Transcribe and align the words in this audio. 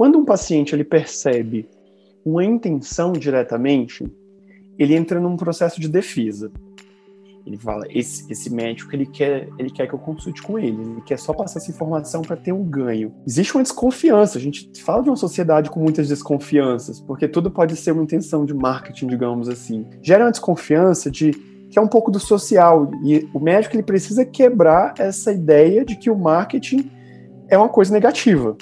quando 0.00 0.18
um 0.18 0.24
paciente 0.24 0.74
ele 0.74 0.82
percebe 0.82 1.68
uma 2.24 2.42
intenção 2.42 3.12
diretamente, 3.12 4.10
ele 4.78 4.96
entra 4.96 5.20
num 5.20 5.36
processo 5.36 5.78
de 5.78 5.90
defesa. 5.90 6.50
Ele 7.44 7.58
fala, 7.58 7.84
esse, 7.90 8.24
esse 8.32 8.48
médico, 8.48 8.96
ele 8.96 9.04
quer, 9.04 9.50
ele 9.58 9.68
quer 9.68 9.86
que 9.86 9.92
eu 9.92 9.98
consulte 9.98 10.40
com 10.40 10.58
ele, 10.58 10.80
ele 10.80 11.02
quer 11.02 11.18
só 11.18 11.34
passar 11.34 11.58
essa 11.58 11.70
informação 11.70 12.22
para 12.22 12.34
ter 12.34 12.50
um 12.50 12.64
ganho. 12.64 13.12
Existe 13.26 13.54
uma 13.54 13.62
desconfiança, 13.62 14.38
a 14.38 14.40
gente 14.40 14.70
fala 14.82 15.02
de 15.02 15.10
uma 15.10 15.16
sociedade 15.16 15.68
com 15.68 15.80
muitas 15.80 16.08
desconfianças, 16.08 16.98
porque 16.98 17.28
tudo 17.28 17.50
pode 17.50 17.76
ser 17.76 17.92
uma 17.92 18.02
intenção 18.02 18.46
de 18.46 18.54
marketing, 18.54 19.06
digamos 19.06 19.50
assim. 19.50 19.84
Gera 20.00 20.24
uma 20.24 20.30
desconfiança 20.30 21.10
de 21.10 21.32
que 21.68 21.78
é 21.78 21.82
um 21.82 21.88
pouco 21.88 22.10
do 22.10 22.18
social, 22.18 22.90
e 23.04 23.28
o 23.34 23.38
médico 23.38 23.76
ele 23.76 23.82
precisa 23.82 24.24
quebrar 24.24 24.94
essa 24.96 25.30
ideia 25.30 25.84
de 25.84 25.94
que 25.94 26.08
o 26.08 26.16
marketing 26.16 26.90
é 27.50 27.58
uma 27.58 27.68
coisa 27.68 27.92
negativa. 27.92 28.56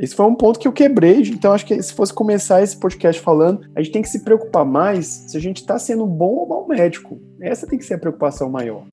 Esse 0.00 0.14
foi 0.14 0.24
um 0.24 0.34
ponto 0.34 0.58
que 0.58 0.66
eu 0.66 0.72
quebrei, 0.72 1.20
então 1.20 1.52
acho 1.52 1.66
que 1.66 1.82
se 1.82 1.92
fosse 1.92 2.10
começar 2.10 2.62
esse 2.62 2.74
podcast 2.74 3.20
falando, 3.20 3.60
a 3.76 3.82
gente 3.82 3.92
tem 3.92 4.00
que 4.00 4.08
se 4.08 4.24
preocupar 4.24 4.64
mais 4.64 5.06
se 5.28 5.36
a 5.36 5.40
gente 5.40 5.58
está 5.58 5.78
sendo 5.78 6.06
bom 6.06 6.36
ou 6.36 6.48
mau 6.48 6.66
médico. 6.66 7.20
Essa 7.38 7.66
tem 7.66 7.78
que 7.78 7.84
ser 7.84 7.94
a 7.94 7.98
preocupação 7.98 8.48
maior. 8.48 8.86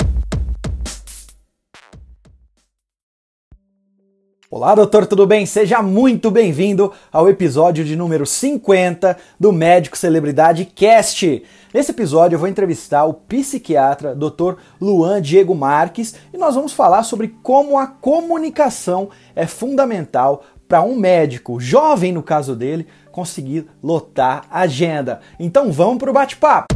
Olá, 4.49 4.75
doutor, 4.75 5.05
tudo 5.05 5.27
bem? 5.27 5.45
Seja 5.45 5.81
muito 5.81 6.31
bem-vindo 6.31 6.91
ao 7.11 7.29
episódio 7.29 7.85
de 7.85 7.95
número 7.95 8.25
50 8.25 9.17
do 9.39 9.51
Médico 9.51 9.97
Celebridade 9.97 10.65
Cast. 10.65 11.43
Nesse 11.73 11.91
episódio 11.91 12.35
eu 12.35 12.39
vou 12.39 12.47
entrevistar 12.47 13.03
o 13.05 13.13
psiquiatra 13.13 14.15
Dr. 14.15 14.55
Luan 14.79 15.21
Diego 15.21 15.53
Marques 15.53 16.15
e 16.33 16.37
nós 16.37 16.55
vamos 16.55 16.71
falar 16.71 17.03
sobre 17.03 17.35
como 17.43 17.77
a 17.77 17.87
comunicação 17.87 19.09
é 19.35 19.45
fundamental 19.45 20.43
para 20.67 20.81
um 20.81 20.95
médico, 20.95 21.59
jovem 21.59 22.11
no 22.11 22.21
caso 22.21 22.55
dele, 22.55 22.87
conseguir 23.11 23.67
lotar 23.81 24.45
a 24.49 24.61
agenda. 24.61 25.21
Então 25.39 25.71
vamos 25.71 25.97
para 25.97 26.09
o 26.09 26.13
bate-papo. 26.13 26.67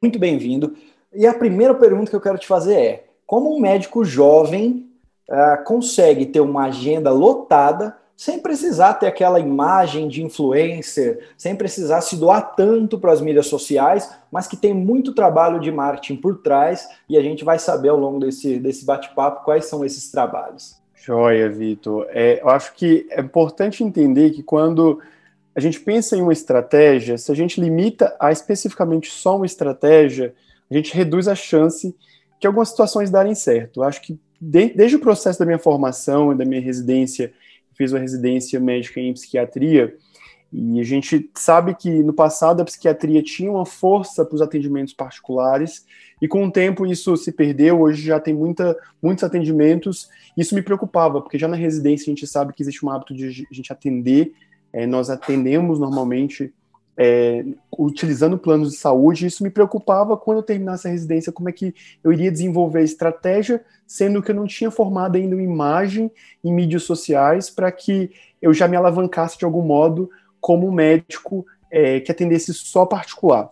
Muito 0.00 0.18
bem-vindo. 0.18 0.76
E 1.14 1.26
a 1.26 1.34
primeira 1.34 1.74
pergunta 1.74 2.10
que 2.10 2.16
eu 2.16 2.20
quero 2.20 2.38
te 2.38 2.46
fazer 2.46 2.74
é: 2.74 3.04
como 3.26 3.54
um 3.54 3.60
médico 3.60 4.04
jovem 4.04 4.90
uh, 5.28 5.64
consegue 5.64 6.26
ter 6.26 6.40
uma 6.40 6.64
agenda 6.64 7.10
lotada 7.10 7.96
sem 8.22 8.38
precisar 8.38 8.94
ter 8.94 9.08
aquela 9.08 9.40
imagem 9.40 10.06
de 10.06 10.22
influencer, 10.22 11.30
sem 11.36 11.56
precisar 11.56 12.00
se 12.02 12.14
doar 12.14 12.54
tanto 12.54 12.96
para 12.96 13.10
as 13.10 13.20
mídias 13.20 13.48
sociais, 13.48 14.08
mas 14.30 14.46
que 14.46 14.56
tem 14.56 14.72
muito 14.72 15.12
trabalho 15.12 15.58
de 15.58 15.72
marketing 15.72 16.20
por 16.20 16.40
trás 16.40 16.86
e 17.08 17.18
a 17.18 17.20
gente 17.20 17.44
vai 17.44 17.58
saber 17.58 17.88
ao 17.88 17.98
longo 17.98 18.20
desse, 18.20 18.60
desse 18.60 18.84
bate-papo 18.84 19.44
quais 19.44 19.64
são 19.64 19.84
esses 19.84 20.08
trabalhos. 20.08 20.80
Joia, 20.94 21.48
Vitor. 21.48 22.06
É, 22.10 22.40
eu 22.40 22.48
acho 22.48 22.72
que 22.74 23.08
é 23.10 23.20
importante 23.20 23.82
entender 23.82 24.30
que 24.30 24.44
quando 24.44 25.00
a 25.52 25.58
gente 25.58 25.80
pensa 25.80 26.16
em 26.16 26.22
uma 26.22 26.32
estratégia, 26.32 27.18
se 27.18 27.32
a 27.32 27.34
gente 27.34 27.60
limita 27.60 28.14
a 28.20 28.30
especificamente 28.30 29.10
só 29.10 29.34
uma 29.34 29.46
estratégia, 29.46 30.32
a 30.70 30.74
gente 30.74 30.94
reduz 30.94 31.26
a 31.26 31.34
chance 31.34 31.92
de 32.38 32.46
algumas 32.46 32.68
situações 32.68 33.10
darem 33.10 33.34
certo. 33.34 33.80
Eu 33.80 33.82
acho 33.82 34.00
que 34.00 34.16
de, 34.40 34.68
desde 34.68 34.94
o 34.94 35.00
processo 35.00 35.40
da 35.40 35.44
minha 35.44 35.58
formação 35.58 36.32
e 36.32 36.36
da 36.36 36.44
minha 36.44 36.60
residência 36.60 37.32
fiz 37.82 37.92
uma 37.92 37.98
residência 37.98 38.60
médica 38.60 39.00
em 39.00 39.12
psiquiatria, 39.12 39.96
e 40.52 40.78
a 40.78 40.84
gente 40.84 41.30
sabe 41.34 41.74
que 41.74 41.90
no 42.02 42.12
passado 42.12 42.60
a 42.60 42.64
psiquiatria 42.64 43.22
tinha 43.22 43.50
uma 43.50 43.64
força 43.64 44.24
para 44.24 44.34
os 44.34 44.42
atendimentos 44.42 44.92
particulares, 44.92 45.84
e 46.20 46.28
com 46.28 46.44
o 46.44 46.50
tempo 46.50 46.86
isso 46.86 47.16
se 47.16 47.32
perdeu, 47.32 47.80
hoje 47.80 48.02
já 48.02 48.20
tem 48.20 48.34
muita, 48.34 48.76
muitos 49.02 49.24
atendimentos, 49.24 50.08
isso 50.36 50.54
me 50.54 50.62
preocupava, 50.62 51.20
porque 51.20 51.38
já 51.38 51.48
na 51.48 51.56
residência 51.56 52.04
a 52.04 52.14
gente 52.14 52.26
sabe 52.26 52.52
que 52.52 52.62
existe 52.62 52.84
um 52.84 52.90
hábito 52.90 53.14
de 53.14 53.46
a 53.50 53.54
gente 53.54 53.72
atender, 53.72 54.32
é, 54.72 54.86
nós 54.86 55.10
atendemos 55.10 55.78
normalmente 55.78 56.52
é, 56.96 57.44
utilizando 57.78 58.36
planos 58.36 58.70
de 58.70 58.76
saúde, 58.76 59.26
isso 59.26 59.42
me 59.42 59.50
preocupava 59.50 60.16
quando 60.16 60.38
eu 60.38 60.42
terminasse 60.42 60.86
a 60.86 60.90
residência, 60.90 61.32
como 61.32 61.48
é 61.48 61.52
que 61.52 61.74
eu 62.02 62.12
iria 62.12 62.30
desenvolver 62.30 62.80
a 62.80 62.84
estratégia, 62.84 63.64
sendo 63.86 64.22
que 64.22 64.30
eu 64.30 64.34
não 64.34 64.46
tinha 64.46 64.70
formado 64.70 65.16
ainda 65.16 65.34
uma 65.34 65.42
imagem 65.42 66.10
em 66.44 66.52
mídias 66.52 66.82
sociais 66.82 67.48
para 67.48 67.72
que 67.72 68.10
eu 68.40 68.52
já 68.52 68.68
me 68.68 68.76
alavancasse 68.76 69.38
de 69.38 69.44
algum 69.44 69.62
modo 69.62 70.10
como 70.40 70.70
médico 70.70 71.46
é, 71.70 72.00
que 72.00 72.12
atendesse 72.12 72.52
só 72.52 72.84
particular. 72.84 73.50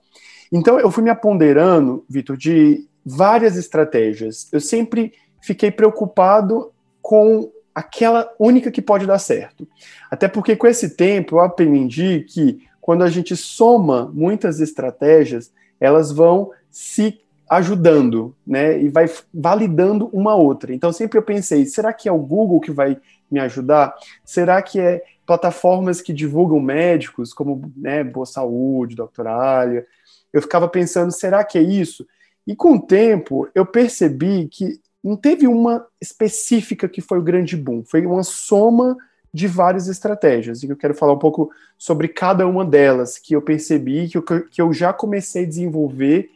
Então 0.52 0.78
eu 0.78 0.90
fui 0.90 1.02
me 1.02 1.10
aponderando, 1.10 2.04
Vitor, 2.08 2.36
de 2.36 2.86
várias 3.06 3.56
estratégias. 3.56 4.48
Eu 4.52 4.60
sempre 4.60 5.12
fiquei 5.40 5.70
preocupado 5.70 6.72
com 7.00 7.50
aquela 7.74 8.30
única 8.38 8.70
que 8.70 8.82
pode 8.82 9.06
dar 9.06 9.18
certo. 9.18 9.66
Até 10.10 10.28
porque 10.28 10.56
com 10.56 10.66
esse 10.66 10.96
tempo 10.96 11.36
eu 11.36 11.40
aprendi 11.40 12.26
que 12.28 12.68
quando 12.80 13.02
a 13.02 13.10
gente 13.10 13.36
soma 13.36 14.10
muitas 14.12 14.60
estratégias, 14.60 15.52
elas 15.78 16.10
vão 16.10 16.50
se 16.70 17.20
ajudando, 17.48 18.34
né? 18.46 18.80
E 18.80 18.88
vai 18.88 19.06
validando 19.34 20.08
uma 20.12 20.36
outra. 20.36 20.72
Então 20.72 20.92
sempre 20.92 21.18
eu 21.18 21.22
pensei, 21.22 21.66
será 21.66 21.92
que 21.92 22.08
é 22.08 22.12
o 22.12 22.18
Google 22.18 22.60
que 22.60 22.70
vai 22.70 22.96
me 23.30 23.40
ajudar? 23.40 23.94
Será 24.24 24.62
que 24.62 24.78
é 24.78 25.02
plataformas 25.26 26.00
que 26.00 26.12
divulgam 26.12 26.60
médicos, 26.60 27.32
como 27.32 27.72
né, 27.76 28.04
Boa 28.04 28.26
Saúde, 28.26 28.94
Doctoralia? 28.94 29.84
Eu 30.32 30.40
ficava 30.40 30.68
pensando, 30.68 31.10
será 31.10 31.42
que 31.42 31.58
é 31.58 31.62
isso? 31.62 32.06
E 32.46 32.54
com 32.54 32.74
o 32.74 32.80
tempo 32.80 33.48
eu 33.52 33.66
percebi 33.66 34.46
que 34.48 34.80
não 35.02 35.16
teve 35.16 35.46
uma 35.48 35.84
específica 36.00 36.88
que 36.88 37.00
foi 37.00 37.18
o 37.18 37.22
grande 37.22 37.56
boom, 37.56 37.82
foi 37.84 38.06
uma 38.06 38.22
soma 38.22 38.96
de 39.32 39.46
várias 39.46 39.88
estratégias. 39.88 40.62
E 40.62 40.68
eu 40.68 40.76
quero 40.76 40.94
falar 40.94 41.12
um 41.12 41.18
pouco 41.18 41.50
sobre 41.78 42.08
cada 42.08 42.46
uma 42.46 42.64
delas, 42.64 43.18
que 43.18 43.34
eu 43.34 43.42
percebi, 43.42 44.08
que 44.08 44.18
eu, 44.18 44.22
que 44.22 44.60
eu 44.60 44.72
já 44.72 44.92
comecei 44.92 45.44
a 45.44 45.48
desenvolver 45.48 46.30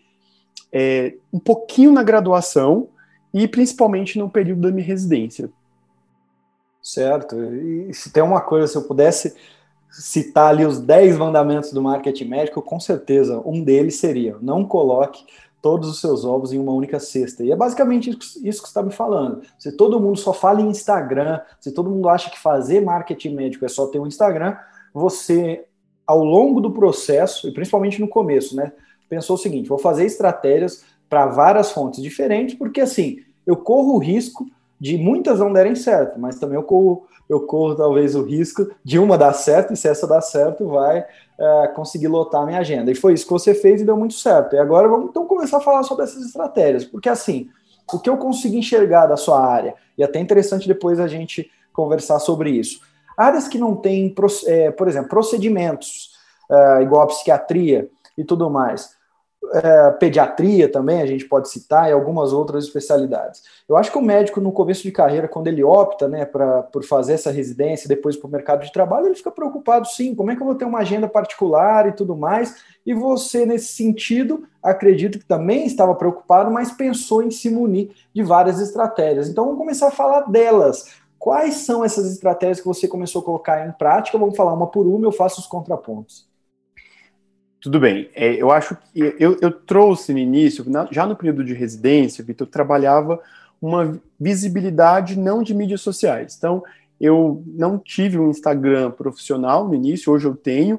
é, 0.72 1.14
um 1.32 1.38
pouquinho 1.38 1.92
na 1.92 2.02
graduação 2.02 2.88
e 3.32 3.48
principalmente 3.48 4.18
no 4.18 4.30
período 4.30 4.62
da 4.62 4.70
minha 4.70 4.86
residência. 4.86 5.50
Certo. 6.82 7.36
E 7.42 7.92
se 7.94 8.12
tem 8.12 8.22
uma 8.22 8.40
coisa, 8.40 8.66
se 8.66 8.76
eu 8.76 8.82
pudesse 8.82 9.34
citar 9.90 10.50
ali 10.50 10.66
os 10.66 10.80
10 10.80 11.16
mandamentos 11.16 11.72
do 11.72 11.82
marketing 11.82 12.26
médico, 12.26 12.60
com 12.60 12.78
certeza 12.78 13.40
um 13.44 13.62
deles 13.62 13.96
seria: 13.96 14.36
não 14.40 14.64
coloque 14.64 15.24
todos 15.64 15.88
os 15.88 15.98
seus 15.98 16.26
ovos 16.26 16.52
em 16.52 16.58
uma 16.58 16.72
única 16.74 17.00
cesta. 17.00 17.42
E 17.42 17.50
é 17.50 17.56
basicamente 17.56 18.10
isso 18.10 18.20
que 18.38 18.42
você 18.42 18.50
está 18.50 18.82
me 18.82 18.92
falando. 18.92 19.40
Se 19.58 19.72
todo 19.72 19.98
mundo 19.98 20.18
só 20.18 20.34
fala 20.34 20.60
em 20.60 20.68
Instagram, 20.68 21.40
se 21.58 21.72
todo 21.72 21.88
mundo 21.88 22.06
acha 22.10 22.28
que 22.28 22.38
fazer 22.38 22.82
marketing 22.82 23.34
médico 23.34 23.64
é 23.64 23.68
só 23.68 23.86
ter 23.86 23.98
um 23.98 24.06
Instagram, 24.06 24.58
você, 24.92 25.64
ao 26.06 26.22
longo 26.22 26.60
do 26.60 26.70
processo, 26.70 27.48
e 27.48 27.50
principalmente 27.50 27.98
no 27.98 28.06
começo, 28.06 28.54
né, 28.54 28.72
pensou 29.08 29.36
o 29.36 29.38
seguinte: 29.38 29.66
vou 29.66 29.78
fazer 29.78 30.04
estratégias 30.04 30.84
para 31.08 31.24
várias 31.28 31.72
fontes 31.72 32.02
diferentes, 32.02 32.54
porque 32.54 32.82
assim, 32.82 33.20
eu 33.46 33.56
corro 33.56 33.94
o 33.94 33.98
risco 33.98 34.46
de 34.78 34.98
muitas 34.98 35.38
não 35.38 35.50
derem 35.50 35.74
certo, 35.74 36.20
mas 36.20 36.38
também 36.38 36.56
eu 36.56 36.62
corro, 36.62 37.06
eu 37.34 37.40
corro 37.40 37.74
talvez 37.74 38.14
o 38.14 38.22
risco 38.22 38.70
de 38.82 38.98
uma 38.98 39.18
dar 39.18 39.32
certo, 39.32 39.72
e 39.72 39.76
se 39.76 39.88
essa 39.88 40.06
dar 40.06 40.20
certo, 40.20 40.66
vai 40.68 41.04
é, 41.38 41.66
conseguir 41.68 42.08
lotar 42.08 42.46
minha 42.46 42.58
agenda. 42.58 42.90
E 42.90 42.94
foi 42.94 43.12
isso 43.12 43.26
que 43.26 43.32
você 43.32 43.54
fez 43.54 43.80
e 43.80 43.84
deu 43.84 43.96
muito 43.96 44.14
certo. 44.14 44.54
E 44.54 44.58
agora 44.58 44.88
vamos 44.88 45.10
então 45.10 45.26
começar 45.26 45.58
a 45.58 45.60
falar 45.60 45.82
sobre 45.82 46.04
essas 46.04 46.24
estratégias, 46.24 46.84
porque 46.84 47.08
assim, 47.08 47.48
o 47.92 47.98
que 47.98 48.08
eu 48.08 48.16
consegui 48.16 48.58
enxergar 48.58 49.06
da 49.06 49.16
sua 49.16 49.44
área, 49.44 49.74
e 49.98 50.02
até 50.02 50.18
interessante 50.18 50.66
depois 50.66 50.98
a 50.98 51.06
gente 51.06 51.50
conversar 51.72 52.18
sobre 52.18 52.50
isso. 52.50 52.80
Áreas 53.16 53.46
que 53.46 53.58
não 53.58 53.76
têm, 53.76 54.14
é, 54.46 54.70
por 54.70 54.88
exemplo, 54.88 55.08
procedimentos, 55.08 56.12
é, 56.50 56.82
igual 56.82 57.02
a 57.02 57.06
psiquiatria 57.06 57.88
e 58.16 58.24
tudo 58.24 58.50
mais 58.50 58.93
é, 59.52 59.90
pediatria 59.92 60.70
também, 60.70 61.00
a 61.00 61.06
gente 61.06 61.24
pode 61.26 61.48
citar, 61.48 61.88
e 61.88 61.92
algumas 61.92 62.32
outras 62.32 62.64
especialidades. 62.64 63.42
Eu 63.68 63.76
acho 63.76 63.90
que 63.90 63.98
o 63.98 64.02
médico, 64.02 64.40
no 64.40 64.52
começo 64.52 64.82
de 64.82 64.92
carreira, 64.92 65.28
quando 65.28 65.48
ele 65.48 65.62
opta 65.62 66.08
né, 66.08 66.24
pra, 66.24 66.62
por 66.62 66.82
fazer 66.84 67.14
essa 67.14 67.30
residência, 67.30 67.88
depois 67.88 68.16
para 68.16 68.28
o 68.28 68.30
mercado 68.30 68.64
de 68.64 68.72
trabalho, 68.72 69.06
ele 69.06 69.14
fica 69.14 69.30
preocupado, 69.30 69.86
sim, 69.86 70.14
como 70.14 70.30
é 70.30 70.36
que 70.36 70.42
eu 70.42 70.46
vou 70.46 70.54
ter 70.54 70.64
uma 70.64 70.80
agenda 70.80 71.08
particular 71.08 71.88
e 71.88 71.92
tudo 71.92 72.16
mais. 72.16 72.56
E 72.84 72.92
você, 72.94 73.46
nesse 73.46 73.72
sentido, 73.72 74.44
acredito 74.62 75.18
que 75.18 75.24
também 75.24 75.66
estava 75.66 75.94
preocupado, 75.94 76.50
mas 76.50 76.72
pensou 76.72 77.22
em 77.22 77.30
se 77.30 77.48
munir 77.48 77.90
de 78.14 78.22
várias 78.22 78.60
estratégias. 78.60 79.28
Então, 79.28 79.44
vamos 79.44 79.58
começar 79.58 79.88
a 79.88 79.92
falar 79.92 80.22
delas. 80.22 80.86
Quais 81.18 81.54
são 81.58 81.84
essas 81.84 82.10
estratégias 82.12 82.60
que 82.60 82.66
você 82.66 82.86
começou 82.86 83.22
a 83.22 83.24
colocar 83.24 83.66
em 83.66 83.72
prática? 83.72 84.18
Vamos 84.18 84.36
falar 84.36 84.52
uma 84.52 84.66
por 84.66 84.86
uma, 84.86 85.06
eu 85.06 85.12
faço 85.12 85.40
os 85.40 85.46
contrapontos. 85.46 86.26
Tudo 87.64 87.80
bem. 87.80 88.10
É, 88.14 88.34
eu 88.34 88.50
acho 88.50 88.76
que 88.76 89.14
eu, 89.18 89.38
eu 89.40 89.50
trouxe 89.50 90.12
no 90.12 90.18
início, 90.18 90.68
na, 90.68 90.86
já 90.90 91.06
no 91.06 91.16
período 91.16 91.42
de 91.42 91.54
residência, 91.54 92.22
Vitor, 92.22 92.46
trabalhava 92.46 93.18
uma 93.58 93.98
visibilidade 94.20 95.18
não 95.18 95.42
de 95.42 95.54
mídias 95.54 95.80
sociais. 95.80 96.34
Então, 96.36 96.62
eu 97.00 97.42
não 97.46 97.78
tive 97.78 98.18
um 98.18 98.28
Instagram 98.28 98.90
profissional 98.90 99.66
no 99.66 99.74
início, 99.74 100.12
hoje 100.12 100.26
eu 100.26 100.36
tenho, 100.36 100.78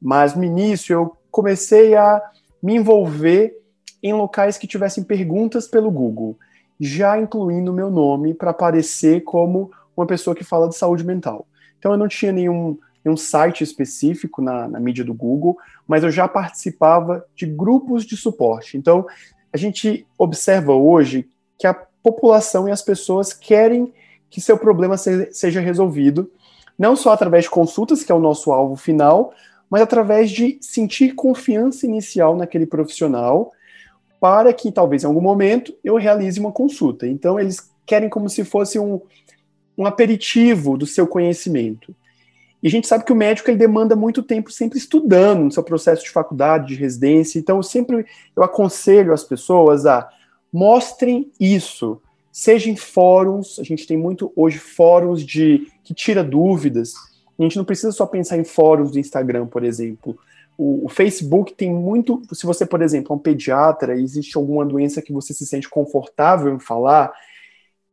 mas 0.00 0.34
no 0.34 0.42
início 0.42 0.94
eu 0.94 1.14
comecei 1.30 1.94
a 1.94 2.22
me 2.62 2.76
envolver 2.76 3.54
em 4.02 4.14
locais 4.14 4.56
que 4.56 4.66
tivessem 4.66 5.04
perguntas 5.04 5.68
pelo 5.68 5.90
Google. 5.90 6.38
já 6.80 7.20
incluindo 7.20 7.70
o 7.70 7.74
meu 7.74 7.90
nome 7.90 8.32
para 8.32 8.52
aparecer 8.52 9.20
como 9.20 9.70
uma 9.94 10.06
pessoa 10.06 10.34
que 10.34 10.42
fala 10.42 10.66
de 10.66 10.76
saúde 10.76 11.04
mental. 11.04 11.46
Então 11.78 11.92
eu 11.92 11.98
não 11.98 12.08
tinha 12.08 12.32
nenhum, 12.32 12.78
nenhum 13.04 13.16
site 13.16 13.64
específico 13.64 14.40
na, 14.40 14.68
na 14.68 14.80
mídia 14.80 15.04
do 15.04 15.14
Google, 15.14 15.56
mas 15.86 16.04
eu 16.04 16.10
já 16.10 16.28
participava 16.28 17.24
de 17.34 17.46
grupos 17.46 18.04
de 18.04 18.16
suporte. 18.16 18.76
Então 18.76 19.06
a 19.52 19.56
gente 19.56 20.06
observa 20.16 20.72
hoje 20.72 21.28
que 21.58 21.66
a 21.66 21.74
população 21.74 22.68
e 22.68 22.72
as 22.72 22.82
pessoas 22.82 23.32
querem 23.32 23.92
que 24.30 24.40
seu 24.40 24.56
problema 24.56 24.96
seja 24.96 25.60
resolvido, 25.60 26.30
não 26.78 26.96
só 26.96 27.12
através 27.12 27.44
de 27.44 27.50
consultas, 27.50 28.02
que 28.02 28.10
é 28.10 28.14
o 28.14 28.20
nosso 28.20 28.50
alvo 28.50 28.76
final, 28.76 29.32
mas 29.68 29.82
através 29.82 30.30
de 30.30 30.58
sentir 30.60 31.14
confiança 31.14 31.86
inicial 31.86 32.36
naquele 32.36 32.66
profissional, 32.66 33.52
para 34.18 34.52
que 34.52 34.72
talvez 34.72 35.02
em 35.02 35.06
algum 35.06 35.20
momento 35.20 35.74
eu 35.82 35.96
realize 35.96 36.40
uma 36.40 36.52
consulta. 36.52 37.06
Então, 37.06 37.38
eles 37.38 37.70
querem 37.84 38.08
como 38.08 38.28
se 38.28 38.44
fosse 38.44 38.78
um, 38.78 39.00
um 39.76 39.84
aperitivo 39.84 40.76
do 40.76 40.86
seu 40.86 41.06
conhecimento. 41.06 41.94
E 42.62 42.68
a 42.68 42.70
gente 42.70 42.86
sabe 42.86 43.04
que 43.04 43.12
o 43.12 43.16
médico 43.16 43.50
ele 43.50 43.58
demanda 43.58 43.96
muito 43.96 44.22
tempo 44.22 44.50
sempre 44.50 44.78
estudando 44.78 45.44
no 45.44 45.52
seu 45.52 45.62
processo 45.62 46.04
de 46.04 46.10
faculdade, 46.10 46.68
de 46.68 46.74
residência. 46.74 47.38
Então, 47.38 47.56
eu 47.56 47.62
sempre 47.62 48.06
eu 48.36 48.42
aconselho 48.42 49.12
as 49.12 49.24
pessoas 49.24 49.84
a 49.84 50.08
mostrem 50.52 51.30
isso 51.40 52.00
seja 52.32 52.70
em 52.70 52.76
fóruns, 52.76 53.58
a 53.60 53.62
gente 53.62 53.86
tem 53.86 53.96
muito 53.96 54.32
hoje 54.34 54.58
fóruns 54.58 55.24
de 55.24 55.68
que 55.84 55.92
tira 55.92 56.24
dúvidas. 56.24 56.94
A 57.38 57.42
gente 57.42 57.58
não 57.58 57.64
precisa 57.64 57.92
só 57.92 58.06
pensar 58.06 58.38
em 58.38 58.44
fóruns 58.44 58.90
do 58.90 58.98
Instagram, 58.98 59.46
por 59.46 59.62
exemplo. 59.62 60.18
O, 60.56 60.86
o, 60.86 60.88
Facebook 60.88 61.52
tem 61.54 61.70
muito. 61.70 62.22
Se 62.32 62.46
você, 62.46 62.64
por 62.64 62.80
exemplo, 62.80 63.12
é 63.12 63.16
um 63.16 63.18
pediatra 63.18 63.94
e 63.94 64.02
existe 64.02 64.36
alguma 64.36 64.64
doença 64.64 65.02
que 65.02 65.12
você 65.12 65.34
se 65.34 65.46
sente 65.46 65.68
confortável 65.68 66.54
em 66.54 66.58
falar, 66.58 67.12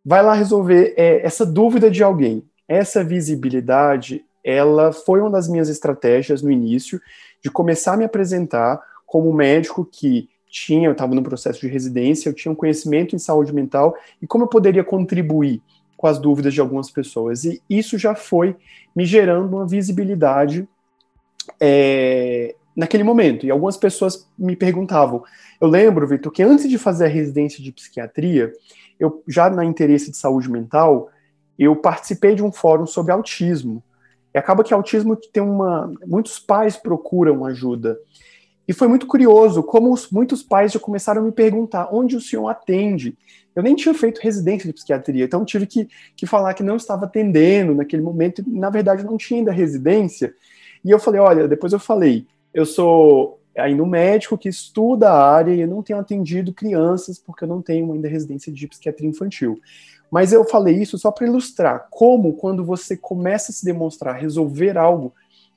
vai 0.05 0.23
lá 0.23 0.33
resolver 0.33 0.93
é, 0.95 1.25
essa 1.25 1.45
dúvida 1.45 1.91
de 1.91 2.01
alguém. 2.01 2.43
Essa 2.67 3.03
visibilidade, 3.03 4.23
ela 4.43 4.91
foi 4.91 5.21
uma 5.21 5.29
das 5.29 5.47
minhas 5.47 5.69
estratégias 5.69 6.41
no 6.41 6.51
início 6.51 7.01
de 7.41 7.49
começar 7.49 7.93
a 7.93 7.97
me 7.97 8.05
apresentar 8.05 8.79
como 9.05 9.33
médico 9.33 9.85
que 9.85 10.29
tinha, 10.49 10.87
eu 10.87 10.93
estava 10.93 11.13
no 11.13 11.23
processo 11.23 11.61
de 11.61 11.67
residência, 11.67 12.29
eu 12.29 12.33
tinha 12.33 12.51
um 12.51 12.55
conhecimento 12.55 13.15
em 13.15 13.19
saúde 13.19 13.53
mental 13.53 13.95
e 14.21 14.27
como 14.27 14.45
eu 14.45 14.47
poderia 14.47 14.83
contribuir 14.83 15.61
com 15.95 16.07
as 16.07 16.17
dúvidas 16.17 16.53
de 16.53 16.61
algumas 16.61 16.89
pessoas. 16.89 17.43
E 17.43 17.61
isso 17.69 17.97
já 17.97 18.15
foi 18.15 18.55
me 18.95 19.05
gerando 19.05 19.55
uma 19.55 19.67
visibilidade 19.67 20.67
é, 21.59 22.55
naquele 22.75 23.03
momento. 23.03 23.45
E 23.45 23.51
algumas 23.51 23.75
pessoas 23.75 24.25
me 24.37 24.55
perguntavam. 24.55 25.23
Eu 25.59 25.67
lembro, 25.67 26.07
Vitor, 26.07 26.31
que 26.31 26.41
antes 26.41 26.69
de 26.69 26.77
fazer 26.77 27.05
a 27.05 27.09
residência 27.09 27.61
de 27.61 27.71
psiquiatria, 27.71 28.53
eu 28.97 29.21
já 29.27 29.49
na 29.49 29.65
interesse 29.65 30.09
de 30.09 30.17
saúde 30.17 30.49
mental, 30.49 31.09
eu 31.57 31.75
participei 31.75 32.33
de 32.33 32.43
um 32.43 32.51
fórum 32.51 32.85
sobre 32.85 33.11
autismo. 33.11 33.83
Acaba 34.39 34.63
que 34.63 34.73
autismo 34.73 35.15
tem 35.15 35.43
uma. 35.43 35.91
Muitos 36.05 36.39
pais 36.39 36.75
procuram 36.75 37.45
ajuda. 37.45 37.99
E 38.67 38.73
foi 38.73 38.87
muito 38.87 39.07
curioso 39.07 39.63
como 39.63 39.91
os, 39.91 40.11
muitos 40.11 40.43
pais 40.43 40.71
já 40.71 40.79
começaram 40.79 41.21
a 41.21 41.25
me 41.25 41.31
perguntar 41.31 41.89
onde 41.91 42.15
o 42.15 42.21
senhor 42.21 42.47
atende. 42.47 43.17
Eu 43.55 43.63
nem 43.63 43.75
tinha 43.75 43.95
feito 43.95 44.21
residência 44.21 44.67
de 44.67 44.73
psiquiatria, 44.73 45.25
então 45.25 45.43
tive 45.43 45.65
que, 45.65 45.89
que 46.15 46.27
falar 46.27 46.53
que 46.53 46.61
não 46.61 46.75
estava 46.75 47.05
atendendo 47.05 47.73
naquele 47.73 48.03
momento, 48.03 48.43
na 48.47 48.69
verdade 48.69 49.03
não 49.03 49.17
tinha 49.17 49.39
ainda 49.39 49.51
residência. 49.51 50.35
E 50.85 50.91
eu 50.91 50.99
falei: 50.99 51.19
olha, 51.19 51.47
depois 51.47 51.73
eu 51.73 51.79
falei, 51.79 52.27
eu 52.53 52.65
sou 52.65 53.39
ainda 53.57 53.83
um 53.83 53.87
médico 53.87 54.37
que 54.37 54.47
estuda 54.47 55.09
a 55.09 55.31
área 55.33 55.53
e 55.53 55.61
eu 55.61 55.67
não 55.67 55.81
tenho 55.81 55.99
atendido 55.99 56.53
crianças 56.53 57.17
porque 57.17 57.43
eu 57.43 57.47
não 57.47 57.61
tenho 57.61 57.91
ainda 57.91 58.07
residência 58.07 58.51
de 58.51 58.67
psiquiatria 58.67 59.09
infantil. 59.09 59.59
Mas 60.11 60.33
eu 60.33 60.43
falei 60.43 60.75
isso 60.75 60.97
só 60.97 61.11
para 61.11 61.27
ilustrar 61.27 61.87
como, 61.89 62.33
quando 62.33 62.63
você 62.63 62.97
começa 62.97 63.51
a 63.51 63.55
se 63.55 63.63
demonstrar 63.63 64.15
resolver 64.15 64.77
algo 64.77 65.13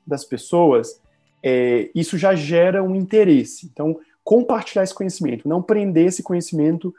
das 0.06 0.24
pessoas, 0.24 1.00
é, 1.42 1.90
isso 1.94 2.18
já 2.18 2.34
gera 2.34 2.82
um 2.82 2.94
interesse. 2.94 3.66
Então, 3.66 3.98
compartilhar 4.22 4.84
esse 4.84 4.94
conhecimento, 4.94 5.48
não 5.48 5.62
prender 5.62 6.06
esse 6.06 6.22
conhecimento 6.22 6.94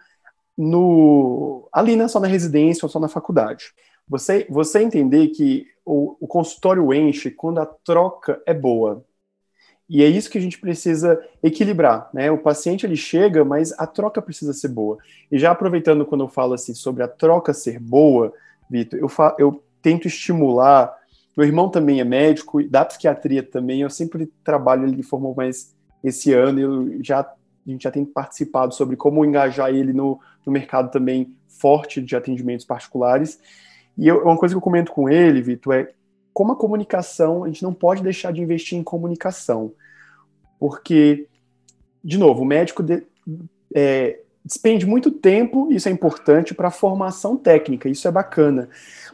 no 0.57 1.67
ali 1.71 1.95
na, 1.95 2.07
só 2.07 2.19
na 2.19 2.27
residência 2.27 2.85
ou 2.85 2.89
só 2.89 2.99
na 2.99 3.07
faculdade. 3.07 3.73
Você, 4.07 4.45
você 4.49 4.81
entender 4.81 5.29
que 5.29 5.65
o, 5.85 6.17
o 6.19 6.27
consultório 6.27 6.93
enche 6.93 7.31
quando 7.31 7.59
a 7.59 7.65
troca 7.65 8.41
é 8.45 8.53
boa. 8.53 9.03
E 9.89 10.01
é 10.01 10.07
isso 10.07 10.29
que 10.29 10.37
a 10.37 10.41
gente 10.41 10.59
precisa 10.59 11.21
equilibrar, 11.41 12.09
né? 12.13 12.31
O 12.31 12.37
paciente 12.37 12.85
ele 12.85 12.95
chega, 12.95 13.43
mas 13.43 13.73
a 13.77 13.85
troca 13.85 14.21
precisa 14.21 14.53
ser 14.53 14.69
boa. 14.69 14.97
E 15.31 15.37
já 15.37 15.51
aproveitando 15.51 16.05
quando 16.05 16.23
eu 16.23 16.29
falo 16.29 16.53
assim 16.53 16.73
sobre 16.73 17.03
a 17.03 17.07
troca 17.07 17.53
ser 17.53 17.79
boa, 17.79 18.33
Vitor, 18.69 18.97
eu, 18.99 19.09
eu 19.37 19.63
tento 19.81 20.07
estimular 20.07 20.95
meu 21.35 21.47
irmão 21.47 21.67
também 21.67 21.99
é 21.99 22.03
médico, 22.03 22.63
da 22.63 22.85
psiquiatria 22.85 23.41
também. 23.41 23.81
Eu 23.81 23.89
sempre 23.89 24.31
trabalho, 24.43 24.87
ele 24.87 25.01
formou 25.01 25.33
mais 25.35 25.75
esse 26.03 26.33
ano, 26.33 26.59
eu 26.59 27.03
já, 27.03 27.21
a 27.21 27.35
gente 27.65 27.83
já 27.83 27.91
tem 27.91 28.05
participado 28.05 28.73
sobre 28.73 28.95
como 28.95 29.25
engajar 29.25 29.69
ele 29.69 29.93
no, 29.93 30.19
no 30.45 30.51
mercado 30.51 30.91
também 30.91 31.33
forte 31.47 32.01
de 32.01 32.15
atendimentos 32.15 32.65
particulares. 32.65 33.39
E 33.97 34.07
eu, 34.07 34.23
uma 34.23 34.37
coisa 34.37 34.53
que 34.53 34.57
eu 34.57 34.61
comento 34.61 34.91
com 34.91 35.09
ele, 35.09 35.41
Vitor, 35.41 35.73
é 35.73 35.91
como 36.33 36.53
a 36.53 36.55
comunicação, 36.55 37.43
a 37.43 37.47
gente 37.47 37.63
não 37.63 37.73
pode 37.73 38.01
deixar 38.01 38.31
de 38.31 38.41
investir 38.41 38.77
em 38.77 38.83
comunicação. 38.83 39.73
Porque, 40.59 41.27
de 42.03 42.17
novo, 42.17 42.41
o 42.41 42.45
médico 42.45 42.81
de, 42.81 43.03
é, 43.73 44.19
despende 44.43 44.85
muito 44.85 45.11
tempo, 45.11 45.71
isso 45.71 45.87
é 45.87 45.91
importante, 45.91 46.53
para 46.53 46.67
a 46.67 46.71
formação 46.71 47.37
técnica, 47.37 47.87
isso 47.87 48.07
é 48.07 48.11
bacana. 48.11 48.69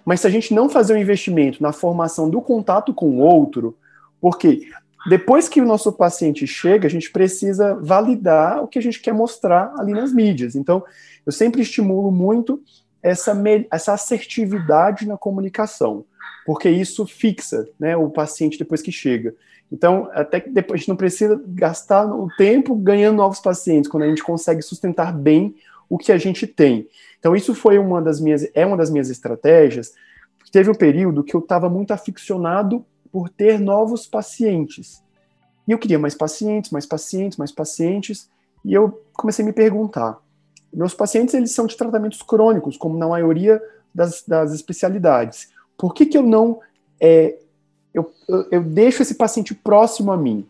Mas 0.05 0.21
se 0.21 0.27
a 0.27 0.29
gente 0.29 0.53
não 0.53 0.69
fazer 0.69 0.93
um 0.93 0.97
investimento 0.97 1.61
na 1.61 1.71
formação 1.71 2.29
do 2.29 2.41
contato 2.41 2.93
com 2.93 3.09
o 3.09 3.19
outro, 3.19 3.77
porque 4.19 4.67
depois 5.07 5.47
que 5.47 5.61
o 5.61 5.65
nosso 5.65 5.91
paciente 5.93 6.45
chega, 6.47 6.87
a 6.87 6.89
gente 6.89 7.11
precisa 7.11 7.75
validar 7.75 8.63
o 8.63 8.67
que 8.67 8.79
a 8.79 8.81
gente 8.81 8.99
quer 8.99 9.13
mostrar 9.13 9.73
ali 9.77 9.93
nas 9.93 10.11
mídias. 10.11 10.55
Então, 10.55 10.83
eu 11.25 11.31
sempre 11.31 11.61
estimulo 11.61 12.11
muito 12.11 12.61
essa, 13.01 13.33
essa 13.71 13.93
assertividade 13.93 15.07
na 15.07 15.17
comunicação, 15.17 16.05
porque 16.45 16.69
isso 16.69 17.05
fixa 17.05 17.67
né, 17.79 17.95
o 17.95 18.09
paciente 18.09 18.57
depois 18.57 18.81
que 18.81 18.91
chega. 18.91 19.35
Então, 19.71 20.09
até 20.13 20.39
que 20.39 20.49
depois 20.49 20.77
a 20.77 20.79
gente 20.79 20.89
não 20.89 20.95
precisa 20.95 21.39
gastar 21.47 22.05
o 22.05 22.27
tempo 22.37 22.75
ganhando 22.75 23.17
novos 23.17 23.39
pacientes, 23.39 23.89
quando 23.89 24.03
a 24.03 24.07
gente 24.07 24.23
consegue 24.23 24.61
sustentar 24.61 25.13
bem 25.13 25.55
o 25.87 25.97
que 25.97 26.11
a 26.11 26.17
gente 26.17 26.47
tem. 26.47 26.87
Então, 27.19 27.35
isso 27.35 27.53
foi 27.53 27.77
uma 27.77 28.01
das 28.01 28.19
minhas, 28.19 28.47
é 28.53 28.65
uma 28.65 28.77
das 28.77 28.89
minhas 28.89 29.09
estratégias. 29.09 29.93
Teve 30.51 30.69
um 30.69 30.75
período 30.75 31.23
que 31.23 31.35
eu 31.35 31.39
estava 31.39 31.69
muito 31.69 31.91
aficionado 31.91 32.83
por 33.11 33.29
ter 33.29 33.59
novos 33.59 34.07
pacientes. 34.07 35.03
E 35.67 35.71
eu 35.71 35.77
queria 35.77 35.99
mais 35.99 36.15
pacientes, 36.15 36.71
mais 36.71 36.85
pacientes, 36.85 37.37
mais 37.37 37.51
pacientes. 37.51 38.29
E 38.65 38.73
eu 38.73 39.03
comecei 39.13 39.43
a 39.43 39.45
me 39.45 39.53
perguntar: 39.53 40.17
meus 40.73 40.95
pacientes 40.95 41.35
eles 41.35 41.51
são 41.51 41.67
de 41.67 41.77
tratamentos 41.77 42.21
crônicos, 42.23 42.77
como 42.77 42.97
na 42.97 43.07
maioria 43.07 43.61
das, 43.93 44.23
das 44.27 44.53
especialidades. 44.53 45.49
Por 45.79 45.93
que, 45.93 46.05
que 46.05 46.17
eu 46.17 46.23
não 46.23 46.59
é, 46.99 47.37
eu, 47.93 48.13
eu, 48.51 48.61
deixo 48.61 49.01
esse 49.01 49.15
paciente 49.15 49.55
próximo 49.55 50.11
a 50.11 50.17
mim? 50.17 50.45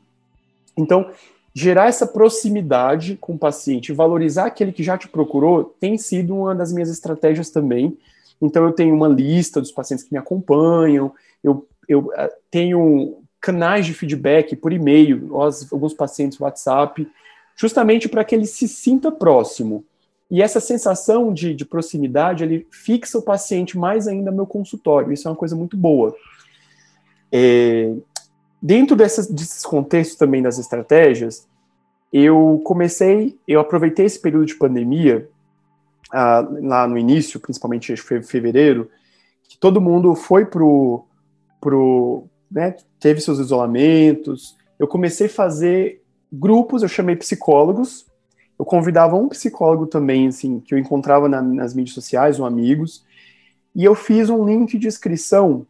Então, 0.76 1.12
gerar 1.54 1.88
essa 1.88 2.08
proximidade 2.08 3.16
com 3.16 3.34
o 3.34 3.38
paciente, 3.38 3.94
valorizar 3.94 4.46
aquele 4.46 4.72
que 4.72 4.84
já 4.84 4.98
te 4.98 5.08
procurou, 5.08 5.76
tem 5.80 5.98
sido 5.98 6.36
uma 6.36 6.56
das 6.56 6.74
minhas 6.74 6.90
estratégias 6.90 7.52
também. 7.52 7.96
Então, 8.42 8.66
eu 8.66 8.72
tenho 8.72 8.96
uma 8.96 9.08
lista 9.08 9.62
dos 9.62 9.72
pacientes 9.72 10.04
que 10.04 10.12
me 10.12 10.18
acompanham, 10.18 11.14
eu, 11.44 11.68
eu 11.88 12.12
eh, 12.16 12.34
tenho 12.50 13.18
canais 13.40 13.86
de 13.86 13.94
feedback 13.94 14.56
por 14.56 14.74
e-mail, 14.74 15.30
alguns 15.72 15.94
pacientes 15.94 16.40
WhatsApp, 16.40 17.08
justamente 17.56 18.10
para 18.10 18.24
que 18.24 18.34
ele 18.34 18.46
se 18.46 18.68
sinta 18.68 19.12
próximo. 19.12 19.86
E 20.30 20.42
essa 20.42 20.60
sensação 20.60 21.34
de, 21.34 21.56
de 21.56 21.66
proximidade, 21.66 22.44
ele 22.44 22.68
fixa 22.70 23.18
o 23.18 23.22
paciente 23.22 23.78
mais 23.78 24.08
ainda 24.08 24.30
no 24.30 24.38
meu 24.38 24.46
consultório. 24.46 25.12
Isso 25.12 25.28
é 25.28 25.32
uma 25.32 25.38
coisa 25.38 25.56
muito 25.56 25.76
boa. 25.76 26.16
É, 27.32 27.94
dentro 28.62 28.96
dessas, 28.96 29.28
desses 29.28 29.66
contextos 29.66 30.18
também 30.18 30.42
das 30.42 30.60
estratégias, 30.60 31.48
eu 32.12 32.62
comecei, 32.64 33.38
eu 33.48 33.60
aproveitei 33.60 34.06
esse 34.06 34.20
período 34.20 34.46
de 34.46 34.56
pandemia, 34.56 35.28
ah, 36.12 36.48
lá 36.62 36.88
no 36.88 36.98
início, 36.98 37.40
principalmente 37.40 37.94
em 37.94 37.96
fevereiro, 37.96 38.90
que 39.48 39.58
todo 39.58 39.82
mundo 39.82 40.16
foi 40.16 40.46
pro, 40.46 41.06
pro 41.62 42.24
né, 42.52 42.76
teve 43.00 43.22
seus 43.22 43.40
isolamentos. 43.40 44.56
Eu 44.78 44.88
comecei 44.88 45.28
a 45.28 45.30
fazer 45.30 46.02
grupos, 46.32 46.82
eu 46.82 46.90
chamei 46.90 47.16
psicólogos, 47.16 48.06
eu 48.60 48.66
convidava 48.66 49.16
um 49.16 49.30
psicólogo 49.30 49.88
também, 49.88 50.28
assim, 50.28 50.60
que 50.60 50.74
eu 50.74 50.78
encontrava 50.78 51.30
na, 51.30 51.42
nas 51.42 51.74
mídias 51.74 51.96
sociais, 51.96 52.40
um 52.40 52.46
amigos, 52.46 53.06
e 53.74 53.86
eu 53.86 53.96
fiz 53.96 54.30
um 54.30 54.44
link 54.46 54.78
de 54.78 54.88
inscrição 54.88 55.66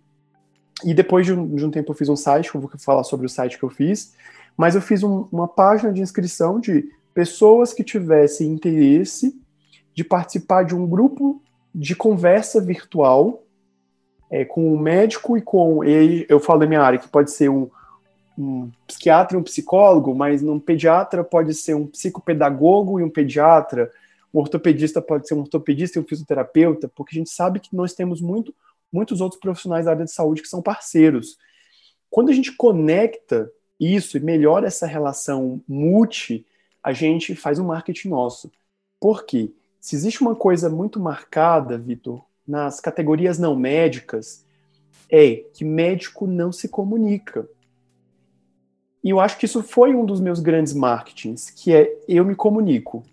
e 0.83 0.93
depois 0.93 1.25
de 1.25 1.33
um, 1.33 1.55
de 1.55 1.63
um, 1.63 1.69
tempo 1.69 1.91
eu 1.91 1.95
fiz 1.95 2.09
um 2.09 2.15
site, 2.15 2.53
eu 2.53 2.59
vou 2.59 2.71
falar 2.79 3.03
sobre 3.03 3.25
o 3.25 3.29
site 3.29 3.59
que 3.59 3.63
eu 3.63 3.69
fiz, 3.69 4.15
mas 4.57 4.73
eu 4.73 4.81
fiz 4.81 5.03
um, 5.03 5.27
uma 5.31 5.47
página 5.47 5.93
de 5.93 6.01
inscrição 6.01 6.59
de 6.59 6.89
pessoas 7.13 7.73
que 7.73 7.83
tivessem 7.83 8.51
interesse 8.51 9.39
de 9.93 10.03
participar 10.03 10.63
de 10.63 10.73
um 10.73 10.87
grupo 10.87 11.41
de 11.75 11.95
conversa 11.95 12.61
virtual 12.61 13.43
é, 14.31 14.45
com 14.45 14.73
um 14.73 14.79
médico 14.79 15.37
e 15.37 15.41
com. 15.41 15.83
E 15.83 16.25
eu 16.29 16.39
falo 16.39 16.61
da 16.61 16.67
minha 16.67 16.81
área, 16.81 16.97
que 16.97 17.07
pode 17.07 17.31
ser 17.31 17.49
um, 17.49 17.69
um 18.39 18.71
psiquiatra 18.87 19.37
e 19.37 19.39
um 19.39 19.43
psicólogo, 19.43 20.15
mas 20.15 20.41
um 20.41 20.59
pediatra 20.59 21.23
pode 21.23 21.53
ser 21.53 21.75
um 21.75 21.85
psicopedagogo 21.85 22.99
e 22.99 23.03
um 23.03 23.09
pediatra, 23.09 23.91
um 24.33 24.39
ortopedista 24.39 25.01
pode 25.01 25.27
ser 25.27 25.33
um 25.33 25.41
ortopedista 25.41 25.99
e 25.99 26.01
um 26.01 26.05
fisioterapeuta, 26.05 26.87
porque 26.87 27.15
a 27.15 27.19
gente 27.19 27.29
sabe 27.29 27.59
que 27.59 27.75
nós 27.75 27.93
temos 27.93 28.21
muito, 28.21 28.55
muitos 28.91 29.19
outros 29.19 29.39
profissionais 29.41 29.85
da 29.85 29.91
área 29.91 30.05
de 30.05 30.11
saúde 30.11 30.41
que 30.41 30.47
são 30.47 30.61
parceiros. 30.61 31.37
Quando 32.09 32.29
a 32.29 32.33
gente 32.33 32.53
conecta 32.53 33.51
isso 33.79 34.17
e 34.17 34.21
melhora 34.21 34.67
essa 34.67 34.87
relação 34.87 35.61
multi, 35.67 36.45
a 36.81 36.93
gente 36.93 37.35
faz 37.35 37.59
um 37.59 37.65
marketing 37.65 38.09
nosso. 38.09 38.51
Por 38.99 39.25
quê? 39.25 39.51
Se 39.81 39.95
existe 39.95 40.21
uma 40.21 40.35
coisa 40.35 40.69
muito 40.69 40.99
marcada, 40.99 41.77
Vitor, 41.77 42.23
nas 42.47 42.79
categorias 42.79 43.37
não 43.37 43.55
médicas 43.55 44.45
é 45.09 45.35
que 45.53 45.63
médico 45.63 46.27
não 46.27 46.51
se 46.51 46.67
comunica. 46.67 47.47
E 49.03 49.09
eu 49.09 49.19
acho 49.19 49.37
que 49.37 49.45
isso 49.45 49.63
foi 49.63 49.95
um 49.95 50.05
dos 50.05 50.19
meus 50.19 50.39
grandes 50.39 50.73
marketings, 50.73 51.49
que 51.49 51.73
é 51.73 51.97
eu 52.07 52.25
me 52.25 52.35
comunico. 52.35 53.03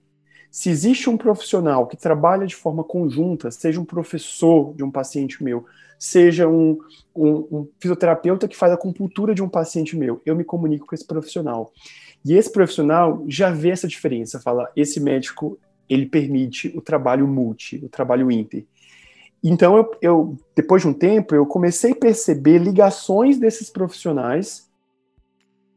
Se 0.50 0.71
existe 0.71 1.09
um 1.09 1.16
profissional 1.16 1.87
que 1.87 1.97
trabalha 1.97 2.47
de 2.47 2.57
forma 2.57 2.83
conjunta, 2.83 3.50
seja 3.50 3.81
um 3.81 3.85
professor 3.85 4.75
de 4.75 4.83
um 4.83 4.90
paciente 4.90 5.45
meu, 5.45 5.66
seja 5.99 6.49
um, 6.49 6.78
um, 7.14 7.31
um 7.50 7.69
fisioterapeuta 7.78 8.49
que 8.49 8.57
faz 8.57 8.73
a 8.73 8.76
compultura 8.76 9.35
de 9.35 9.43
um 9.43 9.49
paciente 9.49 9.97
meu, 9.97 10.21
eu 10.25 10.35
me 10.35 10.45
comunico 10.45 10.87
com 10.87 10.95
esse 10.95 11.07
profissional. 11.07 11.73
E 12.25 12.35
esse 12.35 12.50
profissional 12.50 13.25
já 13.28 13.50
vê 13.50 13.71
essa 13.71 13.87
diferença, 13.87 14.40
fala, 14.40 14.71
esse 14.75 14.99
médico, 14.99 15.59
ele 15.88 16.07
permite 16.07 16.73
o 16.76 16.81
trabalho 16.81 17.28
multi, 17.28 17.81
o 17.85 17.88
trabalho 17.88 18.31
inter. 18.31 18.64
Então, 19.43 19.76
eu, 19.76 19.90
eu, 20.02 20.38
depois 20.55 20.83
de 20.83 20.88
um 20.88 20.93
tempo, 20.93 21.35
eu 21.35 21.47
comecei 21.47 21.93
a 21.93 21.97
perceber 21.97 22.59
ligações 22.59 23.38
desses 23.38 23.71
profissionais 23.71 24.66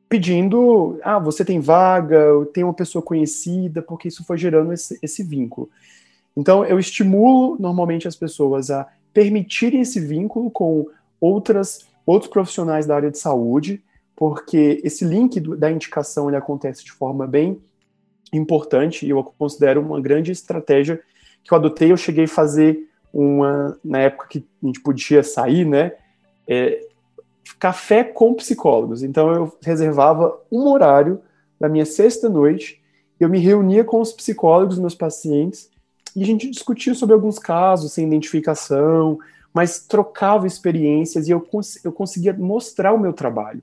pedindo, 0.10 1.00
ah, 1.04 1.20
você 1.20 1.46
tem 1.46 1.60
vaga, 1.60 2.20
tem 2.52 2.64
uma 2.64 2.74
pessoa 2.74 3.02
conhecida, 3.02 3.80
porque 3.80 4.08
isso 4.08 4.26
foi 4.26 4.40
gerando 4.40 4.74
esse, 4.74 4.98
esse 5.04 5.24
vínculo. 5.24 5.70
Então, 6.36 6.66
eu 6.66 6.80
estimulo 6.80 7.56
normalmente 7.60 8.08
as 8.08 8.16
pessoas 8.16 8.72
a 8.72 8.88
permitirem 9.14 9.82
esse 9.82 10.00
vínculo 10.00 10.50
com 10.50 10.88
outras, 11.22 11.88
outros 12.06 12.32
profissionais 12.32 12.88
da 12.88 12.96
área 12.96 13.12
de 13.12 13.20
saúde, 13.20 13.84
porque 14.16 14.82
esse 14.84 15.06
link 15.06 15.40
do, 15.40 15.56
da 15.56 15.72
indicação 15.72 16.28
ele 16.28 16.38
acontece 16.38 16.84
de 16.84 16.92
forma 16.92 17.28
bem 17.28 17.62
importante 18.34 19.06
e 19.06 19.12
eu 19.12 19.24
considero 19.38 19.82
uma 19.82 20.02
grande 20.02 20.32
estratégia 20.32 21.00
que 21.44 21.54
eu 21.54 21.58
adotei. 21.58 21.92
Eu 21.92 21.98
cheguei 21.98 22.26
a 22.26 22.28
fazer 22.28 22.90
uma 23.14 23.78
na 23.84 24.00
época 24.00 24.28
que 24.28 24.46
a 24.64 24.66
gente 24.66 24.82
podia 24.82 25.24
sair, 25.24 25.66
né? 25.66 25.94
É, 26.48 26.89
café 27.58 28.04
com 28.04 28.34
psicólogos. 28.34 29.04
Então 29.04 29.32
eu 29.32 29.58
reservava 29.62 30.38
um 30.52 30.68
horário 30.68 31.22
da 31.60 31.68
minha 31.68 31.86
sexta 31.86 32.30
noite, 32.30 32.82
eu 33.20 33.30
me 33.30 33.40
reunia 33.40 33.84
com 33.84 34.00
os 34.00 34.14
psicólogos, 34.14 34.80
meus 34.80 34.96
pacientes, 34.96 35.70
e 36.16 36.24
a 36.24 36.26
gente 36.26 36.50
discutia 36.50 36.94
sobre 36.94 37.14
alguns 37.14 37.38
casos 37.38 37.92
sem 37.92 38.08
identificação, 38.08 39.20
mas 39.54 39.80
trocava 39.80 40.48
experiências 40.48 41.28
e 41.28 41.32
eu, 41.32 41.42
cons 41.42 41.84
eu 41.84 41.92
conseguia 41.92 42.34
mostrar 42.34 42.94
o 42.94 43.00
meu 43.00 43.14
trabalho. 43.14 43.62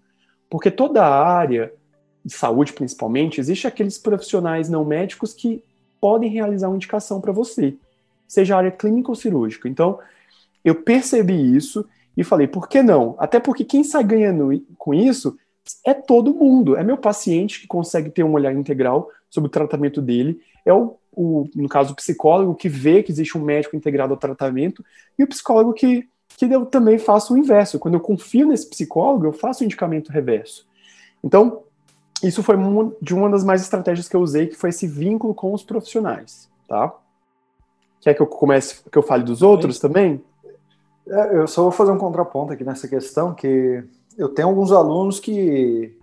Porque 0.48 0.70
toda 0.70 1.04
a 1.04 1.26
área 1.26 1.72
de 2.24 2.32
saúde, 2.32 2.72
principalmente, 2.72 3.40
existe 3.40 3.66
aqueles 3.66 3.98
profissionais 3.98 4.68
não 4.68 4.84
médicos 4.84 5.32
que 5.32 5.62
podem 6.00 6.30
realizar 6.30 6.68
uma 6.68 6.76
indicação 6.76 7.20
para 7.20 7.32
você 7.32 7.76
seja 8.26 8.56
área 8.56 8.70
clínica 8.70 9.10
ou 9.10 9.14
cirúrgica. 9.14 9.68
Então, 9.68 9.98
eu 10.64 10.74
percebi 10.74 11.56
isso 11.56 11.86
e 12.16 12.25
falei, 12.25 12.46
por 12.46 12.68
que 12.68 12.82
não? 12.82 13.14
Até 13.18 13.38
porque 13.38 13.64
quem 13.64 13.85
sai 13.85 14.02
ganhando 14.02 14.50
com 14.78 14.94
isso 14.94 15.37
é 15.85 15.92
todo 15.92 16.35
mundo. 16.35 16.76
É 16.76 16.82
meu 16.82 16.96
paciente 16.96 17.61
que 17.61 17.66
consegue 17.66 18.11
ter 18.11 18.25
um 18.25 18.32
olhar 18.32 18.54
integral 18.54 19.11
sobre 19.28 19.49
o 19.49 19.50
tratamento 19.50 20.00
dele, 20.00 20.40
é 20.64 20.73
o, 20.73 20.96
o 21.12 21.49
no 21.54 21.68
caso, 21.68 21.92
o 21.92 21.96
psicólogo 21.96 22.54
que 22.54 22.68
vê 22.68 23.02
que 23.02 23.12
existe 23.12 23.37
um 23.37 23.42
médico 23.42 23.76
integrado 23.76 24.12
ao 24.12 24.18
tratamento, 24.18 24.85
e 25.18 25.25
o 25.25 25.28
psicólogo 25.28 25.73
que, 25.73 26.08
que 26.37 26.46
eu 26.46 26.66
também 26.66 26.99
faço 26.99 27.35
o 27.35 27.38
inverso. 27.38 27.78
Quando 27.78 27.94
eu 27.94 28.00
confio 28.00 28.49
nesse 28.49 28.68
psicólogo, 28.68 29.26
eu 29.26 29.32
faço 29.32 29.62
o 29.62 29.64
indicamento 29.64 30.11
reverso. 30.11 30.66
Então, 31.23 31.64
isso 32.23 32.42
foi 32.42 32.56
uma, 32.56 32.92
de 33.00 33.14
uma 33.14 33.28
das 33.28 33.44
mais 33.44 33.61
estratégias 33.62 34.08
que 34.08 34.16
eu 34.16 34.20
usei, 34.20 34.46
que 34.46 34.56
foi 34.56 34.70
esse 34.70 34.87
vínculo 34.87 35.35
com 35.35 35.52
os 35.52 35.62
profissionais, 35.62 36.49
tá? 36.66 36.94
Quer 38.00 38.14
que 38.14 38.23
eu 38.23 38.26
comece, 38.26 38.82
que 38.90 38.96
eu 38.96 39.02
fale 39.02 39.25
dos 39.25 39.42
outros 39.42 39.78
também? 39.78 40.23
É, 41.08 41.36
eu 41.36 41.46
só 41.46 41.62
vou 41.62 41.70
fazer 41.70 41.92
um 41.92 41.98
contraponto 41.98 42.52
aqui 42.52 42.64
nessa 42.64 42.88
questão, 42.88 43.32
que 43.32 43.84
eu 44.18 44.28
tenho 44.28 44.48
alguns 44.48 44.72
alunos 44.72 45.20
que, 45.20 45.96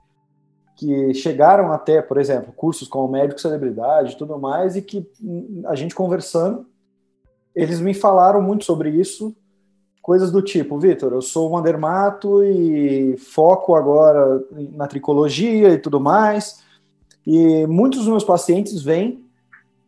que 0.75 1.13
chegaram 1.13 1.71
até, 1.71 2.01
por 2.01 2.17
exemplo, 2.17 2.53
cursos 2.53 2.87
como 2.87 3.11
médico 3.11 3.41
celebridade 3.41 4.13
e 4.13 4.17
tudo 4.17 4.39
mais, 4.39 4.75
e 4.75 4.81
que 4.81 5.05
hum, 5.21 5.63
a 5.65 5.75
gente 5.75 5.93
conversando, 5.93 6.65
eles 7.53 7.81
me 7.81 7.93
falaram 7.93 8.41
muito 8.41 8.63
sobre 8.63 8.89
isso, 8.89 9.35
coisas 10.01 10.31
do 10.31 10.41
tipo, 10.41 10.79
Vitor, 10.79 11.13
eu 11.13 11.21
sou 11.21 11.57
um 11.57 11.61
dermato 11.61 12.43
e 12.43 13.17
foco 13.17 13.75
agora 13.75 14.43
na 14.73 14.87
tricologia 14.87 15.69
e 15.69 15.77
tudo 15.77 15.99
mais, 15.99 16.63
e 17.25 17.65
muitos 17.67 17.99
dos 17.99 18.09
meus 18.09 18.23
pacientes 18.23 18.81
vêm 18.81 19.23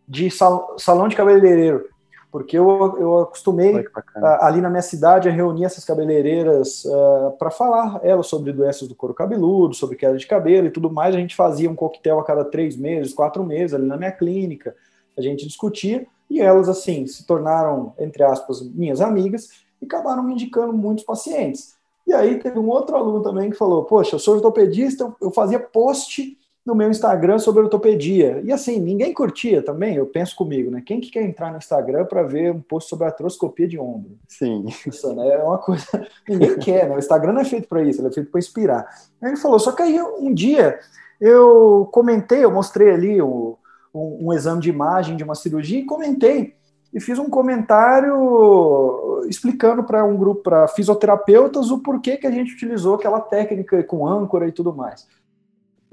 de 0.07 0.29
salão 0.29 1.07
de 1.07 1.15
cabeleireiro 1.15 1.94
porque 2.35 2.57
eu, 2.57 2.97
eu 2.99 3.19
acostumei 3.21 3.85
a, 4.17 4.47
ali 4.47 4.59
na 4.59 4.69
minha 4.69 4.81
cidade 4.81 5.29
a 5.29 5.31
reunir 5.31 5.63
essas 5.63 5.85
cabeleireiras 5.85 6.83
uh, 6.83 7.31
para 7.39 7.49
falar 7.49 8.01
elas 8.03 8.27
sobre 8.27 8.51
doenças 8.51 8.89
do 8.89 8.93
couro 8.93 9.13
cabeludo, 9.13 9.73
sobre 9.73 9.95
queda 9.95 10.17
de 10.17 10.27
cabelo 10.27 10.67
e 10.67 10.69
tudo 10.69 10.91
mais. 10.91 11.15
A 11.15 11.17
gente 11.17 11.33
fazia 11.33 11.71
um 11.71 11.75
coquetel 11.75 12.19
a 12.19 12.25
cada 12.25 12.43
três 12.43 12.75
meses, 12.75 13.13
quatro 13.13 13.41
meses 13.45 13.73
ali 13.73 13.85
na 13.85 13.95
minha 13.95 14.11
clínica. 14.11 14.75
A 15.17 15.21
gente 15.21 15.47
discutia 15.47 16.05
e 16.29 16.41
elas, 16.41 16.67
assim, 16.67 17.07
se 17.07 17.25
tornaram, 17.25 17.93
entre 17.97 18.21
aspas, 18.21 18.61
minhas 18.61 18.99
amigas 18.99 19.51
e 19.81 19.85
acabaram 19.85 20.21
me 20.21 20.33
indicando 20.33 20.73
muitos 20.73 21.05
pacientes. 21.05 21.77
E 22.05 22.11
aí 22.11 22.37
teve 22.37 22.59
um 22.59 22.67
outro 22.67 22.97
aluno 22.97 23.23
também 23.23 23.49
que 23.49 23.55
falou: 23.55 23.85
Poxa, 23.85 24.15
eu 24.15 24.19
sou 24.19 24.35
ortopedista, 24.35 25.09
eu 25.21 25.31
fazia 25.31 25.57
post 25.57 26.37
no 26.65 26.73
meu 26.73 26.89
Instagram 26.89 27.37
sobre 27.37 27.61
ortopedia. 27.61 28.41
E 28.43 28.51
assim, 28.51 28.79
ninguém 28.79 29.13
curtia 29.13 29.61
também, 29.61 29.95
eu 29.95 30.05
penso 30.07 30.35
comigo, 30.35 30.71
né? 30.71 30.81
Quem 30.83 30.99
que 30.99 31.11
quer 31.11 31.23
entrar 31.23 31.51
no 31.51 31.57
Instagram 31.57 32.05
para 32.05 32.23
ver 32.23 32.51
um 32.51 32.59
post 32.59 32.89
sobre 32.89 33.05
artroscopia 33.05 33.67
de 33.67 33.77
ombro? 33.77 34.17
Sim. 34.27 34.65
Isso, 34.87 35.13
né? 35.13 35.27
É 35.27 35.43
uma 35.43 35.59
coisa. 35.59 35.85
Ninguém 36.27 36.57
quer, 36.57 36.89
né? 36.89 36.95
O 36.95 36.99
Instagram 36.99 37.33
não 37.33 37.41
é 37.41 37.45
feito 37.45 37.67
para 37.67 37.83
isso, 37.83 38.01
ele 38.01 38.07
é 38.07 38.11
feito 38.11 38.31
para 38.31 38.39
inspirar. 38.39 38.87
Aí 39.21 39.29
ele 39.29 39.37
falou, 39.37 39.59
só 39.59 39.71
que 39.71 39.83
aí 39.83 40.01
um 40.01 40.33
dia 40.33 40.79
eu 41.21 41.87
comentei, 41.91 42.43
eu 42.43 42.51
mostrei 42.51 42.89
ali 42.89 43.21
o, 43.21 43.57
um, 43.93 44.27
um 44.27 44.33
exame 44.33 44.59
de 44.59 44.69
imagem 44.69 45.15
de 45.15 45.23
uma 45.23 45.35
cirurgia 45.35 45.79
e 45.79 45.85
comentei 45.85 46.55
e 46.95 46.99
fiz 46.99 47.19
um 47.19 47.29
comentário 47.29 49.21
explicando 49.27 49.83
para 49.83 50.05
um 50.05 50.15
grupo, 50.15 50.41
para 50.41 50.67
fisioterapeutas, 50.69 51.69
o 51.69 51.79
porquê 51.79 52.15
que 52.15 52.25
a 52.25 52.31
gente 52.31 52.53
utilizou 52.53 52.95
aquela 52.95 53.19
técnica 53.19 53.83
com 53.83 54.07
âncora 54.07 54.47
e 54.47 54.51
tudo 54.51 54.73
mais. 54.73 55.05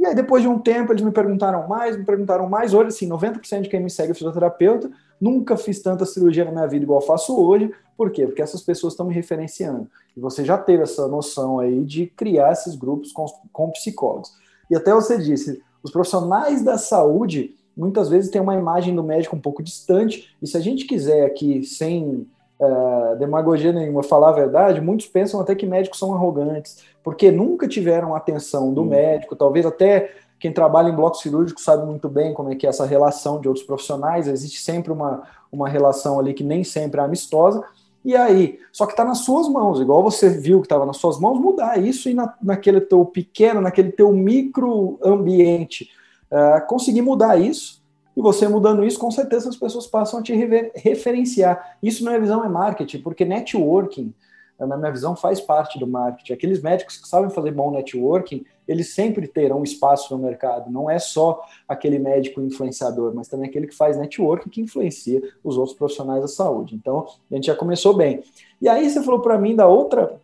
E 0.02 0.06
aí, 0.06 0.16
depois 0.16 0.42
de 0.42 0.48
um 0.48 0.58
tempo, 0.58 0.92
eles 0.92 1.00
me 1.00 1.12
perguntaram 1.12 1.68
mais, 1.68 1.96
me 1.96 2.04
perguntaram 2.04 2.48
mais. 2.48 2.74
Hoje, 2.74 2.88
assim, 2.88 3.08
90% 3.08 3.60
de 3.60 3.68
quem 3.68 3.78
me 3.78 3.88
segue 3.88 4.10
é 4.10 4.14
fisioterapeuta. 4.14 4.90
Nunca 5.20 5.56
fiz 5.56 5.80
tanta 5.80 6.04
cirurgia 6.04 6.44
na 6.44 6.50
minha 6.50 6.66
vida 6.66 6.84
igual 6.84 7.00
faço 7.00 7.40
hoje. 7.40 7.72
Por 7.96 8.10
quê? 8.10 8.26
Porque 8.26 8.42
essas 8.42 8.60
pessoas 8.62 8.94
estão 8.94 9.06
me 9.06 9.14
referenciando. 9.14 9.88
E 10.16 10.18
você 10.18 10.44
já 10.44 10.58
teve 10.58 10.82
essa 10.82 11.06
noção 11.06 11.60
aí 11.60 11.84
de 11.84 12.08
criar 12.08 12.50
esses 12.50 12.74
grupos 12.74 13.12
com, 13.12 13.26
com 13.52 13.70
psicólogos. 13.70 14.32
E 14.68 14.74
até 14.74 14.92
você 14.92 15.16
disse, 15.16 15.62
os 15.84 15.92
profissionais 15.92 16.64
da 16.64 16.76
saúde 16.76 17.54
muitas 17.76 18.08
vezes 18.08 18.28
têm 18.28 18.40
uma 18.40 18.56
imagem 18.56 18.96
do 18.96 19.04
médico 19.04 19.36
um 19.36 19.40
pouco 19.40 19.62
distante. 19.62 20.36
E 20.42 20.48
se 20.48 20.56
a 20.56 20.60
gente 20.60 20.84
quiser 20.84 21.24
aqui, 21.24 21.62
sem 21.62 22.26
uh, 22.62 23.16
demagogia 23.18 23.72
nenhuma, 23.72 24.02
falar 24.02 24.30
a 24.30 24.32
verdade, 24.32 24.80
muitos 24.80 25.06
pensam 25.06 25.40
até 25.40 25.54
que 25.54 25.66
médicos 25.66 25.98
são 25.98 26.14
arrogantes 26.14 26.84
porque 27.02 27.32
nunca 27.32 27.66
tiveram 27.66 28.14
atenção 28.14 28.72
do 28.72 28.82
hum. 28.82 28.86
médico, 28.86 29.34
talvez 29.34 29.66
até 29.66 30.12
quem 30.38 30.52
trabalha 30.52 30.88
em 30.88 30.94
bloco 30.94 31.16
cirúrgico 31.16 31.60
sabe 31.60 31.84
muito 31.84 32.08
bem 32.08 32.32
como 32.32 32.50
é 32.50 32.54
que 32.54 32.66
é 32.66 32.70
essa 32.70 32.86
relação 32.86 33.40
de 33.40 33.48
outros 33.48 33.66
profissionais, 33.66 34.28
existe 34.28 34.60
sempre 34.60 34.92
uma, 34.92 35.22
uma 35.50 35.68
relação 35.68 36.18
ali 36.18 36.32
que 36.32 36.44
nem 36.44 36.62
sempre 36.62 37.00
é 37.00 37.04
amistosa, 37.04 37.64
e 38.04 38.16
aí, 38.16 38.58
só 38.72 38.84
que 38.84 38.92
está 38.92 39.04
nas 39.04 39.18
suas 39.18 39.48
mãos, 39.48 39.80
igual 39.80 40.02
você 40.02 40.28
viu 40.28 40.60
que 40.60 40.66
estava 40.66 40.84
nas 40.84 40.96
suas 40.96 41.20
mãos, 41.20 41.38
mudar 41.38 41.78
isso 41.78 42.08
e 42.08 42.14
na, 42.14 42.34
naquele 42.42 42.80
teu 42.80 43.04
pequeno, 43.04 43.60
naquele 43.60 43.92
teu 43.92 44.12
micro 44.12 44.98
ambiente, 45.04 45.88
uh, 46.30 46.66
conseguir 46.66 47.02
mudar 47.02 47.40
isso, 47.40 47.81
e 48.16 48.20
você 48.20 48.46
mudando 48.46 48.84
isso, 48.84 48.98
com 48.98 49.10
certeza 49.10 49.48
as 49.48 49.56
pessoas 49.56 49.86
passam 49.86 50.20
a 50.20 50.22
te 50.22 50.34
referenciar. 50.74 51.76
Isso 51.82 52.04
não 52.04 52.12
é 52.12 52.20
visão, 52.20 52.44
é 52.44 52.48
marketing, 52.48 52.98
porque 52.98 53.24
networking, 53.24 54.12
na 54.58 54.76
minha 54.76 54.92
visão, 54.92 55.16
faz 55.16 55.40
parte 55.40 55.78
do 55.78 55.86
marketing. 55.86 56.34
Aqueles 56.34 56.62
médicos 56.62 56.98
que 56.98 57.08
sabem 57.08 57.30
fazer 57.30 57.50
bom 57.50 57.70
networking, 57.70 58.44
eles 58.68 58.94
sempre 58.94 59.26
terão 59.26 59.62
espaço 59.62 60.14
no 60.14 60.22
mercado. 60.22 60.70
Não 60.70 60.88
é 60.88 60.98
só 60.98 61.42
aquele 61.66 61.98
médico 61.98 62.40
influenciador, 62.40 63.12
mas 63.14 63.28
também 63.28 63.48
aquele 63.48 63.66
que 63.66 63.74
faz 63.74 63.96
networking 63.96 64.50
que 64.50 64.60
influencia 64.60 65.22
os 65.42 65.56
outros 65.56 65.76
profissionais 65.76 66.20
da 66.20 66.28
saúde. 66.28 66.74
Então, 66.74 67.06
a 67.30 67.34
gente 67.34 67.46
já 67.46 67.56
começou 67.56 67.94
bem. 67.94 68.22
E 68.60 68.68
aí 68.68 68.88
você 68.88 69.02
falou 69.02 69.20
para 69.20 69.38
mim 69.38 69.56
da 69.56 69.66
outra 69.66 70.20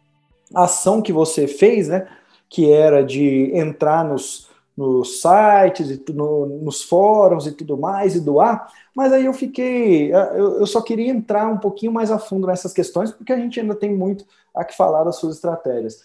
ação 0.55 1.03
que 1.03 1.13
você 1.13 1.49
fez, 1.49 1.89
né? 1.89 2.07
Que 2.49 2.71
era 2.71 3.03
de 3.03 3.51
entrar 3.55 4.05
nos, 4.05 4.48
nos 4.79 5.21
sites, 5.21 5.91
e 5.91 6.13
no, 6.13 6.47
nos 6.47 6.85
fóruns 6.85 7.49
e 7.49 7.53
tudo 7.53 7.77
mais, 7.77 8.15
e 8.15 8.21
doar. 8.21 8.73
Mas 8.95 9.13
aí 9.13 9.25
eu 9.25 9.33
fiquei, 9.33 10.15
eu, 10.15 10.61
eu 10.61 10.67
só 10.69 10.81
queria 10.81 11.11
entrar 11.11 11.49
um 11.49 11.59
pouquinho 11.59 11.91
mais 11.91 12.13
a 12.13 12.19
fundo 12.19 12.47
nessas 12.47 12.73
questões, 12.73 13.11
porque 13.11 13.33
a 13.33 13.37
gente 13.37 13.59
ainda 13.59 13.75
tem 13.75 13.93
muito 13.93 14.25
a 14.55 14.65
que 14.65 14.77
falar 14.77 15.03
das 15.03 15.17
suas 15.17 15.35
estratégias. 15.35 16.05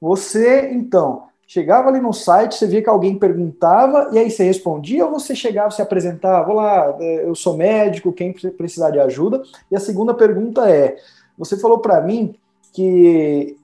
Você, 0.00 0.68
então, 0.72 1.28
chegava 1.46 1.90
ali 1.90 2.00
no 2.00 2.12
site, 2.12 2.56
você 2.56 2.66
via 2.66 2.82
que 2.82 2.90
alguém 2.90 3.16
perguntava, 3.16 4.10
e 4.12 4.18
aí 4.18 4.28
você 4.28 4.42
respondia, 4.42 5.06
ou 5.06 5.12
você 5.12 5.32
chegava, 5.32 5.70
se 5.70 5.80
apresentava, 5.80 6.50
olá, 6.50 6.96
eu 7.00 7.36
sou 7.36 7.56
médico, 7.56 8.12
quem 8.12 8.32
precisar 8.32 8.90
de 8.90 8.98
ajuda? 8.98 9.44
E 9.70 9.76
a 9.76 9.80
segunda 9.80 10.12
pergunta 10.12 10.68
é, 10.68 10.96
você 11.38 11.56
falou 11.56 11.78
para 11.78 12.00
mim 12.00 12.34
que 12.72 13.56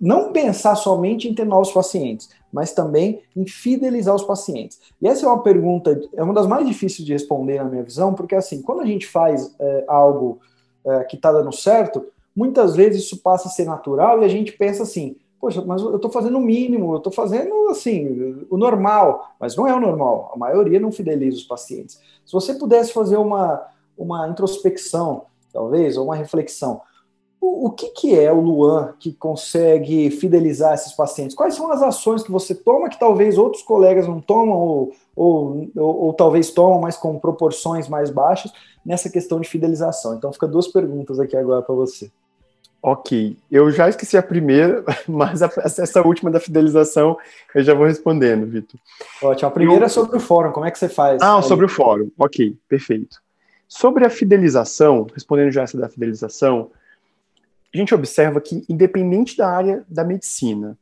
não 0.00 0.32
pensar 0.32 0.74
somente 0.74 1.28
em 1.28 1.34
ter 1.34 1.44
novos 1.44 1.70
pacientes, 1.70 2.30
mas 2.52 2.72
também 2.72 3.22
em 3.36 3.46
fidelizar 3.46 4.14
os 4.14 4.22
pacientes. 4.22 4.80
E 5.00 5.06
essa 5.06 5.24
é 5.24 5.28
uma 5.28 5.42
pergunta, 5.42 6.00
é 6.14 6.22
uma 6.22 6.34
das 6.34 6.46
mais 6.46 6.66
difíceis 6.66 7.06
de 7.06 7.12
responder 7.12 7.62
na 7.62 7.70
minha 7.70 7.82
visão, 7.82 8.14
porque 8.14 8.34
assim, 8.34 8.62
quando 8.62 8.80
a 8.80 8.86
gente 8.86 9.06
faz 9.06 9.54
é, 9.58 9.84
algo 9.86 10.40
é, 10.84 11.04
que 11.04 11.16
está 11.16 11.32
dando 11.32 11.52
certo, 11.52 12.04
muitas 12.34 12.76
vezes 12.76 13.04
isso 13.04 13.18
passa 13.22 13.48
a 13.48 13.50
ser 13.50 13.64
natural 13.64 14.22
e 14.22 14.24
a 14.24 14.28
gente 14.28 14.52
pensa 14.52 14.82
assim, 14.82 15.16
poxa, 15.40 15.62
mas 15.64 15.80
eu 15.80 15.96
estou 15.96 16.10
fazendo 16.10 16.36
o 16.36 16.40
mínimo, 16.40 16.92
eu 16.92 16.98
estou 16.98 17.12
fazendo 17.12 17.68
assim, 17.68 18.44
o 18.50 18.56
normal, 18.56 19.34
mas 19.40 19.56
não 19.56 19.66
é 19.66 19.74
o 19.74 19.80
normal, 19.80 20.30
a 20.34 20.38
maioria 20.38 20.78
não 20.78 20.92
fideliza 20.92 21.38
os 21.38 21.44
pacientes. 21.44 22.00
Se 22.26 22.32
você 22.32 22.54
pudesse 22.54 22.92
fazer 22.92 23.16
uma, 23.16 23.66
uma 23.96 24.28
introspecção, 24.28 25.22
talvez, 25.52 25.96
ou 25.96 26.04
uma 26.04 26.14
reflexão, 26.14 26.82
o, 27.40 27.68
o 27.68 27.70
que, 27.70 27.88
que 27.88 28.18
é 28.18 28.30
o 28.30 28.40
Luan 28.40 28.92
que 28.98 29.12
consegue 29.12 30.10
fidelizar 30.10 30.74
esses 30.74 30.92
pacientes? 30.92 31.34
Quais 31.34 31.54
são 31.54 31.72
as 31.72 31.82
ações 31.82 32.22
que 32.22 32.30
você 32.30 32.54
toma 32.54 32.90
que 32.90 32.98
talvez 32.98 33.38
outros 33.38 33.62
colegas 33.62 34.06
não 34.06 34.20
tomam, 34.20 34.56
ou, 34.56 34.92
ou, 35.16 35.70
ou, 35.74 36.02
ou 36.04 36.12
talvez 36.12 36.50
tomam, 36.50 36.80
mas 36.80 36.96
com 36.96 37.18
proporções 37.18 37.88
mais 37.88 38.10
baixas, 38.10 38.52
nessa 38.84 39.08
questão 39.08 39.40
de 39.40 39.48
fidelização? 39.48 40.14
Então, 40.14 40.32
fica 40.32 40.46
duas 40.46 40.68
perguntas 40.68 41.18
aqui 41.18 41.36
agora 41.36 41.62
para 41.62 41.74
você. 41.74 42.10
Ok, 42.82 43.36
eu 43.50 43.70
já 43.70 43.88
esqueci 43.88 44.16
a 44.16 44.22
primeira, 44.22 44.84
mas 45.08 45.42
a, 45.42 45.50
essa 45.64 46.06
última 46.06 46.30
da 46.30 46.40
fidelização 46.40 47.16
eu 47.54 47.62
já 47.62 47.74
vou 47.74 47.86
respondendo, 47.86 48.46
Vitor. 48.46 48.78
Ótimo, 49.22 49.48
a 49.48 49.50
primeira 49.50 49.82
eu... 49.82 49.86
é 49.86 49.88
sobre 49.88 50.16
o 50.16 50.20
fórum, 50.20 50.52
como 50.52 50.66
é 50.66 50.70
que 50.70 50.78
você 50.78 50.88
faz? 50.88 51.20
Ah, 51.22 51.40
sobre 51.40 51.64
o 51.64 51.68
fórum, 51.68 52.10
ok, 52.18 52.56
perfeito. 52.68 53.18
Sobre 53.68 54.04
a 54.04 54.10
fidelização, 54.10 55.06
respondendo 55.14 55.52
já 55.52 55.62
essa 55.62 55.78
da 55.78 55.88
fidelização, 55.88 56.70
a 57.72 57.76
gente 57.78 57.94
observa 57.94 58.40
que, 58.40 58.64
independente 58.68 59.36
da 59.36 59.48
área 59.48 59.84
da 59.88 60.04
medicina, 60.04 60.78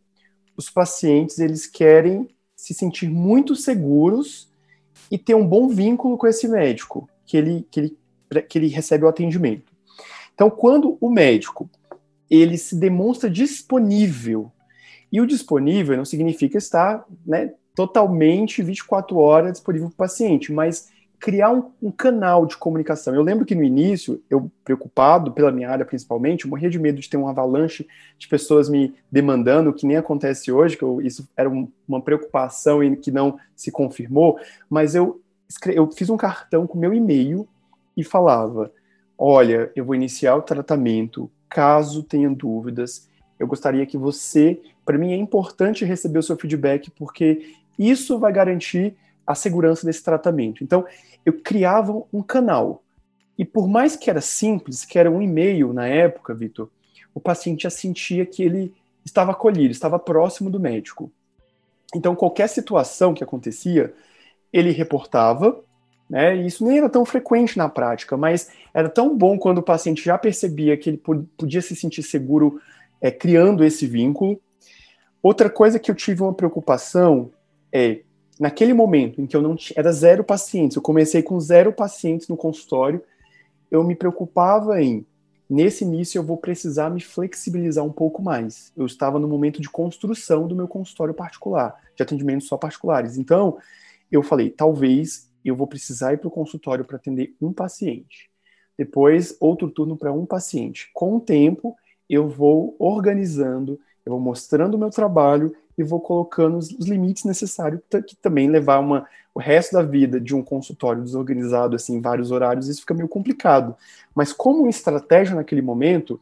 os 0.56 0.70
pacientes 0.70 1.38
eles 1.38 1.66
querem 1.66 2.28
se 2.56 2.74
sentir 2.74 3.08
muito 3.08 3.54
seguros 3.54 4.50
e 5.10 5.16
ter 5.16 5.34
um 5.34 5.46
bom 5.46 5.68
vínculo 5.68 6.18
com 6.18 6.26
esse 6.26 6.48
médico 6.48 7.08
que 7.24 7.36
ele, 7.36 7.66
que 7.70 7.80
ele, 7.80 7.98
que 8.48 8.58
ele 8.58 8.68
recebe 8.68 9.04
o 9.04 9.08
atendimento. 9.08 9.72
Então, 10.34 10.50
quando 10.50 10.96
o 11.00 11.10
médico 11.10 11.70
ele 12.30 12.58
se 12.58 12.76
demonstra 12.76 13.30
disponível, 13.30 14.50
e 15.10 15.20
o 15.20 15.26
disponível 15.26 15.96
não 15.96 16.04
significa 16.04 16.58
estar 16.58 17.04
né, 17.26 17.54
totalmente 17.74 18.62
24 18.62 19.16
horas 19.16 19.52
disponível 19.52 19.88
para 19.88 19.94
o 19.94 19.96
paciente, 19.96 20.52
mas 20.52 20.88
criar 21.18 21.50
um, 21.50 21.70
um, 21.82 21.90
canal 21.90 22.46
de 22.46 22.56
comunicação. 22.56 23.14
Eu 23.14 23.22
lembro 23.22 23.44
que 23.44 23.54
no 23.54 23.62
início, 23.62 24.22
eu 24.30 24.50
preocupado 24.64 25.32
pela 25.32 25.50
minha 25.50 25.68
área 25.68 25.84
principalmente, 25.84 26.44
eu 26.44 26.50
morria 26.50 26.70
de 26.70 26.78
medo 26.78 27.00
de 27.00 27.08
ter 27.08 27.16
um 27.16 27.28
avalanche 27.28 27.86
de 28.16 28.28
pessoas 28.28 28.68
me 28.68 28.94
demandando, 29.10 29.72
que 29.72 29.86
nem 29.86 29.96
acontece 29.96 30.52
hoje, 30.52 30.76
que 30.76 30.84
eu, 30.84 31.00
isso 31.00 31.28
era 31.36 31.50
um, 31.50 31.68
uma 31.88 32.00
preocupação 32.00 32.82
e 32.82 32.96
que 32.96 33.10
não 33.10 33.38
se 33.56 33.70
confirmou, 33.70 34.38
mas 34.70 34.94
eu, 34.94 35.20
eu 35.66 35.90
fiz 35.90 36.08
um 36.08 36.16
cartão 36.16 36.66
com 36.66 36.78
meu 36.78 36.94
e-mail 36.94 37.48
e 37.96 38.04
falava, 38.04 38.70
olha, 39.16 39.72
eu 39.74 39.84
vou 39.84 39.94
iniciar 39.94 40.36
o 40.36 40.42
tratamento, 40.42 41.28
caso 41.48 42.04
tenha 42.04 42.30
dúvidas, 42.30 43.08
eu 43.38 43.46
gostaria 43.46 43.86
que 43.86 43.98
você, 43.98 44.60
para 44.84 44.98
mim 44.98 45.12
é 45.12 45.16
importante 45.16 45.84
receber 45.84 46.20
o 46.20 46.22
seu 46.22 46.36
feedback, 46.36 46.90
porque 46.90 47.54
isso 47.78 48.18
vai 48.18 48.32
garantir 48.32 48.96
a 49.28 49.34
segurança 49.34 49.84
desse 49.84 50.02
tratamento. 50.02 50.64
Então, 50.64 50.86
eu 51.24 51.34
criava 51.34 52.02
um 52.10 52.22
canal. 52.22 52.82
E 53.36 53.44
por 53.44 53.68
mais 53.68 53.94
que 53.94 54.08
era 54.08 54.22
simples, 54.22 54.86
que 54.86 54.98
era 54.98 55.10
um 55.10 55.20
e-mail 55.20 55.74
na 55.74 55.86
época, 55.86 56.34
Vitor, 56.34 56.70
o 57.14 57.20
paciente 57.20 57.64
já 57.64 57.70
sentia 57.70 58.24
que 58.24 58.42
ele 58.42 58.74
estava 59.04 59.32
acolhido, 59.32 59.70
estava 59.70 59.98
próximo 59.98 60.48
do 60.48 60.58
médico. 60.58 61.12
Então, 61.94 62.16
qualquer 62.16 62.48
situação 62.48 63.12
que 63.12 63.22
acontecia, 63.22 63.92
ele 64.50 64.70
reportava, 64.70 65.62
né? 66.08 66.34
E 66.34 66.46
isso 66.46 66.64
nem 66.64 66.78
era 66.78 66.88
tão 66.88 67.04
frequente 67.04 67.58
na 67.58 67.68
prática, 67.68 68.16
mas 68.16 68.50
era 68.72 68.88
tão 68.88 69.14
bom 69.14 69.38
quando 69.38 69.58
o 69.58 69.62
paciente 69.62 70.02
já 70.02 70.16
percebia 70.16 70.74
que 70.74 70.88
ele 70.88 71.02
podia 71.36 71.60
se 71.60 71.76
sentir 71.76 72.02
seguro 72.02 72.62
é, 72.98 73.10
criando 73.10 73.62
esse 73.62 73.86
vínculo. 73.86 74.40
Outra 75.22 75.50
coisa 75.50 75.78
que 75.78 75.90
eu 75.90 75.94
tive 75.94 76.22
uma 76.22 76.32
preocupação 76.32 77.30
é 77.70 78.00
naquele 78.38 78.72
momento 78.72 79.20
em 79.20 79.26
que 79.26 79.36
eu 79.36 79.42
não 79.42 79.56
tinha, 79.56 79.78
era 79.78 79.92
zero 79.92 80.22
pacientes, 80.22 80.76
eu 80.76 80.82
comecei 80.82 81.22
com 81.22 81.38
zero 81.40 81.72
pacientes 81.72 82.28
no 82.28 82.36
consultório, 82.36 83.02
eu 83.70 83.84
me 83.84 83.94
preocupava 83.94 84.82
em, 84.82 85.04
nesse 85.48 85.84
início 85.84 86.18
eu 86.18 86.22
vou 86.22 86.36
precisar 86.36 86.90
me 86.90 87.00
flexibilizar 87.00 87.84
um 87.84 87.92
pouco 87.92 88.22
mais. 88.22 88.72
Eu 88.76 88.86
estava 88.86 89.18
no 89.18 89.28
momento 89.28 89.60
de 89.60 89.68
construção 89.68 90.46
do 90.46 90.56
meu 90.56 90.68
consultório 90.68 91.14
particular, 91.14 91.74
de 91.96 92.02
atendimentos 92.02 92.48
só 92.48 92.56
particulares. 92.56 93.18
Então, 93.18 93.58
eu 94.10 94.22
falei, 94.22 94.50
talvez 94.50 95.28
eu 95.44 95.54
vou 95.54 95.66
precisar 95.66 96.12
ir 96.12 96.18
para 96.18 96.28
o 96.28 96.30
consultório 96.30 96.84
para 96.84 96.96
atender 96.96 97.34
um 97.40 97.52
paciente. 97.52 98.30
Depois, 98.76 99.36
outro 99.40 99.68
turno 99.70 99.96
para 99.96 100.12
um 100.12 100.24
paciente. 100.24 100.88
Com 100.94 101.16
o 101.16 101.20
tempo, 101.20 101.76
eu 102.08 102.28
vou 102.28 102.76
organizando, 102.78 103.78
eu 104.06 104.12
vou 104.12 104.20
mostrando 104.20 104.74
o 104.74 104.78
meu 104.78 104.90
trabalho 104.90 105.54
e 105.78 105.84
vou 105.84 106.00
colocando 106.00 106.58
os, 106.58 106.70
limites 106.70 107.24
necessários, 107.24 107.80
que 108.06 108.16
também 108.16 108.50
levar 108.50 108.80
uma, 108.80 109.06
o 109.32 109.38
resto 109.38 109.74
da 109.74 109.82
vida 109.82 110.20
de 110.20 110.34
um 110.34 110.42
consultório 110.42 111.02
desorganizado, 111.02 111.76
assim, 111.76 112.00
vários 112.00 112.32
horários, 112.32 112.68
isso 112.68 112.80
fica 112.80 112.92
meio 112.92 113.08
complicado. 113.08 113.76
Mas 114.14 114.32
como 114.32 114.68
estratégia 114.68 115.36
naquele 115.36 115.62
momento, 115.62 116.20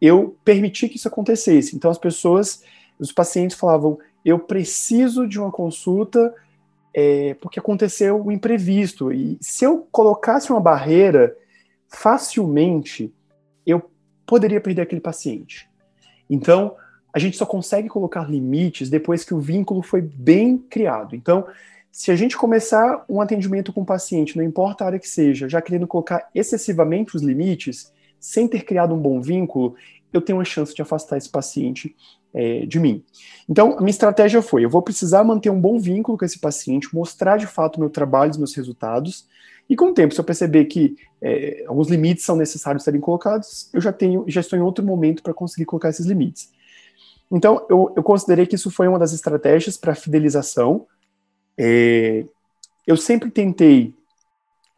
eu 0.00 0.36
permiti 0.44 0.88
que 0.88 0.96
isso 0.96 1.06
acontecesse. 1.06 1.76
Então 1.76 1.90
as 1.90 1.98
pessoas, 1.98 2.62
os 2.98 3.12
pacientes 3.12 3.56
falavam, 3.56 3.98
eu 4.24 4.40
preciso 4.40 5.26
de 5.28 5.38
uma 5.38 5.52
consulta 5.52 6.34
é, 6.92 7.34
porque 7.34 7.60
aconteceu 7.60 8.24
o 8.24 8.32
imprevisto. 8.32 9.12
E 9.12 9.38
se 9.40 9.64
eu 9.64 9.86
colocasse 9.92 10.50
uma 10.50 10.60
barreira, 10.60 11.36
facilmente 11.88 13.14
eu 13.64 13.88
poderia 14.26 14.60
perder 14.60 14.82
aquele 14.82 15.00
paciente. 15.00 15.68
Então, 16.28 16.74
a 17.16 17.18
gente 17.18 17.38
só 17.38 17.46
consegue 17.46 17.88
colocar 17.88 18.28
limites 18.28 18.90
depois 18.90 19.24
que 19.24 19.32
o 19.32 19.40
vínculo 19.40 19.80
foi 19.80 20.02
bem 20.02 20.58
criado. 20.58 21.16
Então, 21.16 21.46
se 21.90 22.10
a 22.10 22.14
gente 22.14 22.36
começar 22.36 23.06
um 23.08 23.22
atendimento 23.22 23.72
com 23.72 23.80
o 23.80 23.86
paciente, 23.86 24.36
não 24.36 24.44
importa 24.44 24.84
a 24.84 24.88
área 24.88 24.98
que 24.98 25.08
seja, 25.08 25.48
já 25.48 25.62
querendo 25.62 25.86
colocar 25.86 26.28
excessivamente 26.34 27.16
os 27.16 27.22
limites, 27.22 27.90
sem 28.20 28.46
ter 28.46 28.66
criado 28.66 28.94
um 28.94 28.98
bom 28.98 29.18
vínculo, 29.18 29.74
eu 30.12 30.20
tenho 30.20 30.36
uma 30.36 30.44
chance 30.44 30.74
de 30.74 30.82
afastar 30.82 31.16
esse 31.16 31.30
paciente 31.30 31.96
é, 32.34 32.66
de 32.66 32.78
mim. 32.78 33.02
Então, 33.48 33.78
a 33.78 33.80
minha 33.80 33.88
estratégia 33.88 34.42
foi: 34.42 34.62
eu 34.66 34.68
vou 34.68 34.82
precisar 34.82 35.24
manter 35.24 35.48
um 35.48 35.58
bom 35.58 35.78
vínculo 35.78 36.18
com 36.18 36.24
esse 36.26 36.38
paciente, 36.38 36.94
mostrar 36.94 37.38
de 37.38 37.46
fato 37.46 37.78
o 37.78 37.80
meu 37.80 37.88
trabalho, 37.88 38.30
os 38.30 38.36
meus 38.36 38.54
resultados, 38.54 39.26
e 39.70 39.74
com 39.74 39.86
o 39.86 39.94
tempo, 39.94 40.12
se 40.12 40.20
eu 40.20 40.24
perceber 40.24 40.66
que 40.66 40.96
é, 41.22 41.64
alguns 41.66 41.88
limites 41.88 42.26
são 42.26 42.36
necessários 42.36 42.84
serem 42.84 43.00
colocados, 43.00 43.70
eu 43.72 43.80
já 43.80 43.90
tenho, 43.90 44.22
já 44.28 44.42
estou 44.42 44.58
em 44.58 44.60
outro 44.60 44.84
momento 44.84 45.22
para 45.22 45.32
conseguir 45.32 45.64
colocar 45.64 45.88
esses 45.88 46.04
limites. 46.04 46.54
Então, 47.30 47.66
eu, 47.68 47.92
eu 47.96 48.02
considerei 48.02 48.46
que 48.46 48.54
isso 48.54 48.70
foi 48.70 48.86
uma 48.86 48.98
das 48.98 49.12
estratégias 49.12 49.76
para 49.76 49.94
fidelização. 49.94 50.86
É, 51.58 52.24
eu 52.86 52.96
sempre 52.96 53.30
tentei, 53.30 53.94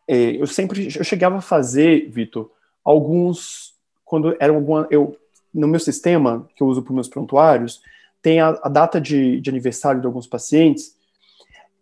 é, 0.06 0.40
eu 0.40 0.46
sempre, 0.46 0.88
eu 0.96 1.04
chegava 1.04 1.38
a 1.38 1.42
fazer, 1.42 2.08
Vitor, 2.10 2.50
alguns, 2.82 3.74
quando 4.04 4.34
era 4.40 4.52
alguma, 4.52 4.86
eu, 4.90 5.16
no 5.52 5.68
meu 5.68 5.80
sistema, 5.80 6.48
que 6.56 6.62
eu 6.62 6.66
uso 6.66 6.82
para 6.82 6.94
meus 6.94 7.08
prontuários, 7.08 7.82
tem 8.22 8.40
a, 8.40 8.48
a 8.62 8.68
data 8.68 9.00
de, 9.00 9.40
de, 9.40 9.50
aniversário 9.50 10.00
de 10.00 10.06
alguns 10.06 10.26
pacientes, 10.26 10.96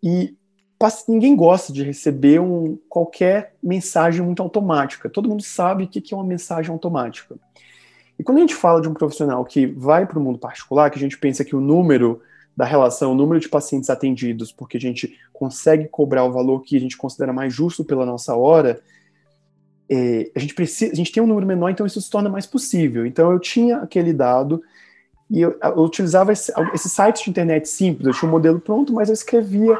e 0.03 0.35
ninguém 1.09 1.35
gosta 1.35 1.73
de 1.73 1.83
receber 1.83 2.41
um, 2.41 2.77
qualquer 2.89 3.55
mensagem 3.63 4.21
muito 4.23 4.43
automática. 4.43 5.09
Todo 5.09 5.29
mundo 5.29 5.43
sabe 5.43 5.85
o 5.85 5.89
que, 5.89 6.01
que 6.01 6.13
é 6.13 6.17
uma 6.17 6.27
mensagem 6.27 6.71
automática. 6.71 7.37
E 8.19 8.25
quando 8.25 8.39
a 8.39 8.41
gente 8.41 8.55
fala 8.55 8.81
de 8.81 8.89
um 8.89 8.95
profissional 8.95 9.45
que 9.45 9.67
vai 9.67 10.07
para 10.07 10.19
o 10.19 10.23
mundo 10.23 10.39
particular, 10.39 10.91
que 10.91 10.99
a 10.99 11.01
gente 11.01 11.19
pensa 11.19 11.45
que 11.45 11.55
o 11.55 11.61
número 11.61 12.21
da 12.57 12.65
relação, 12.65 13.13
o 13.13 13.15
número 13.15 13.39
de 13.39 13.49
pacientes 13.49 13.91
atendidos, 13.91 14.51
porque 14.51 14.79
a 14.79 14.81
gente 14.81 15.19
consegue 15.33 15.87
cobrar 15.89 16.25
o 16.25 16.33
valor 16.33 16.63
que 16.63 16.77
a 16.77 16.81
gente 16.81 16.97
considera 16.97 17.33
mais 17.33 17.53
justo 17.53 17.85
pela 17.85 18.07
nossa 18.07 18.35
hora, 18.35 18.81
é, 19.89 20.31
a 20.35 20.39
gente 20.39 20.55
precisa, 20.55 20.93
a 20.93 20.97
gente 20.97 21.13
tem 21.13 21.23
um 21.23 21.27
número 21.27 21.47
menor, 21.47 21.71
então 21.71 21.87
isso 21.87 22.01
se 22.01 22.11
torna 22.11 22.29
mais 22.29 22.47
possível. 22.47 23.05
Então 23.05 23.31
eu 23.31 23.39
tinha 23.39 23.79
aquele 23.79 24.13
dado 24.13 24.63
e 25.31 25.41
eu, 25.41 25.57
eu 25.61 25.83
utilizava 25.83 26.33
esse, 26.33 26.53
sites 26.79 27.23
de 27.23 27.31
internet 27.31 27.69
simples, 27.69 28.07
eu 28.07 28.15
tinha 28.15 28.29
um 28.29 28.33
modelo 28.33 28.59
pronto, 28.59 28.93
mas 28.93 29.09
eu 29.09 29.15
escrevia 29.15 29.79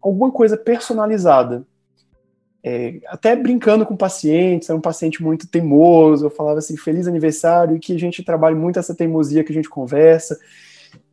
alguma 0.00 0.30
coisa 0.30 0.56
personalizada. 0.56 1.64
É, 2.62 3.00
até 3.06 3.36
brincando 3.36 3.86
com 3.86 3.96
pacientes, 3.96 4.68
era 4.68 4.76
um 4.76 4.82
paciente 4.82 5.22
muito 5.22 5.46
teimoso, 5.46 6.26
eu 6.26 6.30
falava 6.30 6.58
assim, 6.58 6.76
feliz 6.76 7.06
aniversário, 7.06 7.76
e 7.76 7.78
que 7.78 7.92
a 7.92 7.98
gente 7.98 8.24
trabalha 8.24 8.56
muito 8.56 8.78
essa 8.78 8.94
teimosia 8.94 9.44
que 9.44 9.52
a 9.52 9.54
gente 9.54 9.68
conversa. 9.68 10.38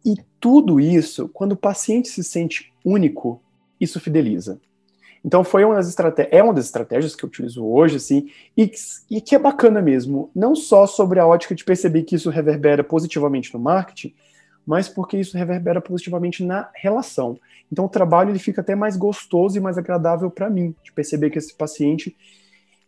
E 0.04 0.16
tudo 0.40 0.80
isso, 0.80 1.30
quando 1.30 1.54
o 1.54 1.58
paciente 1.58 2.08
se 2.10 2.24
sente 2.24 2.74
único, 2.84 3.42
isso 3.80 4.00
fideliza. 4.00 4.60
Então 5.24 5.44
foi 5.44 5.66
uma 5.66 5.74
das 5.74 5.88
estratégias, 5.88 6.32
é 6.32 6.44
uma 6.44 6.54
das 6.54 6.66
estratégias 6.66 7.16
que 7.16 7.26
eu 7.26 7.28
utilizo 7.28 7.66
hoje, 7.66 7.96
assim, 7.96 8.30
e, 8.56 8.72
e, 9.10 9.20
que 9.20 9.34
é 9.34 9.40
bacana 9.40 9.82
mesmo, 9.82 10.30
não 10.36 10.56
só 10.56 10.86
sobre 10.86 11.20
a 11.20 11.26
ótica 11.26 11.56
de 11.56 11.66
perceber 11.66 12.04
que 12.04 12.16
isso 12.16 12.30
reverbera 12.30 12.84
positivamente 12.84 13.52
no 13.52 13.60
marketing, 13.60 14.14
mas 14.66 14.90
porque 14.90 15.18
isso 15.18 15.38
reverbera 15.38 15.80
positivamente 15.80 16.44
na 16.44 16.70
relação. 16.74 17.40
Então 17.72 17.86
o 17.86 17.90
trabalho 17.90 18.32
ele 18.32 18.40
fica 18.40 18.62
até 18.62 18.76
mais 18.76 18.98
gostoso 18.98 19.58
e 19.58 19.62
mais 19.62 19.78
agradável 19.78 20.30
para 20.30 20.50
mim, 20.50 20.76
de 20.84 20.92
perceber 20.92 21.30
que 21.30 21.38
esse 21.38 21.54
paciente, 21.54 22.16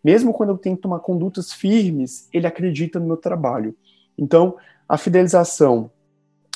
mesmo 0.03 0.33
quando 0.33 0.49
eu 0.49 0.57
tenho 0.57 0.75
que 0.75 0.81
tomar 0.81 0.99
condutas 0.99 1.51
firmes, 1.51 2.27
ele 2.33 2.47
acredita 2.47 2.99
no 2.99 3.05
meu 3.05 3.17
trabalho. 3.17 3.75
Então 4.17 4.55
a 4.87 4.97
fidelização, 4.97 5.91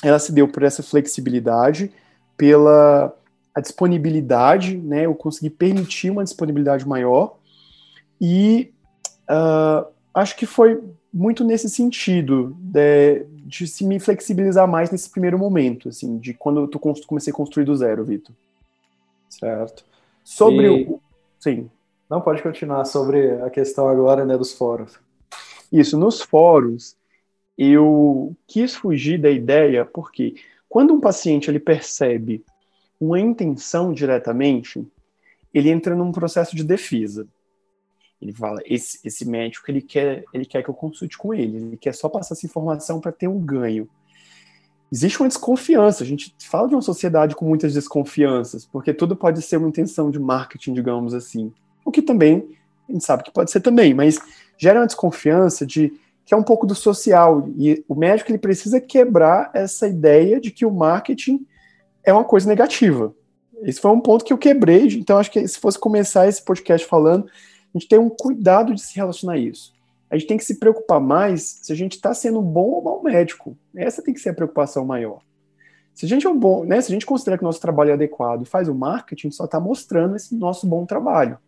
ela 0.02 0.18
se 0.18 0.32
deu 0.32 0.48
por 0.48 0.62
essa 0.62 0.82
flexibilidade, 0.82 1.92
pela 2.36 3.14
a 3.54 3.60
disponibilidade, 3.60 4.78
né, 4.78 5.04
eu 5.04 5.14
consegui 5.14 5.50
permitir 5.50 6.10
uma 6.10 6.24
disponibilidade 6.24 6.88
maior 6.88 7.36
e 8.18 8.72
uh, 9.30 9.86
acho 10.14 10.34
que 10.36 10.46
foi 10.46 10.82
muito 11.12 11.44
nesse 11.44 11.68
sentido 11.68 12.56
de, 12.58 13.26
de, 13.46 13.66
se 13.66 13.84
me 13.84 13.98
flexibilizar 13.98 14.66
mais 14.68 14.90
nesse 14.90 15.10
primeiro 15.10 15.38
momento, 15.38 15.88
assim, 15.88 16.18
de 16.18 16.34
quando 16.34 16.70
eu 16.72 16.78
comecei 17.06 17.32
a 17.32 17.36
construir 17.36 17.64
do 17.64 17.76
zero, 17.76 18.04
Vitor. 18.04 18.34
Certo. 19.28 19.84
Sobre 20.24 20.66
e... 20.66 20.84
o... 20.84 21.00
Sim. 21.38 21.70
Não, 22.08 22.20
pode 22.20 22.42
continuar 22.42 22.84
sobre 22.84 23.40
a 23.42 23.50
questão 23.50 23.88
agora, 23.88 24.24
né, 24.24 24.36
dos 24.36 24.52
fóruns. 24.52 24.98
Isso, 25.72 25.98
nos 25.98 26.20
fóruns, 26.20 26.94
eu 27.56 28.36
quis 28.46 28.74
fugir 28.74 29.18
da 29.18 29.30
ideia, 29.30 29.84
porque 29.84 30.34
quando 30.68 30.92
um 30.92 31.00
paciente 31.00 31.50
ele 31.50 31.58
percebe 31.58 32.44
uma 33.00 33.18
intenção 33.18 33.92
diretamente, 33.92 34.86
ele 35.52 35.70
entra 35.70 35.94
num 35.94 36.12
processo 36.12 36.54
de 36.54 36.62
defesa. 36.62 37.26
Ele 38.22 38.32
fala, 38.32 38.62
esse, 38.64 39.00
esse 39.04 39.28
médico, 39.28 39.68
ele 39.68 39.82
quer, 39.82 40.22
ele 40.32 40.44
quer 40.44 40.62
que 40.62 40.70
eu 40.70 40.74
consulte 40.74 41.18
com 41.18 41.34
ele, 41.34 41.56
ele 41.56 41.76
quer 41.76 41.92
só 41.92 42.08
passar 42.08 42.34
essa 42.34 42.46
informação 42.46 43.00
para 43.00 43.10
ter 43.10 43.26
um 43.26 43.40
ganho. 43.40 43.88
Existe 44.92 45.20
uma 45.20 45.28
desconfiança, 45.28 46.04
a 46.04 46.06
gente 46.06 46.32
fala 46.38 46.68
de 46.68 46.74
uma 46.76 46.82
sociedade 46.82 47.34
com 47.34 47.44
muitas 47.44 47.74
desconfianças, 47.74 48.64
porque 48.64 48.94
tudo 48.94 49.16
pode 49.16 49.42
ser 49.42 49.56
uma 49.56 49.68
intenção 49.68 50.08
de 50.08 50.20
marketing, 50.20 50.72
digamos 50.72 51.14
assim. 51.14 51.52
O 51.84 51.90
que 51.90 52.00
também, 52.00 52.46
a 52.88 52.92
gente 52.92 53.04
sabe 53.04 53.24
que 53.24 53.32
pode 53.32 53.50
ser 53.50 53.60
também, 53.60 53.92
mas 53.92 54.20
gera 54.56 54.78
uma 54.78 54.86
desconfiança 54.86 55.66
de 55.66 55.92
que 56.24 56.32
é 56.32 56.36
um 56.36 56.42
pouco 56.44 56.64
do 56.64 56.74
social, 56.76 57.48
e 57.58 57.84
o 57.88 57.96
médico 57.96 58.30
ele 58.30 58.38
precisa 58.38 58.80
quebrar 58.80 59.50
essa 59.52 59.88
ideia 59.88 60.40
de 60.40 60.52
que 60.52 60.64
o 60.64 60.70
marketing 60.70 61.44
é 62.04 62.12
uma 62.12 62.22
coisa 62.22 62.48
negativa. 62.48 63.12
Esse 63.62 63.80
foi 63.80 63.90
um 63.90 64.00
ponto 64.00 64.24
que 64.24 64.32
eu 64.32 64.38
quebrei, 64.38 64.86
então 64.86 65.18
acho 65.18 65.30
que 65.30 65.46
se 65.48 65.58
fosse 65.58 65.78
começar 65.78 66.28
esse 66.28 66.44
podcast 66.44 66.86
falando, 66.86 67.26
a 67.74 67.78
gente 67.78 67.88
tem 67.88 67.98
um 67.98 68.10
cuidado 68.10 68.74
de 68.74 68.80
se 68.80 68.94
relacionar 68.94 69.34
a 69.34 69.38
isso. 69.38 69.72
A 70.10 70.16
gente 70.16 70.28
tem 70.28 70.36
que 70.36 70.44
se 70.44 70.58
preocupar 70.58 71.00
mais 71.00 71.60
se 71.62 71.72
a 71.72 71.76
gente 71.76 71.92
está 71.92 72.12
sendo 72.12 72.38
um 72.40 72.42
bom 72.42 72.70
ou 72.70 72.82
mau 72.82 73.02
médico. 73.02 73.56
Essa 73.74 74.02
tem 74.02 74.12
que 74.12 74.20
ser 74.20 74.30
a 74.30 74.34
preocupação 74.34 74.84
maior. 74.84 75.22
Se 75.94 76.06
a 76.06 76.08
gente 76.08 76.26
é 76.26 76.30
um 76.30 76.38
bom, 76.38 76.64
né, 76.64 76.80
se 76.80 76.90
a 76.90 76.94
gente 76.94 77.06
considera 77.06 77.36
que 77.36 77.44
o 77.44 77.46
nosso 77.46 77.60
trabalho 77.60 77.90
é 77.90 77.94
adequado 77.94 78.42
e 78.42 78.46
faz 78.46 78.68
o 78.68 78.74
marketing, 78.74 79.30
só 79.30 79.44
está 79.44 79.58
mostrando 79.58 80.16
esse 80.16 80.34
nosso 80.34 80.66
bom 80.66 80.84
trabalho. 80.84 81.38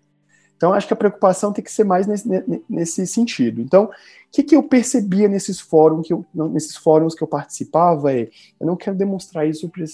Então, 0.56 0.72
acho 0.72 0.86
que 0.86 0.92
a 0.92 0.96
preocupação 0.96 1.52
tem 1.52 1.64
que 1.64 1.72
ser 1.72 1.84
mais 1.84 2.06
nesse, 2.06 2.28
nesse 2.68 3.06
sentido. 3.06 3.60
Então, 3.60 3.84
o 3.84 3.90
que, 4.30 4.42
que 4.42 4.56
eu 4.56 4.62
percebia 4.62 5.28
nesses 5.28 5.60
fóruns, 5.60 6.06
que 6.06 6.12
eu, 6.12 6.24
nesses 6.34 6.76
fóruns 6.76 7.14
que 7.14 7.22
eu 7.22 7.28
participava 7.28 8.12
é, 8.12 8.30
eu 8.60 8.66
não 8.66 8.76
quero 8.76 8.96
demonstrar 8.96 9.46
isso 9.46 9.68
para 9.68 9.84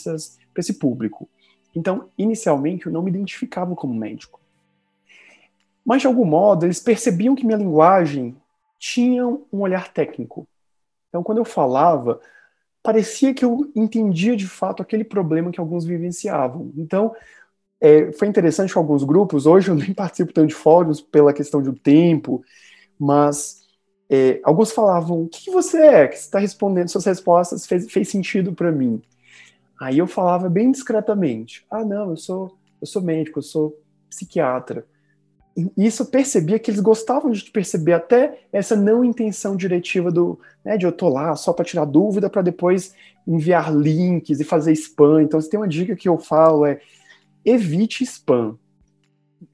esse 0.60 0.74
público. 0.74 1.28
Então, 1.74 2.08
inicialmente, 2.18 2.86
eu 2.86 2.92
não 2.92 3.02
me 3.02 3.10
identificava 3.10 3.74
como 3.74 3.94
médico. 3.94 4.39
Mas, 5.84 6.02
de 6.02 6.06
algum 6.06 6.24
modo, 6.24 6.66
eles 6.66 6.80
percebiam 6.80 7.34
que 7.34 7.44
minha 7.44 7.58
linguagem 7.58 8.36
tinha 8.78 9.26
um 9.26 9.60
olhar 9.60 9.92
técnico. 9.92 10.46
Então, 11.08 11.22
quando 11.22 11.38
eu 11.38 11.44
falava, 11.44 12.20
parecia 12.82 13.34
que 13.34 13.44
eu 13.44 13.70
entendia 13.74 14.36
de 14.36 14.46
fato 14.46 14.82
aquele 14.82 15.04
problema 15.04 15.50
que 15.50 15.60
alguns 15.60 15.84
vivenciavam. 15.84 16.72
Então, 16.76 17.14
é, 17.80 18.12
foi 18.12 18.28
interessante 18.28 18.74
com 18.74 18.80
alguns 18.80 19.04
grupos, 19.04 19.46
hoje 19.46 19.70
eu 19.70 19.74
nem 19.76 19.92
participo 19.92 20.32
tanto 20.32 20.48
de 20.48 20.54
fóruns 20.54 21.00
pela 21.00 21.32
questão 21.32 21.62
do 21.62 21.72
tempo, 21.72 22.44
mas 22.98 23.60
é, 24.08 24.40
alguns 24.42 24.72
falavam, 24.72 25.22
o 25.22 25.28
que 25.28 25.50
você 25.50 25.78
é? 25.78 26.08
Que 26.08 26.16
está 26.16 26.38
respondendo, 26.38 26.88
suas 26.88 27.04
respostas 27.04 27.66
fez, 27.66 27.90
fez 27.90 28.08
sentido 28.08 28.52
para 28.52 28.70
mim. 28.70 29.00
Aí 29.80 29.98
eu 29.98 30.06
falava 30.06 30.48
bem 30.50 30.70
discretamente, 30.70 31.64
ah 31.70 31.84
não, 31.84 32.10
eu 32.10 32.16
sou, 32.16 32.58
eu 32.80 32.86
sou 32.86 33.00
médico, 33.00 33.38
eu 33.38 33.42
sou 33.42 33.80
psiquiatra. 34.10 34.84
Isso 35.76 36.06
percebia 36.06 36.58
que 36.58 36.70
eles 36.70 36.80
gostavam 36.80 37.30
de 37.30 37.50
perceber 37.50 37.92
até 37.92 38.40
essa 38.52 38.76
não 38.76 39.04
intenção 39.04 39.56
diretiva 39.56 40.10
do, 40.10 40.38
né, 40.64 40.76
de 40.76 40.86
eu 40.86 40.92
tô 40.92 41.08
lá 41.08 41.34
só 41.34 41.52
para 41.52 41.64
tirar 41.64 41.84
dúvida 41.84 42.30
para 42.30 42.42
depois 42.42 42.94
enviar 43.26 43.74
links 43.74 44.40
e 44.40 44.44
fazer 44.44 44.72
spam. 44.72 45.22
Então, 45.22 45.40
se 45.40 45.50
tem 45.50 45.58
uma 45.58 45.68
dica 45.68 45.96
que 45.96 46.08
eu 46.08 46.18
falo 46.18 46.64
é 46.64 46.80
evite 47.44 48.04
spam. 48.04 48.56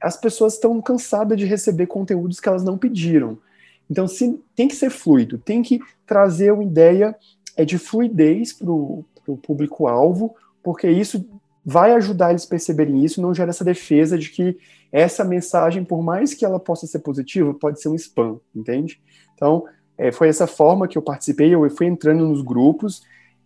As 0.00 0.16
pessoas 0.16 0.54
estão 0.54 0.80
cansadas 0.82 1.38
de 1.38 1.46
receber 1.46 1.86
conteúdos 1.86 2.40
que 2.40 2.48
elas 2.48 2.64
não 2.64 2.76
pediram. 2.76 3.38
Então, 3.90 4.06
se, 4.06 4.38
tem 4.54 4.68
que 4.68 4.74
ser 4.74 4.90
fluido, 4.90 5.38
tem 5.38 5.62
que 5.62 5.80
trazer 6.06 6.52
uma 6.52 6.64
ideia 6.64 7.16
é, 7.56 7.64
de 7.64 7.78
fluidez 7.78 8.52
para 8.52 8.70
o 8.70 9.04
público-alvo, 9.42 10.34
porque 10.62 10.88
isso 10.90 11.24
vai 11.68 11.90
ajudar 11.94 12.30
eles 12.30 12.44
a 12.44 12.48
perceberem 12.48 13.04
isso, 13.04 13.20
não 13.20 13.34
gera 13.34 13.50
essa 13.50 13.64
defesa 13.64 14.16
de 14.16 14.30
que 14.30 14.56
essa 14.92 15.24
mensagem, 15.24 15.84
por 15.84 16.00
mais 16.00 16.32
que 16.32 16.44
ela 16.44 16.60
possa 16.60 16.86
ser 16.86 17.00
positiva, 17.00 17.52
pode 17.52 17.82
ser 17.82 17.88
um 17.88 17.96
spam, 17.96 18.38
entende? 18.54 19.00
Então, 19.34 19.64
é, 19.98 20.12
foi 20.12 20.28
essa 20.28 20.46
forma 20.46 20.86
que 20.86 20.96
eu 20.96 21.02
participei, 21.02 21.52
eu 21.52 21.68
fui 21.70 21.86
entrando 21.86 22.24
nos 22.24 22.40
grupos, 22.40 23.02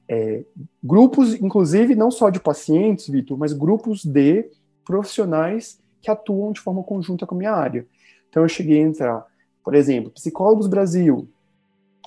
é, 0.07 0.45
grupos, 0.85 1.33
inclusive, 1.35 1.95
não 1.95 2.11
só 2.11 2.29
de 2.29 2.39
pacientes, 2.39 3.09
Vitor, 3.09 3.39
mas 3.39 3.55
grupos 3.55 4.05
de 4.05 4.51
profissionais 4.85 5.79
que 6.03 6.11
atuam 6.11 6.53
de 6.53 6.61
forma 6.61 6.83
conjunta 6.83 7.27
com 7.27 7.35
a 7.35 7.39
minha 7.39 7.53
área. 7.53 7.87
Então, 8.29 8.43
eu 8.43 8.49
cheguei 8.49 8.83
a 8.83 8.87
entrar, 8.87 9.27
por 9.65 9.75
exemplo, 9.75 10.11
Psicólogos 10.11 10.67
Brasil, 10.67 11.27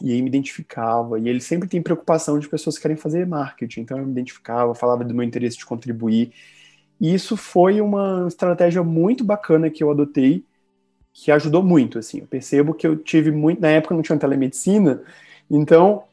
e 0.01 0.11
aí 0.11 0.21
me 0.21 0.27
identificava, 0.27 1.19
e 1.19 1.29
ele 1.29 1.41
sempre 1.41 1.67
tem 1.67 1.81
preocupação 1.81 2.39
de 2.39 2.49
pessoas 2.49 2.75
que 2.75 2.81
querem 2.81 2.97
fazer 2.97 3.27
marketing, 3.27 3.81
então 3.81 3.97
eu 3.97 4.05
me 4.05 4.11
identificava, 4.11 4.73
falava 4.75 5.03
do 5.03 5.13
meu 5.13 5.23
interesse 5.23 5.57
de 5.57 5.65
contribuir, 5.65 6.31
e 6.99 7.13
isso 7.13 7.35
foi 7.35 7.81
uma 7.81 8.25
estratégia 8.27 8.83
muito 8.83 9.23
bacana 9.23 9.69
que 9.69 9.83
eu 9.83 9.91
adotei, 9.91 10.43
que 11.13 11.31
ajudou 11.31 11.61
muito, 11.63 11.99
assim, 11.99 12.19
eu 12.19 12.27
percebo 12.27 12.73
que 12.73 12.87
eu 12.87 12.95
tive 12.97 13.31
muito, 13.31 13.61
na 13.61 13.69
época 13.69 13.93
não 13.93 14.01
tinha 14.01 14.17
telemedicina, 14.17 15.01
então 15.49 16.03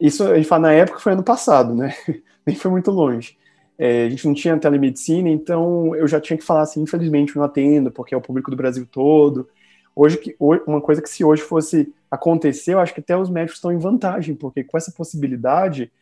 isso 0.00 0.24
a 0.24 0.36
gente 0.36 0.48
fala 0.48 0.62
na 0.62 0.72
época 0.72 0.98
foi 0.98 1.12
ano 1.12 1.22
passado, 1.22 1.74
né? 1.74 1.94
Nem 2.46 2.56
foi 2.56 2.70
muito 2.70 2.90
longe. 2.90 3.36
É, 3.78 4.06
a 4.06 4.10
gente 4.10 4.26
não 4.26 4.34
tinha 4.34 4.58
telemedicina, 4.58 5.28
então 5.28 5.94
eu 5.94 6.08
já 6.08 6.20
tinha 6.20 6.36
que 6.36 6.44
falar 6.44 6.62
assim, 6.62 6.82
infelizmente 6.82 7.34
eu 7.34 7.40
não 7.40 7.46
atendo, 7.46 7.90
porque 7.90 8.14
é 8.14 8.16
o 8.16 8.20
público 8.20 8.50
do 8.50 8.56
Brasil 8.56 8.86
todo. 8.90 9.48
Hoje, 9.94 10.18
uma 10.66 10.80
coisa 10.80 11.02
que 11.02 11.08
se 11.08 11.24
hoje 11.24 11.42
fosse 11.42 11.92
acontecer, 12.10 12.74
eu 12.74 12.80
acho 12.80 12.92
que 12.92 13.00
até 13.00 13.16
os 13.16 13.30
médicos 13.30 13.58
estão 13.58 13.72
em 13.72 13.78
vantagem, 13.78 14.34
porque 14.34 14.64
com 14.64 14.76
essa 14.76 14.90
possibilidade, 14.90 15.92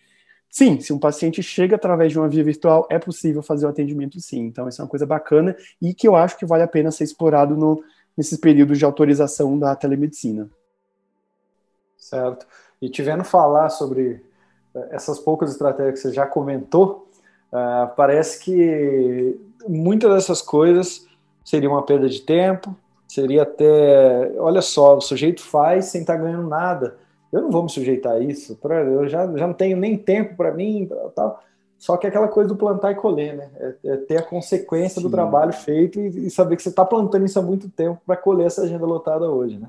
sim, 0.50 0.80
se 0.80 0.92
um 0.92 0.98
paciente 0.98 1.42
chega 1.42 1.76
através 1.76 2.12
de 2.12 2.18
uma 2.18 2.28
via 2.28 2.42
virtual, 2.42 2.86
é 2.90 2.98
possível 2.98 3.42
fazer 3.42 3.66
o 3.66 3.68
atendimento 3.68 4.18
sim. 4.20 4.40
Então, 4.40 4.68
isso 4.68 4.80
é 4.80 4.84
uma 4.84 4.90
coisa 4.90 5.04
bacana 5.04 5.54
e 5.80 5.92
que 5.92 6.08
eu 6.08 6.16
acho 6.16 6.38
que 6.38 6.46
vale 6.46 6.62
a 6.62 6.68
pena 6.68 6.90
ser 6.90 7.04
explorado 7.04 7.56
no, 7.56 7.82
nesses 8.16 8.38
períodos 8.38 8.78
de 8.78 8.84
autorização 8.84 9.58
da 9.58 9.76
telemedicina. 9.76 10.48
Certo. 11.96 12.46
E 12.80 12.88
te 12.88 13.02
vendo 13.02 13.24
falar 13.24 13.68
sobre 13.68 14.24
eh, 14.74 14.88
essas 14.92 15.18
poucas 15.18 15.50
estratégias 15.50 15.94
que 15.94 16.00
você 16.08 16.12
já 16.14 16.26
comentou, 16.26 17.08
uh, 17.52 17.94
parece 17.96 18.42
que 18.42 19.38
muitas 19.68 20.14
dessas 20.14 20.40
coisas 20.40 21.06
seriam 21.44 21.72
uma 21.72 21.82
perda 21.82 22.08
de 22.08 22.20
tempo, 22.20 22.74
seria 23.18 23.42
até, 23.42 24.32
olha 24.38 24.62
só, 24.62 24.96
o 24.96 25.00
sujeito 25.00 25.42
faz 25.42 25.86
sem 25.86 26.02
estar 26.02 26.16
tá 26.16 26.22
ganhando 26.22 26.48
nada. 26.48 26.96
eu 27.32 27.42
não 27.42 27.50
vou 27.50 27.64
me 27.64 27.70
sujeitar 27.70 28.12
a 28.12 28.20
isso, 28.20 28.56
pra, 28.56 28.82
eu 28.82 29.08
já, 29.08 29.26
já 29.36 29.46
não 29.46 29.54
tenho 29.54 29.76
nem 29.76 29.96
tempo 29.96 30.36
para 30.36 30.54
mim, 30.54 30.88
tal. 31.14 31.42
Só 31.76 31.96
que 31.96 32.06
é 32.06 32.10
aquela 32.10 32.26
coisa 32.26 32.48
do 32.48 32.56
plantar 32.56 32.92
e 32.92 32.96
colher, 32.96 33.36
né? 33.36 33.50
É, 33.56 33.90
é 33.90 33.96
ter 33.98 34.16
a 34.16 34.22
consequência 34.22 34.96
Sim. 34.96 35.02
do 35.02 35.10
trabalho 35.10 35.52
feito 35.52 36.00
e, 36.00 36.26
e, 36.26 36.30
saber 36.30 36.56
que 36.56 36.62
você 36.62 36.70
está 36.70 36.84
plantando 36.84 37.24
isso 37.24 37.38
há 37.38 37.42
muito 37.42 37.70
tempo 37.70 38.00
para 38.04 38.16
colher 38.16 38.46
essa 38.46 38.62
agenda 38.62 38.84
lotada 38.84 39.30
hoje, 39.30 39.58
né? 39.58 39.68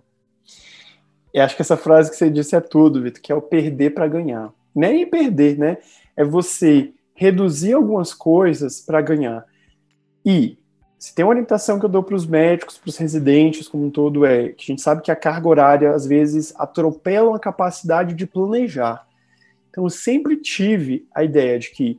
E 1.32 1.40
acho 1.40 1.56
que 1.56 1.62
essa 1.62 1.78
frase 1.78 2.10
que 2.10 2.18
você 2.18 2.30
disse 2.30 2.56
é 2.56 2.60
tudo, 2.60 3.02
Vitor, 3.02 3.22
que 3.22 3.32
é 3.32 3.36
o 3.36 3.42
perder 3.42 3.92
para 3.92 4.08
ganhar. 4.08 4.52
Nem 4.74 5.08
perder, 5.08 5.60
né? 5.60 5.78
É 6.18 6.24
você 6.24 6.92
reduzir 7.14 7.74
algumas 7.74 8.12
coisas 8.12 8.82
para 8.82 9.02
ganhar. 9.02 9.46
E 10.26 10.58
se 11.00 11.16
tem 11.16 11.24
uma 11.24 11.32
orientação 11.32 11.80
que 11.80 11.86
eu 11.86 11.90
dou 11.90 12.04
para 12.04 12.14
os 12.14 12.28
médicos, 12.28 12.78
para 12.78 12.90
os 12.90 12.98
residentes 12.98 13.70
como 13.70 13.86
um 13.86 13.90
todo, 13.90 14.26
é 14.26 14.50
que 14.50 14.66
a 14.66 14.66
gente 14.66 14.82
sabe 14.82 15.02
que 15.02 15.10
a 15.10 15.16
carga 15.16 15.48
horária 15.48 15.92
às 15.92 16.06
vezes 16.06 16.54
atropela 16.58 17.38
a 17.38 17.40
capacidade 17.40 18.14
de 18.14 18.28
planejar. 18.28 19.08
Então 19.70 19.86
eu 19.86 19.90
sempre 19.90 20.36
tive 20.36 21.08
a 21.16 21.24
ideia 21.24 21.58
de 21.58 21.72
que 21.72 21.98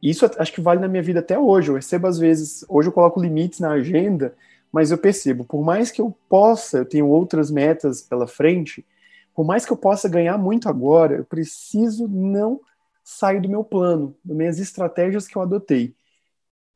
isso 0.00 0.30
acho 0.38 0.52
que 0.52 0.60
vale 0.60 0.80
na 0.80 0.86
minha 0.86 1.02
vida 1.02 1.18
até 1.18 1.36
hoje. 1.36 1.70
Eu 1.70 1.74
recebo 1.74 2.06
às 2.06 2.20
vezes, 2.20 2.64
hoje 2.68 2.88
eu 2.88 2.92
coloco 2.92 3.20
limites 3.20 3.58
na 3.58 3.72
agenda, 3.72 4.32
mas 4.70 4.92
eu 4.92 4.98
percebo, 4.98 5.44
por 5.44 5.64
mais 5.64 5.90
que 5.90 6.00
eu 6.00 6.16
possa, 6.28 6.78
eu 6.78 6.84
tenho 6.84 7.08
outras 7.08 7.50
metas 7.50 8.00
pela 8.00 8.28
frente, 8.28 8.86
por 9.34 9.44
mais 9.44 9.66
que 9.66 9.72
eu 9.72 9.76
possa 9.76 10.08
ganhar 10.08 10.38
muito 10.38 10.68
agora, 10.68 11.16
eu 11.16 11.24
preciso 11.24 12.06
não 12.06 12.60
sair 13.02 13.40
do 13.40 13.48
meu 13.48 13.64
plano, 13.64 14.14
das 14.24 14.36
minhas 14.36 14.60
estratégias 14.60 15.26
que 15.26 15.36
eu 15.36 15.42
adotei. 15.42 15.96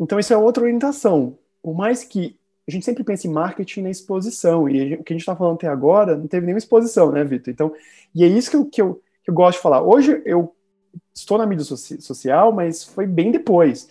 Então, 0.00 0.18
isso 0.18 0.32
é 0.32 0.36
outra 0.36 0.64
orientação 0.64 1.38
por 1.64 1.74
mais 1.74 2.04
que 2.04 2.36
a 2.68 2.70
gente 2.70 2.84
sempre 2.84 3.02
pensa 3.02 3.26
em 3.26 3.30
marketing 3.30 3.80
na 3.80 3.90
exposição, 3.90 4.68
e 4.68 4.96
o 4.96 5.02
que 5.02 5.14
a 5.14 5.16
gente 5.16 5.22
está 5.22 5.34
falando 5.34 5.54
até 5.54 5.66
agora 5.66 6.14
não 6.14 6.26
teve 6.26 6.44
nenhuma 6.44 6.58
exposição, 6.58 7.10
né, 7.10 7.24
Vitor? 7.24 7.50
Então, 7.50 7.72
e 8.14 8.22
é 8.22 8.26
isso 8.26 8.50
que 8.50 8.56
eu, 8.56 8.66
que 8.66 8.82
eu, 8.82 9.02
que 9.22 9.30
eu 9.30 9.34
gosto 9.34 9.56
de 9.56 9.62
falar. 9.62 9.82
Hoje 9.82 10.20
eu 10.26 10.54
estou 11.14 11.38
na 11.38 11.46
mídia 11.46 11.64
social, 11.64 12.52
mas 12.52 12.84
foi 12.84 13.06
bem 13.06 13.32
depois. 13.32 13.88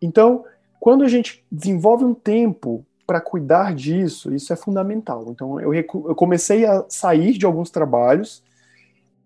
Então, 0.00 0.46
quando 0.80 1.04
a 1.04 1.08
gente 1.08 1.44
desenvolve 1.52 2.02
um 2.02 2.14
tempo 2.14 2.82
para 3.06 3.20
cuidar 3.20 3.74
disso, 3.74 4.34
isso 4.34 4.50
é 4.50 4.56
fundamental. 4.56 5.26
Então, 5.28 5.60
eu, 5.60 5.74
eu 5.74 6.14
comecei 6.14 6.64
a 6.64 6.82
sair 6.88 7.36
de 7.36 7.44
alguns 7.44 7.70
trabalhos 7.70 8.42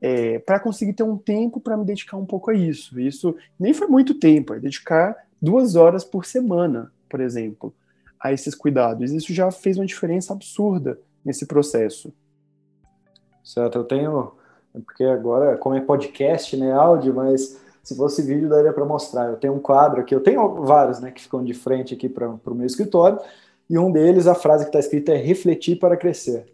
é, 0.01 0.41
para 0.41 0.59
conseguir 0.59 0.93
ter 0.93 1.05
um 1.05 1.17
tempo 1.17 1.61
para 1.61 1.77
me 1.77 1.85
dedicar 1.85 2.17
um 2.17 2.27
pouco 2.27 2.51
a 2.51 2.55
isso. 2.55 2.99
Isso 2.99 3.37
nem 3.59 3.73
foi 3.73 3.87
muito 3.87 4.13
tempo, 4.13 4.55
é 4.55 4.59
dedicar 4.59 5.17
duas 5.41 5.77
horas 5.77 6.03
por 6.03 6.27
semana 6.27 6.91
por 7.09 7.21
exemplo, 7.21 7.75
a 8.21 8.33
esses 8.33 8.55
cuidados. 8.55 9.13
Isso 9.13 9.33
já 9.33 9.51
fez 9.51 9.77
uma 9.77 9.87
diferença 9.87 10.33
absurda 10.33 10.99
nesse 11.25 11.47
processo. 11.47 12.13
Certo, 13.45 13.79
eu 13.79 13.85
tenho, 13.85 14.33
porque 14.85 15.05
agora, 15.05 15.57
como 15.57 15.75
é 15.75 15.81
podcast, 15.81 16.57
né, 16.57 16.73
áudio, 16.73 17.15
mas 17.15 17.61
se 17.83 17.97
fosse 17.97 18.23
vídeo 18.23 18.49
daria 18.49 18.73
para 18.73 18.85
mostrar. 18.85 19.31
Eu 19.31 19.37
tenho 19.37 19.55
um 19.55 19.61
quadro 19.61 20.01
aqui, 20.01 20.15
eu 20.15 20.23
tenho 20.23 20.65
vários, 20.65 21.01
né, 21.01 21.11
que 21.11 21.23
ficam 21.23 21.45
de 21.45 21.55
frente 21.55 21.95
aqui 21.95 22.09
para 22.09 22.29
o 22.29 22.55
meu 22.55 22.67
escritório, 22.67 23.19
e 23.69 23.79
um 23.79 23.91
deles, 23.91 24.27
a 24.27 24.35
frase 24.35 24.65
que 24.65 24.69
está 24.71 24.79
escrita 24.79 25.13
é 25.13 25.17
refletir 25.17 25.79
para 25.79 25.97
crescer 25.97 26.47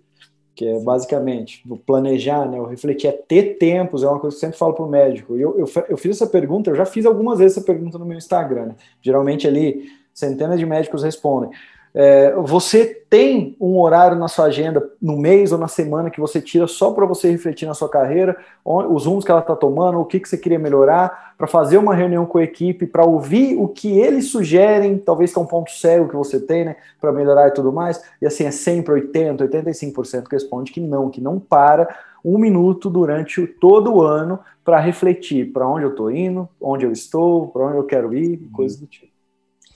que 0.54 0.66
é 0.66 0.78
basicamente 0.80 1.62
planejar, 1.86 2.48
né, 2.48 2.60
o 2.60 2.66
refletir, 2.66 3.08
é 3.08 3.12
ter 3.12 3.56
tempos, 3.58 4.02
é 4.02 4.08
uma 4.08 4.18
coisa 4.18 4.36
que 4.36 4.38
eu 4.38 4.48
sempre 4.48 4.58
falo 4.58 4.74
para 4.74 4.84
o 4.84 4.88
médico. 4.88 5.36
Eu, 5.36 5.58
eu, 5.58 5.66
eu, 5.88 5.96
fiz 5.96 6.16
essa 6.16 6.26
pergunta, 6.26 6.70
eu 6.70 6.74
já 6.74 6.84
fiz 6.84 7.06
algumas 7.06 7.38
vezes 7.38 7.56
essa 7.56 7.66
pergunta 7.66 7.98
no 7.98 8.04
meu 8.04 8.18
Instagram. 8.18 8.66
Né? 8.66 8.74
Geralmente 9.00 9.48
ali 9.48 9.88
centenas 10.14 10.58
de 10.58 10.66
médicos 10.66 11.02
respondem. 11.02 11.50
É, 11.94 12.34
você 12.36 12.86
tem 13.10 13.54
um 13.60 13.78
horário 13.78 14.16
na 14.16 14.26
sua 14.26 14.46
agenda, 14.46 14.82
no 15.00 15.16
mês 15.18 15.52
ou 15.52 15.58
na 15.58 15.68
semana, 15.68 16.10
que 16.10 16.20
você 16.20 16.40
tira 16.40 16.66
só 16.66 16.90
para 16.92 17.04
você 17.04 17.30
refletir 17.30 17.66
na 17.66 17.74
sua 17.74 17.88
carreira, 17.88 18.36
os 18.64 19.04
rumos 19.04 19.24
que 19.24 19.30
ela 19.30 19.40
está 19.40 19.54
tomando, 19.54 20.00
o 20.00 20.04
que, 20.06 20.18
que 20.18 20.28
você 20.28 20.38
queria 20.38 20.58
melhorar, 20.58 21.34
para 21.36 21.46
fazer 21.46 21.76
uma 21.76 21.94
reunião 21.94 22.24
com 22.24 22.38
a 22.38 22.44
equipe, 22.44 22.86
para 22.86 23.04
ouvir 23.04 23.58
o 23.58 23.68
que 23.68 23.98
eles 23.98 24.30
sugerem, 24.30 24.96
talvez 24.96 25.32
que 25.32 25.38
é 25.38 25.42
um 25.42 25.46
ponto 25.46 25.70
cego 25.70 26.08
que 26.08 26.16
você 26.16 26.40
tem, 26.40 26.64
né, 26.64 26.76
para 26.98 27.12
melhorar 27.12 27.48
e 27.48 27.52
tudo 27.52 27.70
mais. 27.70 28.02
E 28.22 28.26
assim, 28.26 28.44
é 28.44 28.50
sempre 28.50 28.94
80, 28.94 29.46
85% 29.48 30.28
que 30.28 30.34
responde 30.34 30.72
que 30.72 30.80
não, 30.80 31.10
que 31.10 31.20
não 31.20 31.38
para 31.38 31.94
um 32.24 32.38
minuto 32.38 32.88
durante 32.88 33.46
todo 33.46 33.92
o 33.92 34.02
ano 34.02 34.38
para 34.64 34.78
refletir 34.78 35.52
para 35.52 35.68
onde 35.68 35.84
eu 35.84 35.90
estou 35.90 36.10
indo, 36.10 36.48
onde 36.60 36.86
eu 36.86 36.92
estou, 36.92 37.48
para 37.48 37.66
onde 37.66 37.76
eu 37.78 37.84
quero 37.84 38.14
ir, 38.14 38.38
coisas 38.52 38.78
do 38.78 38.86
tipo. 38.86 39.11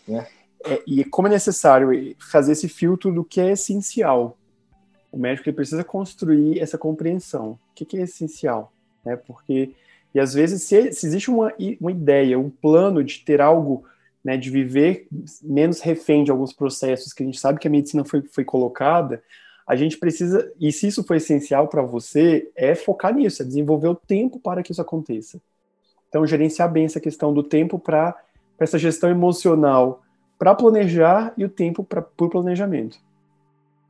Né? 0.06 0.26
É, 0.64 0.82
e 0.86 1.04
como 1.04 1.28
é 1.28 1.30
necessário 1.30 2.16
fazer 2.18 2.52
esse 2.52 2.68
filtro 2.68 3.12
do 3.12 3.24
que 3.24 3.40
é 3.40 3.52
essencial. 3.52 4.36
O 5.12 5.18
médico 5.18 5.48
ele 5.48 5.56
precisa 5.56 5.84
construir 5.84 6.58
essa 6.60 6.76
compreensão. 6.76 7.52
O 7.70 7.74
que, 7.74 7.84
que 7.84 7.96
é 7.96 8.02
essencial? 8.02 8.72
Né? 9.04 9.16
Porque, 9.16 9.72
e 10.14 10.20
às 10.20 10.34
vezes, 10.34 10.62
se, 10.62 10.92
se, 10.92 11.06
existe 11.06 11.30
uma, 11.30 11.52
uma 11.80 11.90
ideia, 11.90 12.38
um 12.38 12.50
plano 12.50 13.02
de 13.02 13.20
ter 13.20 13.40
algo, 13.40 13.84
né, 14.24 14.36
de 14.36 14.50
viver 14.50 15.06
menos 15.42 15.80
refém 15.80 16.24
de 16.24 16.30
alguns 16.30 16.52
processos 16.52 17.12
que 17.12 17.22
a 17.22 17.26
gente 17.26 17.38
sabe 17.38 17.60
que 17.60 17.68
a 17.68 17.70
medicina 17.70 18.04
foi, 18.04 18.22
foi 18.22 18.44
colocada, 18.44 19.22
a 19.66 19.74
gente 19.74 19.98
precisa, 19.98 20.52
e 20.60 20.70
se 20.70 20.86
isso 20.86 21.02
for 21.02 21.16
essencial 21.16 21.66
para 21.66 21.82
você, 21.82 22.50
é 22.54 22.74
focar 22.74 23.14
nisso, 23.14 23.42
é 23.42 23.44
desenvolver 23.44 23.88
o 23.88 23.96
tempo 23.96 24.38
para 24.38 24.62
que 24.62 24.70
isso 24.70 24.80
aconteça. 24.80 25.40
Então, 26.08 26.26
gerenciar 26.26 26.70
bem 26.70 26.84
essa 26.84 27.00
questão 27.00 27.34
do 27.34 27.42
tempo 27.42 27.78
para 27.78 28.16
essa 28.58 28.78
gestão 28.78 29.10
emocional 29.10 30.02
para 30.38 30.54
planejar 30.54 31.32
e 31.36 31.44
o 31.44 31.48
tempo 31.48 31.82
para 31.82 32.04
o 32.20 32.28
planejamento. 32.28 32.98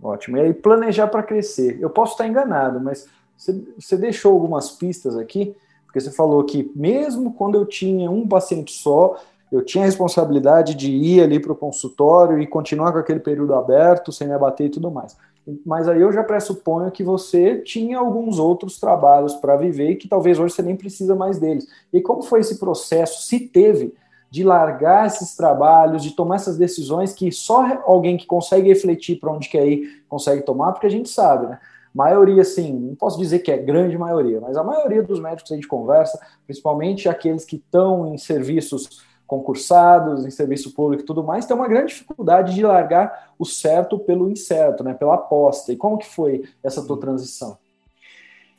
Ótimo. 0.02 0.36
E 0.36 0.40
aí, 0.40 0.54
planejar 0.54 1.08
para 1.08 1.22
crescer. 1.22 1.78
Eu 1.80 1.90
posso 1.90 2.12
estar 2.12 2.26
enganado, 2.26 2.80
mas 2.80 3.08
você, 3.36 3.64
você 3.78 3.96
deixou 3.96 4.32
algumas 4.32 4.70
pistas 4.70 5.16
aqui, 5.16 5.54
porque 5.84 6.00
você 6.00 6.10
falou 6.10 6.44
que 6.44 6.70
mesmo 6.74 7.32
quando 7.32 7.56
eu 7.56 7.66
tinha 7.66 8.10
um 8.10 8.26
paciente 8.28 8.72
só, 8.72 9.16
eu 9.50 9.64
tinha 9.64 9.84
a 9.84 9.86
responsabilidade 9.86 10.74
de 10.74 10.90
ir 10.90 11.22
ali 11.22 11.40
para 11.40 11.52
o 11.52 11.56
consultório 11.56 12.38
e 12.40 12.46
continuar 12.46 12.92
com 12.92 12.98
aquele 12.98 13.20
período 13.20 13.54
aberto, 13.54 14.12
sem 14.12 14.26
me 14.26 14.34
abater 14.34 14.66
e 14.66 14.70
tudo 14.70 14.90
mais. 14.90 15.16
Mas 15.64 15.88
aí 15.88 16.00
eu 16.00 16.12
já 16.12 16.24
pressuponho 16.24 16.90
que 16.90 17.04
você 17.04 17.58
tinha 17.58 17.98
alguns 17.98 18.38
outros 18.38 18.80
trabalhos 18.80 19.34
para 19.34 19.56
viver 19.56 19.90
e 19.90 19.96
que 19.96 20.08
talvez 20.08 20.38
hoje 20.38 20.54
você 20.54 20.62
nem 20.62 20.74
precisa 20.74 21.14
mais 21.14 21.38
deles. 21.38 21.68
E 21.92 22.00
como 22.00 22.22
foi 22.22 22.40
esse 22.40 22.58
processo? 22.58 23.22
Se 23.22 23.38
teve 23.38 23.94
de 24.30 24.44
largar 24.44 25.06
esses 25.06 25.36
trabalhos, 25.36 26.02
de 26.02 26.10
tomar 26.10 26.36
essas 26.36 26.58
decisões 26.58 27.12
que 27.12 27.30
só 27.30 27.82
alguém 27.84 28.16
que 28.16 28.26
consegue 28.26 28.68
refletir 28.68 29.18
para 29.20 29.32
onde 29.32 29.48
quer 29.48 29.66
ir 29.66 30.04
consegue 30.08 30.42
tomar, 30.42 30.72
porque 30.72 30.86
a 30.86 30.90
gente 30.90 31.08
sabe, 31.08 31.46
né? 31.46 31.58
Maioria, 31.94 32.42
assim, 32.42 32.74
não 32.74 32.94
posso 32.94 33.18
dizer 33.18 33.38
que 33.38 33.50
é 33.50 33.56
grande 33.56 33.96
maioria, 33.96 34.38
mas 34.38 34.56
a 34.56 34.62
maioria 34.62 35.02
dos 35.02 35.18
médicos 35.18 35.48
que 35.48 35.54
a 35.54 35.56
gente 35.56 35.68
conversa, 35.68 36.20
principalmente 36.44 37.08
aqueles 37.08 37.42
que 37.44 37.56
estão 37.56 38.12
em 38.12 38.18
serviços 38.18 39.02
concursados, 39.26 40.26
em 40.26 40.30
serviço 40.30 40.74
público 40.74 41.02
e 41.02 41.06
tudo 41.06 41.24
mais, 41.24 41.46
tem 41.46 41.56
uma 41.56 41.66
grande 41.66 41.94
dificuldade 41.94 42.54
de 42.54 42.62
largar 42.62 43.32
o 43.38 43.46
certo 43.46 43.98
pelo 43.98 44.30
incerto, 44.30 44.84
né? 44.84 44.92
Pela 44.92 45.14
aposta. 45.14 45.72
E 45.72 45.76
como 45.76 45.96
que 45.96 46.06
foi 46.06 46.44
essa 46.62 46.86
tua 46.86 47.00
transição? 47.00 47.56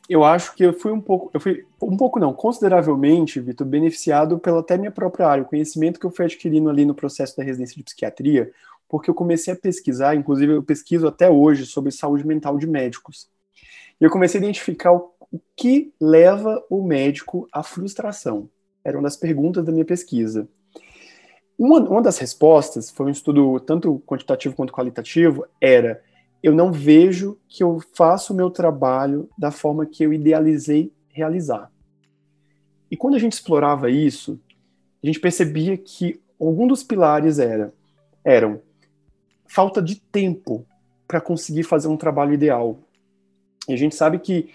Eu 0.08 0.24
acho 0.24 0.54
que 0.54 0.64
eu 0.64 0.72
fui 0.72 0.90
um 0.90 1.00
pouco, 1.00 1.30
eu 1.34 1.40
fui 1.40 1.66
um 1.82 1.96
pouco 1.96 2.18
não, 2.18 2.32
consideravelmente, 2.32 3.40
Vitor, 3.40 3.66
beneficiado 3.66 4.38
pela 4.38 4.60
até 4.60 4.78
minha 4.78 4.90
própria 4.90 5.26
área, 5.26 5.42
o 5.42 5.46
conhecimento 5.46 6.00
que 6.00 6.06
eu 6.06 6.10
fui 6.10 6.24
adquirindo 6.24 6.70
ali 6.70 6.86
no 6.86 6.94
processo 6.94 7.36
da 7.36 7.42
residência 7.42 7.76
de 7.76 7.82
psiquiatria, 7.82 8.50
porque 8.88 9.10
eu 9.10 9.14
comecei 9.14 9.52
a 9.52 9.56
pesquisar, 9.56 10.14
inclusive 10.14 10.54
eu 10.54 10.62
pesquiso 10.62 11.06
até 11.06 11.28
hoje 11.28 11.66
sobre 11.66 11.92
saúde 11.92 12.26
mental 12.26 12.56
de 12.56 12.66
médicos. 12.66 13.28
E 14.00 14.04
eu 14.04 14.10
comecei 14.10 14.40
a 14.40 14.44
identificar 14.44 14.92
o, 14.92 15.12
o 15.30 15.38
que 15.54 15.92
leva 16.00 16.64
o 16.70 16.82
médico 16.82 17.46
à 17.52 17.62
frustração. 17.62 18.48
Era 18.82 18.96
uma 18.96 19.02
das 19.02 19.16
perguntas 19.16 19.62
da 19.62 19.72
minha 19.72 19.84
pesquisa. 19.84 20.48
Uma, 21.58 21.80
uma 21.80 22.00
das 22.00 22.16
respostas, 22.16 22.88
foi 22.88 23.06
um 23.06 23.10
estudo 23.10 23.60
tanto 23.60 24.02
quantitativo 24.06 24.54
quanto 24.54 24.72
qualitativo, 24.72 25.44
era 25.60 26.00
eu 26.42 26.54
não 26.54 26.72
vejo 26.72 27.38
que 27.48 27.62
eu 27.62 27.80
faço 27.94 28.32
o 28.32 28.36
meu 28.36 28.50
trabalho 28.50 29.28
da 29.36 29.50
forma 29.50 29.86
que 29.86 30.04
eu 30.04 30.12
idealizei 30.12 30.92
realizar. 31.08 31.70
E 32.90 32.96
quando 32.96 33.14
a 33.14 33.18
gente 33.18 33.32
explorava 33.32 33.90
isso, 33.90 34.40
a 35.02 35.06
gente 35.06 35.20
percebia 35.20 35.76
que 35.76 36.20
algum 36.40 36.66
dos 36.66 36.82
pilares 36.82 37.38
era 37.38 37.72
eram 38.24 38.60
falta 39.46 39.80
de 39.82 39.96
tempo 39.96 40.64
para 41.06 41.20
conseguir 41.20 41.62
fazer 41.62 41.88
um 41.88 41.96
trabalho 41.96 42.34
ideal. 42.34 42.78
E 43.68 43.72
a 43.72 43.76
gente 43.76 43.94
sabe 43.94 44.18
que 44.18 44.50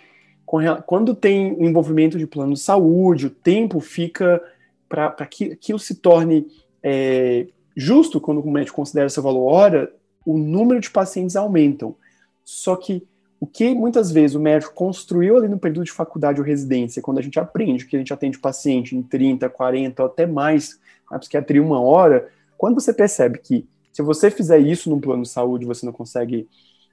quando 0.85 1.15
tem 1.15 1.53
o 1.53 1.65
envolvimento 1.65 2.17
de 2.17 2.27
plano 2.27 2.53
de 2.53 2.59
saúde, 2.59 3.27
o 3.27 3.31
tempo 3.31 3.79
fica 3.79 4.41
para 4.87 5.25
que 5.25 5.53
aquilo 5.53 5.79
se 5.79 5.95
torne 5.95 6.45
é, 6.83 7.47
justo 7.75 8.21
quando 8.21 8.39
o 8.39 8.51
médico 8.51 8.75
considera 8.75 9.09
seu 9.09 9.23
valor 9.23 9.51
hora, 9.51 9.91
o 10.25 10.37
número 10.37 10.79
de 10.79 10.89
pacientes 10.89 11.35
aumentam. 11.35 11.95
Só 12.43 12.75
que 12.75 13.05
o 13.39 13.45
que 13.45 13.73
muitas 13.75 14.09
vezes 14.09 14.35
o 14.35 14.39
médico 14.39 14.73
construiu 14.73 15.35
ali 15.35 15.49
no 15.49 15.59
período 15.59 15.83
de 15.83 15.91
faculdade 15.91 16.39
ou 16.39 16.45
residência, 16.45 17.01
quando 17.01 17.17
a 17.17 17.21
gente 17.21 17.39
aprende 17.39 17.85
que 17.85 17.95
a 17.95 17.99
gente 17.99 18.13
atende 18.13 18.39
paciente 18.39 18.95
em 18.95 19.01
30, 19.01 19.49
40 19.49 20.01
ou 20.01 20.07
até 20.07 20.25
mais, 20.25 20.79
a 21.11 21.19
psiquiatria 21.19 21.61
uma 21.61 21.81
hora, 21.81 22.29
quando 22.57 22.75
você 22.75 22.93
percebe 22.93 23.39
que 23.39 23.67
se 23.91 24.01
você 24.01 24.31
fizer 24.31 24.59
isso 24.59 24.89
num 24.89 24.99
plano 24.99 25.23
de 25.23 25.29
saúde, 25.29 25.65
você 25.65 25.85
não 25.85 25.93
consegue 25.93 26.47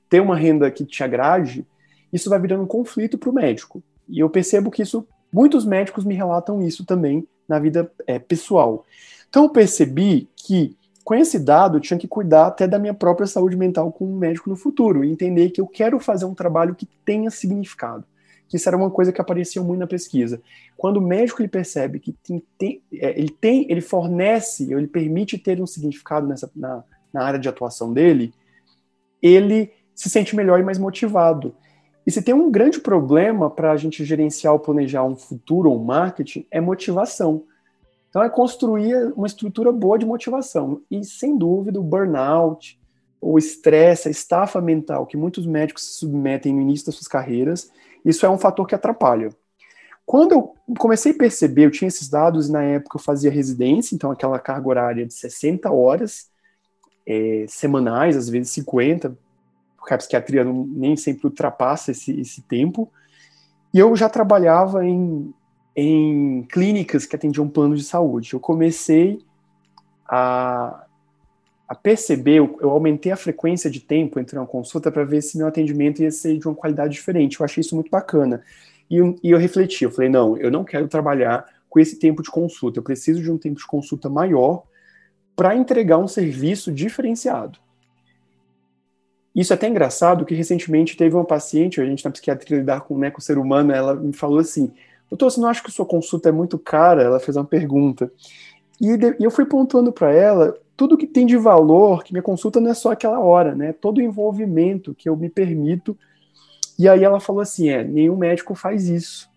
ter 0.08 0.20
uma 0.20 0.36
renda 0.36 0.68
que 0.70 0.84
te 0.84 1.04
agrade, 1.04 1.64
isso 2.12 2.28
vai 2.28 2.40
virando 2.40 2.64
um 2.64 2.66
conflito 2.66 3.16
para 3.16 3.30
o 3.30 3.32
médico. 3.32 3.80
E 4.08 4.18
eu 4.18 4.28
percebo 4.28 4.72
que 4.72 4.82
isso, 4.82 5.06
muitos 5.32 5.64
médicos 5.64 6.04
me 6.04 6.14
relatam 6.14 6.60
isso 6.60 6.84
também 6.84 7.26
na 7.48 7.60
vida 7.60 7.90
é, 8.06 8.18
pessoal. 8.18 8.84
Então 9.28 9.44
eu 9.44 9.50
percebi 9.50 10.28
que 10.34 10.76
com 11.10 11.14
esse 11.16 11.40
dado 11.40 11.76
eu 11.76 11.80
tinha 11.80 11.98
que 11.98 12.06
cuidar 12.06 12.46
até 12.46 12.68
da 12.68 12.78
minha 12.78 12.94
própria 12.94 13.26
saúde 13.26 13.56
mental 13.56 13.90
como 13.90 14.16
médico 14.16 14.48
no 14.48 14.54
futuro, 14.54 15.04
e 15.04 15.10
entender 15.10 15.50
que 15.50 15.60
eu 15.60 15.66
quero 15.66 15.98
fazer 15.98 16.24
um 16.24 16.36
trabalho 16.36 16.72
que 16.72 16.86
tenha 17.04 17.28
significado 17.32 18.04
que 18.48 18.56
isso 18.56 18.68
era 18.68 18.76
uma 18.76 18.90
coisa 18.90 19.12
que 19.12 19.20
aparecia 19.20 19.62
muito 19.62 19.78
na 19.78 19.86
pesquisa. 19.86 20.42
Quando 20.76 20.96
o 20.96 21.00
médico 21.00 21.40
ele 21.40 21.48
percebe 21.48 22.00
que 22.00 22.12
tem, 22.12 22.42
tem, 22.58 22.82
é, 22.94 23.16
ele 23.16 23.30
tem, 23.30 23.64
ele 23.70 23.80
fornece, 23.80 24.72
ele 24.72 24.88
permite 24.88 25.38
ter 25.38 25.60
um 25.60 25.66
significado 25.66 26.26
nessa, 26.26 26.50
na, 26.54 26.82
na 27.12 27.22
área 27.22 27.38
de 27.38 27.48
atuação 27.48 27.92
dele, 27.92 28.34
ele 29.22 29.72
se 29.94 30.10
sente 30.10 30.34
melhor 30.34 30.58
e 30.58 30.64
mais 30.64 30.78
motivado. 30.78 31.54
E 32.04 32.10
se 32.10 32.22
tem 32.22 32.34
um 32.34 32.50
grande 32.50 32.80
problema 32.80 33.48
para 33.48 33.70
a 33.70 33.76
gente 33.76 34.04
gerenciar 34.04 34.52
ou 34.52 34.58
planejar 34.58 35.04
um 35.04 35.14
futuro 35.14 35.70
ou 35.70 35.80
um 35.80 35.84
marketing, 35.84 36.44
é 36.50 36.60
motivação. 36.60 37.44
Então 38.10 38.22
é 38.22 38.28
construir 38.28 39.12
uma 39.16 39.26
estrutura 39.26 39.72
boa 39.72 39.98
de 39.98 40.04
motivação. 40.04 40.82
E 40.90 41.02
sem 41.04 41.38
dúvida 41.38 41.80
o 41.80 41.82
burnout, 41.82 42.78
o 43.20 43.38
estresse, 43.38 44.08
a 44.08 44.10
estafa 44.10 44.60
mental 44.60 45.06
que 45.06 45.16
muitos 45.16 45.46
médicos 45.46 45.84
se 45.84 45.92
submetem 45.94 46.52
no 46.52 46.60
início 46.60 46.86
das 46.86 46.96
suas 46.96 47.06
carreiras, 47.06 47.70
isso 48.04 48.26
é 48.26 48.30
um 48.30 48.38
fator 48.38 48.66
que 48.66 48.74
atrapalha. 48.74 49.30
Quando 50.04 50.32
eu 50.32 50.54
comecei 50.76 51.12
a 51.12 51.16
perceber, 51.16 51.66
eu 51.66 51.70
tinha 51.70 51.86
esses 51.86 52.08
dados 52.08 52.48
e 52.48 52.52
na 52.52 52.62
época 52.62 52.98
eu 52.98 53.02
fazia 53.02 53.30
residência, 53.30 53.94
então 53.94 54.10
aquela 54.10 54.40
carga 54.40 54.68
horária 54.68 55.06
de 55.06 55.14
60 55.14 55.70
horas 55.70 56.28
é, 57.06 57.44
semanais, 57.46 58.16
às 58.16 58.28
vezes 58.28 58.50
50, 58.50 59.16
porque 59.76 59.94
a 59.94 59.98
psiquiatria 59.98 60.42
não, 60.42 60.66
nem 60.66 60.96
sempre 60.96 61.26
ultrapassa 61.26 61.92
esse, 61.92 62.18
esse 62.20 62.42
tempo. 62.42 62.90
E 63.72 63.78
eu 63.78 63.94
já 63.94 64.08
trabalhava 64.08 64.84
em, 64.84 65.32
em 65.74 66.42
clínicas 66.50 67.06
que 67.06 67.16
atendiam 67.16 67.48
planos 67.48 67.80
de 67.80 67.86
saúde. 67.86 68.32
Eu 68.32 68.40
comecei 68.40 69.20
a, 70.06 70.84
a 71.68 71.74
perceber, 71.74 72.36
eu, 72.36 72.58
eu, 72.60 72.70
aumentei 72.70 73.12
a 73.12 73.16
frequência 73.16 73.70
de 73.70 73.80
tempo 73.80 74.18
entre 74.18 74.36
uma 74.36 74.46
consulta 74.46 74.90
para 74.90 75.04
ver 75.04 75.22
se 75.22 75.38
meu 75.38 75.46
atendimento 75.46 76.02
ia 76.02 76.10
ser 76.10 76.38
de 76.38 76.46
uma 76.46 76.54
qualidade 76.54 76.92
diferente. 76.92 77.38
Eu 77.38 77.44
achei 77.44 77.60
isso 77.60 77.74
muito 77.74 77.90
bacana. 77.90 78.42
E, 78.90 78.96
e 79.22 79.30
eu 79.30 79.38
refleti, 79.38 79.84
eu 79.84 79.90
falei, 79.90 80.10
não, 80.10 80.36
eu 80.36 80.50
não 80.50 80.64
quero 80.64 80.88
trabalhar 80.88 81.46
com 81.68 81.78
esse 81.78 81.96
tempo 81.96 82.22
de 82.22 82.30
consulta, 82.30 82.80
eu 82.80 82.82
preciso 82.82 83.22
de 83.22 83.30
um 83.30 83.38
tempo 83.38 83.60
de 83.60 83.66
consulta 83.66 84.08
maior 84.08 84.64
para 85.36 85.54
entregar 85.54 85.98
um 85.98 86.08
serviço 86.08 86.72
diferenciado. 86.72 87.60
Isso 89.32 89.52
é 89.52 89.56
até 89.56 89.68
engraçado 89.68 90.24
que 90.24 90.34
recentemente 90.34 90.96
teve 90.96 91.14
uma 91.14 91.24
paciente, 91.24 91.80
a 91.80 91.86
gente 91.86 92.04
na 92.04 92.10
psiquiatria 92.10 92.58
lidar 92.58 92.80
com, 92.80 92.98
né, 92.98 93.12
com 93.12 93.20
o 93.20 93.22
ser 93.22 93.38
humano, 93.38 93.72
ela 93.72 93.94
me 93.94 94.12
falou 94.12 94.40
assim, 94.40 94.72
doutor, 95.10 95.30
você 95.30 95.40
não 95.40 95.48
acha 95.48 95.62
que 95.62 95.70
sua 95.70 95.84
consulta 95.84 96.28
é 96.28 96.32
muito 96.32 96.58
cara? 96.58 97.02
Ela 97.02 97.20
fez 97.20 97.36
uma 97.36 97.44
pergunta. 97.44 98.10
E, 98.80 98.88
e 99.18 99.24
eu 99.24 99.30
fui 99.30 99.44
pontuando 99.44 99.92
para 99.92 100.12
ela 100.12 100.56
tudo 100.76 100.96
que 100.96 101.06
tem 101.06 101.26
de 101.26 101.36
valor, 101.36 102.02
que 102.02 102.12
minha 102.12 102.22
consulta 102.22 102.58
não 102.58 102.70
é 102.70 102.74
só 102.74 102.92
aquela 102.92 103.20
hora, 103.20 103.54
né? 103.54 103.72
Todo 103.72 103.98
o 103.98 104.02
envolvimento 104.02 104.94
que 104.94 105.10
eu 105.10 105.14
me 105.14 105.28
permito. 105.28 105.94
E 106.78 106.88
aí 106.88 107.04
ela 107.04 107.20
falou 107.20 107.42
assim: 107.42 107.68
é, 107.68 107.84
nenhum 107.84 108.16
médico 108.16 108.54
faz 108.54 108.88
isso. 108.88 109.28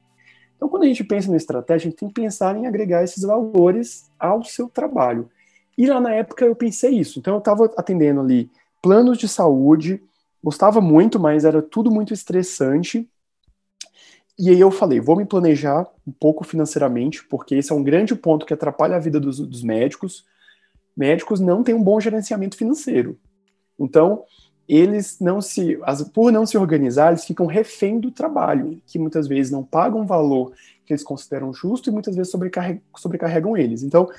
Então, 0.55 0.69
quando 0.69 0.83
a 0.83 0.85
gente 0.85 1.03
pensa 1.03 1.29
na 1.29 1.35
estratégia, 1.35 1.87
a 1.87 1.89
gente 1.89 1.99
tem 1.99 2.07
que 2.07 2.13
pensar 2.13 2.55
em 2.55 2.65
agregar 2.65 3.03
esses 3.03 3.23
valores 3.23 4.09
ao 4.17 4.41
seu 4.45 4.69
trabalho. 4.69 5.29
E 5.77 5.85
lá 5.85 5.99
na 5.99 6.13
época 6.13 6.45
eu 6.45 6.55
pensei 6.55 6.91
isso. 6.91 7.19
Então, 7.19 7.33
eu 7.33 7.39
estava 7.39 7.65
atendendo 7.75 8.21
ali 8.21 8.49
planos 8.81 9.17
de 9.17 9.27
saúde, 9.27 10.01
gostava 10.41 10.79
muito, 10.79 11.19
mas 11.19 11.43
era 11.43 11.61
tudo 11.61 11.91
muito 11.91 12.13
estressante. 12.13 13.09
E 14.37 14.49
aí 14.49 14.59
eu 14.59 14.71
falei, 14.71 14.99
vou 14.99 15.15
me 15.15 15.25
planejar 15.25 15.87
um 16.07 16.11
pouco 16.11 16.43
financeiramente, 16.43 17.23
porque 17.27 17.55
esse 17.55 17.71
é 17.71 17.75
um 17.75 17.83
grande 17.83 18.15
ponto 18.15 18.45
que 18.45 18.53
atrapalha 18.53 18.95
a 18.95 18.99
vida 18.99 19.19
dos, 19.19 19.39
dos 19.39 19.63
médicos 19.63 20.25
médicos 20.95 21.39
não 21.39 21.63
têm 21.63 21.75
um 21.75 21.83
bom 21.83 21.99
gerenciamento 21.99 22.55
financeiro. 22.55 23.19
Então, 23.79 24.23
eles 24.67 25.19
não 25.19 25.41
se, 25.41 25.77
por 26.13 26.31
não 26.31 26.45
se 26.45 26.57
organizar, 26.57 27.09
eles 27.09 27.25
ficam 27.25 27.45
refém 27.45 27.99
do 27.99 28.11
trabalho, 28.11 28.81
que 28.85 28.97
muitas 28.97 29.27
vezes 29.27 29.51
não 29.51 29.63
pagam 29.63 30.01
o 30.01 30.05
valor 30.05 30.53
que 30.85 30.93
eles 30.93 31.03
consideram 31.03 31.53
justo 31.53 31.89
e 31.89 31.93
muitas 31.93 32.15
vezes 32.15 32.31
sobrecarregam, 32.31 32.81
sobrecarregam 32.95 33.57
eles. 33.57 33.83
Então, 33.83 34.09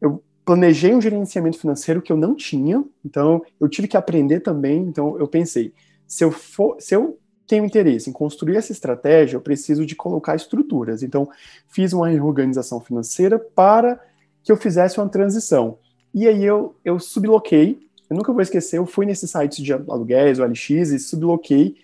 eu 0.00 0.22
planejei 0.44 0.94
um 0.94 1.00
gerenciamento 1.00 1.58
financeiro 1.58 2.02
que 2.02 2.12
eu 2.12 2.16
não 2.16 2.34
tinha, 2.34 2.84
então 3.04 3.42
eu 3.60 3.68
tive 3.68 3.88
que 3.88 3.96
aprender 3.96 4.40
também. 4.40 4.80
Então, 4.80 5.18
eu 5.18 5.28
pensei, 5.28 5.72
se 6.06 6.24
eu 6.24 6.30
for, 6.30 6.76
se 6.80 6.94
eu 6.94 7.18
tenho 7.48 7.64
interesse 7.64 8.10
em 8.10 8.12
construir 8.12 8.56
essa 8.56 8.70
estratégia, 8.70 9.36
eu 9.36 9.40
preciso 9.40 9.84
de 9.84 9.96
colocar 9.96 10.36
estruturas. 10.36 11.02
Então, 11.02 11.28
fiz 11.66 11.92
uma 11.92 12.08
reorganização 12.08 12.80
financeira 12.80 13.38
para 13.38 14.00
que 14.44 14.52
eu 14.52 14.56
fizesse 14.56 14.98
uma 14.98 15.08
transição 15.08 15.78
e 16.14 16.26
aí 16.26 16.44
eu, 16.44 16.74
eu 16.84 16.98
subloquei, 16.98 17.78
eu 18.08 18.16
nunca 18.16 18.32
vou 18.32 18.42
esquecer, 18.42 18.78
eu 18.78 18.86
fui 18.86 19.04
nesse 19.04 19.28
site 19.28 19.62
de 19.62 19.72
aluguéis, 19.72 20.38
o 20.38 20.44
LX, 20.44 20.70
e 20.90 20.98
subloquei 20.98 21.76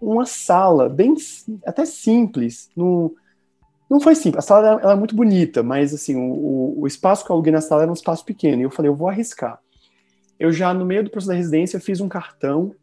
uma 0.00 0.26
sala 0.26 0.88
bem, 0.88 1.14
até 1.64 1.84
simples, 1.84 2.68
no, 2.74 3.14
não 3.88 4.00
foi 4.00 4.14
simples, 4.14 4.44
a 4.44 4.46
sala 4.46 4.80
ela 4.82 4.92
é 4.92 4.96
muito 4.96 5.14
bonita, 5.14 5.62
mas 5.62 5.94
assim, 5.94 6.16
o, 6.16 6.80
o 6.80 6.86
espaço 6.86 7.24
que 7.24 7.30
eu 7.30 7.34
aluguei 7.34 7.52
na 7.52 7.60
sala 7.60 7.82
era 7.82 7.90
um 7.90 7.94
espaço 7.94 8.24
pequeno, 8.24 8.60
e 8.60 8.64
eu 8.64 8.70
falei, 8.70 8.90
eu 8.90 8.96
vou 8.96 9.08
arriscar. 9.08 9.60
Eu 10.38 10.50
já, 10.50 10.72
no 10.72 10.86
meio 10.86 11.04
do 11.04 11.10
processo 11.10 11.28
da 11.28 11.34
residência, 11.34 11.78
fiz 11.78 12.00
um 12.00 12.08
cartão, 12.08 12.74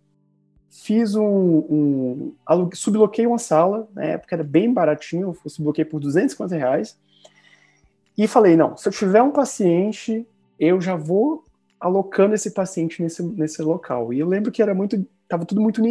fiz 0.69 1.15
um, 1.15 1.25
um 1.25 2.69
subloquei 2.73 3.25
uma 3.25 3.39
sala, 3.39 3.87
na 3.93 4.03
época 4.03 4.35
era 4.35 4.43
bem 4.43 4.73
baratinho, 4.73 5.35
eu 5.43 5.49
subloquei 5.49 5.85
por 5.85 5.99
250 5.99 6.55
reais, 6.55 6.97
e 8.17 8.27
falei, 8.27 8.55
não, 8.55 8.75
se 8.75 8.87
eu 8.87 8.91
tiver 8.91 9.21
um 9.21 9.31
paciente 9.31 10.27
eu 10.59 10.81
já 10.81 10.95
vou 10.95 11.43
alocando 11.79 12.33
esse 12.33 12.51
paciente 12.51 13.01
nesse, 13.01 13.21
nesse 13.21 13.61
local. 13.61 14.11
E 14.11 14.19
eu 14.19 14.27
lembro 14.27 14.51
que 14.51 14.61
era 14.61 14.73
muito, 14.73 15.05
tava 15.27 15.45
tudo 15.45 15.61
muito 15.61 15.81
no 15.81 15.87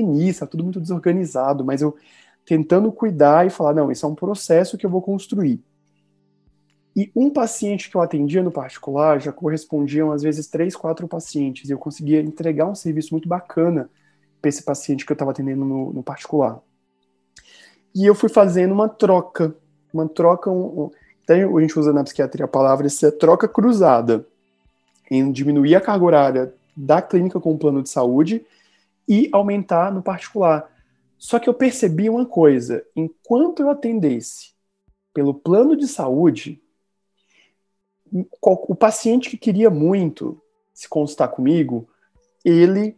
tudo 0.46 0.64
muito 0.64 0.80
desorganizado, 0.80 1.64
mas 1.64 1.80
eu 1.82 1.96
tentando 2.44 2.90
cuidar 2.92 3.46
e 3.46 3.50
falar, 3.50 3.74
não, 3.74 3.90
isso 3.90 4.04
é 4.04 4.08
um 4.08 4.14
processo 4.14 4.76
que 4.76 4.84
eu 4.84 4.90
vou 4.90 5.02
construir. 5.02 5.60
E 6.96 7.10
um 7.14 7.28
paciente 7.28 7.90
que 7.90 7.96
eu 7.96 8.00
atendia 8.00 8.42
no 8.42 8.50
particular 8.50 9.20
já 9.20 9.30
correspondiam 9.30 10.10
às 10.12 10.22
vezes 10.22 10.46
três, 10.46 10.74
quatro 10.74 11.06
pacientes, 11.06 11.68
e 11.68 11.72
eu 11.72 11.78
conseguia 11.78 12.20
entregar 12.20 12.66
um 12.66 12.74
serviço 12.74 13.12
muito 13.12 13.28
bacana 13.28 13.90
para 14.46 14.48
esse 14.48 14.62
paciente 14.62 15.04
que 15.04 15.10
eu 15.10 15.14
estava 15.14 15.32
atendendo 15.32 15.64
no, 15.64 15.92
no, 15.92 16.02
particular. 16.02 16.60
E 17.92 18.06
eu 18.06 18.14
fui 18.14 18.28
fazendo 18.28 18.72
uma 18.72 18.88
troca, 18.88 19.56
uma 19.92 20.08
troca, 20.08 20.50
um, 20.50 20.84
um, 20.84 20.90
então 21.24 21.56
a 21.56 21.60
gente 21.60 21.76
usa 21.78 21.92
na 21.92 22.04
psiquiatria 22.04 22.44
a 22.44 22.48
palavra, 22.48 22.86
essa 22.86 23.10
troca 23.10 23.48
cruzada 23.48 24.24
em 25.10 25.32
diminuir 25.32 25.74
a 25.74 25.80
carga 25.80 26.04
horária 26.04 26.54
da 26.76 27.02
clínica 27.02 27.40
com 27.40 27.52
o 27.52 27.58
plano 27.58 27.82
de 27.82 27.88
saúde 27.88 28.46
e 29.08 29.28
aumentar 29.32 29.92
no 29.92 30.02
particular. 30.02 30.70
Só 31.18 31.38
que 31.40 31.48
eu 31.48 31.54
percebi 31.54 32.08
uma 32.08 32.26
coisa: 32.26 32.84
enquanto 32.94 33.60
eu 33.60 33.70
atendesse 33.70 34.52
pelo 35.12 35.34
plano 35.34 35.76
de 35.76 35.88
saúde, 35.88 36.62
o 38.40 38.74
paciente 38.76 39.30
que 39.30 39.36
queria 39.36 39.70
muito 39.70 40.40
se 40.72 40.88
consultar 40.88 41.28
comigo, 41.28 41.88
ele 42.44 42.96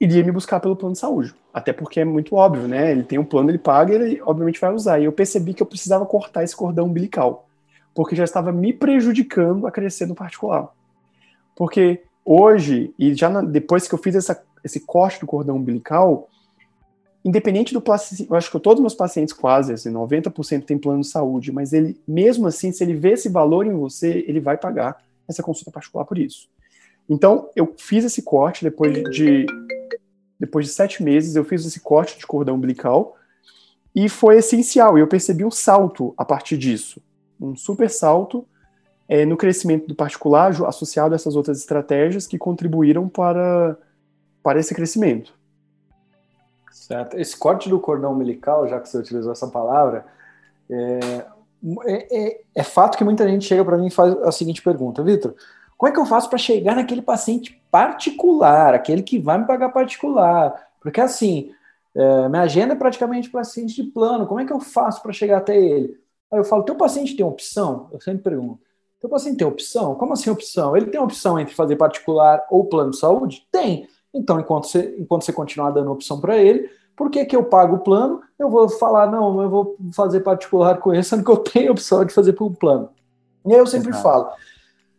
iria 0.00 0.24
me 0.24 0.32
buscar 0.32 0.60
pelo 0.60 0.76
plano 0.76 0.92
de 0.92 0.98
saúde. 0.98 1.34
Até 1.52 1.72
porque 1.72 2.00
é 2.00 2.04
muito 2.04 2.34
óbvio, 2.34 2.66
né? 2.66 2.90
Ele 2.90 3.02
tem 3.02 3.18
um 3.18 3.24
plano, 3.24 3.50
ele 3.50 3.58
paga, 3.58 3.94
ele 3.94 4.20
obviamente 4.22 4.60
vai 4.60 4.72
usar. 4.72 4.98
E 4.98 5.04
eu 5.04 5.12
percebi 5.12 5.54
que 5.54 5.62
eu 5.62 5.66
precisava 5.66 6.04
cortar 6.04 6.42
esse 6.42 6.54
cordão 6.54 6.86
umbilical, 6.86 7.48
porque 7.94 8.16
já 8.16 8.24
estava 8.24 8.52
me 8.52 8.72
prejudicando 8.72 9.66
a 9.66 9.70
crescer 9.70 10.06
no 10.06 10.14
particular. 10.14 10.68
Porque 11.56 12.02
hoje, 12.24 12.92
e 12.98 13.14
já 13.14 13.28
na, 13.28 13.40
depois 13.40 13.86
que 13.86 13.94
eu 13.94 13.98
fiz 13.98 14.16
essa, 14.16 14.42
esse 14.64 14.80
corte 14.80 15.20
do 15.20 15.26
cordão 15.26 15.56
umbilical, 15.56 16.28
independente 17.24 17.72
do 17.72 17.82
eu 18.28 18.36
acho 18.36 18.50
que 18.50 18.60
todos 18.60 18.78
os 18.78 18.82
meus 18.82 18.94
pacientes 18.94 19.32
quase, 19.32 19.72
assim, 19.72 19.90
90% 19.90 20.64
tem 20.64 20.76
plano 20.76 21.00
de 21.00 21.06
saúde, 21.06 21.52
mas 21.52 21.72
ele, 21.72 21.98
mesmo 22.06 22.48
assim, 22.48 22.72
se 22.72 22.82
ele 22.82 22.94
vê 22.94 23.12
esse 23.12 23.28
valor 23.28 23.66
em 23.66 23.72
você, 23.72 24.24
ele 24.26 24.40
vai 24.40 24.58
pagar 24.58 25.02
essa 25.26 25.42
consulta 25.42 25.70
particular 25.70 26.04
por 26.04 26.18
isso. 26.18 26.48
Então, 27.08 27.48
eu 27.54 27.74
fiz 27.78 28.04
esse 28.04 28.22
corte 28.22 28.64
depois 28.64 28.92
de, 29.10 29.46
depois 30.38 30.66
de 30.66 30.72
sete 30.72 31.02
meses, 31.02 31.36
eu 31.36 31.44
fiz 31.44 31.64
esse 31.64 31.80
corte 31.80 32.18
de 32.18 32.26
cordão 32.26 32.56
umbilical 32.56 33.16
e 33.94 34.08
foi 34.08 34.36
essencial. 34.38 34.98
Eu 34.98 35.06
percebi 35.06 35.44
um 35.44 35.50
salto 35.50 36.12
a 36.16 36.24
partir 36.24 36.58
disso, 36.58 37.00
um 37.40 37.56
super 37.56 37.88
salto 37.88 38.46
é, 39.08 39.24
no 39.24 39.36
crescimento 39.36 39.86
do 39.86 39.94
particular 39.94 40.50
associado 40.66 41.14
a 41.14 41.16
essas 41.16 41.36
outras 41.36 41.58
estratégias 41.58 42.26
que 42.26 42.38
contribuíram 42.38 43.08
para, 43.08 43.76
para 44.42 44.58
esse 44.58 44.74
crescimento. 44.74 45.34
Certo. 46.72 47.16
Esse 47.16 47.36
corte 47.36 47.68
do 47.68 47.80
cordão 47.80 48.12
umbilical, 48.12 48.68
já 48.68 48.80
que 48.80 48.88
você 48.88 48.98
utilizou 48.98 49.32
essa 49.32 49.46
palavra, 49.46 50.04
é, 50.68 51.24
é, 51.86 52.26
é, 52.26 52.40
é 52.54 52.62
fato 52.62 52.98
que 52.98 53.04
muita 53.04 53.26
gente 53.28 53.44
chega 53.44 53.64
para 53.64 53.78
mim 53.78 53.86
e 53.86 53.90
faz 53.90 54.14
a 54.22 54.32
seguinte 54.32 54.60
pergunta, 54.60 55.02
Vitor, 55.02 55.34
como 55.76 55.90
é 55.90 55.92
que 55.92 56.00
eu 56.00 56.06
faço 56.06 56.28
para 56.28 56.38
chegar 56.38 56.76
naquele 56.76 57.02
paciente 57.02 57.60
particular, 57.70 58.74
aquele 58.74 59.02
que 59.02 59.18
vai 59.18 59.38
me 59.38 59.46
pagar 59.46 59.70
particular? 59.70 60.54
Porque 60.80 61.00
assim, 61.00 61.50
É, 61.96 62.28
minha 62.28 62.42
agenda 62.42 62.74
é 62.74 62.76
praticamente 62.76 63.30
paciente 63.30 63.74
de 63.76 63.84
plano, 63.84 64.26
como 64.26 64.40
é 64.40 64.44
que 64.44 64.52
eu 64.52 64.58
faço 64.60 65.00
para 65.02 65.12
chegar 65.12 65.38
até 65.38 65.56
ele? 65.56 65.96
Aí 66.32 66.40
eu 66.40 66.44
falo, 66.44 66.64
teu 66.64 66.74
paciente 66.74 67.14
tem 67.16 67.24
opção? 67.24 67.88
Eu 67.92 68.00
sempre 68.00 68.24
pergunto. 68.24 68.58
Teu 69.00 69.08
paciente 69.08 69.36
tem 69.38 69.46
opção? 69.46 69.94
Como 69.94 70.12
assim 70.12 70.28
opção? 70.30 70.76
Ele 70.76 70.86
tem 70.86 71.00
opção 71.00 71.38
entre 71.38 71.54
fazer 71.54 71.76
particular 71.76 72.44
ou 72.50 72.64
plano 72.66 72.90
de 72.90 72.98
saúde? 72.98 73.46
Tem. 73.52 73.86
Então, 74.12 74.40
enquanto 74.40 74.66
você, 74.66 74.96
enquanto 74.98 75.22
você 75.24 75.32
continuar 75.32 75.70
dando 75.70 75.92
opção 75.92 76.20
para 76.20 76.36
ele, 76.36 76.68
por 76.96 77.10
que, 77.10 77.24
que 77.24 77.36
eu 77.36 77.44
pago 77.44 77.76
o 77.76 77.80
plano? 77.80 78.20
Eu 78.38 78.48
vou 78.50 78.68
falar, 78.68 79.06
não, 79.10 79.40
eu 79.42 79.48
vou 79.48 79.76
fazer 79.94 80.20
particular 80.20 80.78
com 80.78 80.92
ele, 80.92 81.02
sendo 81.04 81.24
que 81.24 81.30
eu 81.30 81.36
tenho 81.36 81.68
a 81.68 81.72
opção 81.72 82.04
de 82.04 82.12
fazer 82.12 82.32
por 82.32 82.50
plano. 82.56 82.88
E 83.46 83.52
aí 83.52 83.58
eu 83.60 83.66
sempre 83.66 83.90
Exato. 83.90 84.02
falo, 84.02 84.30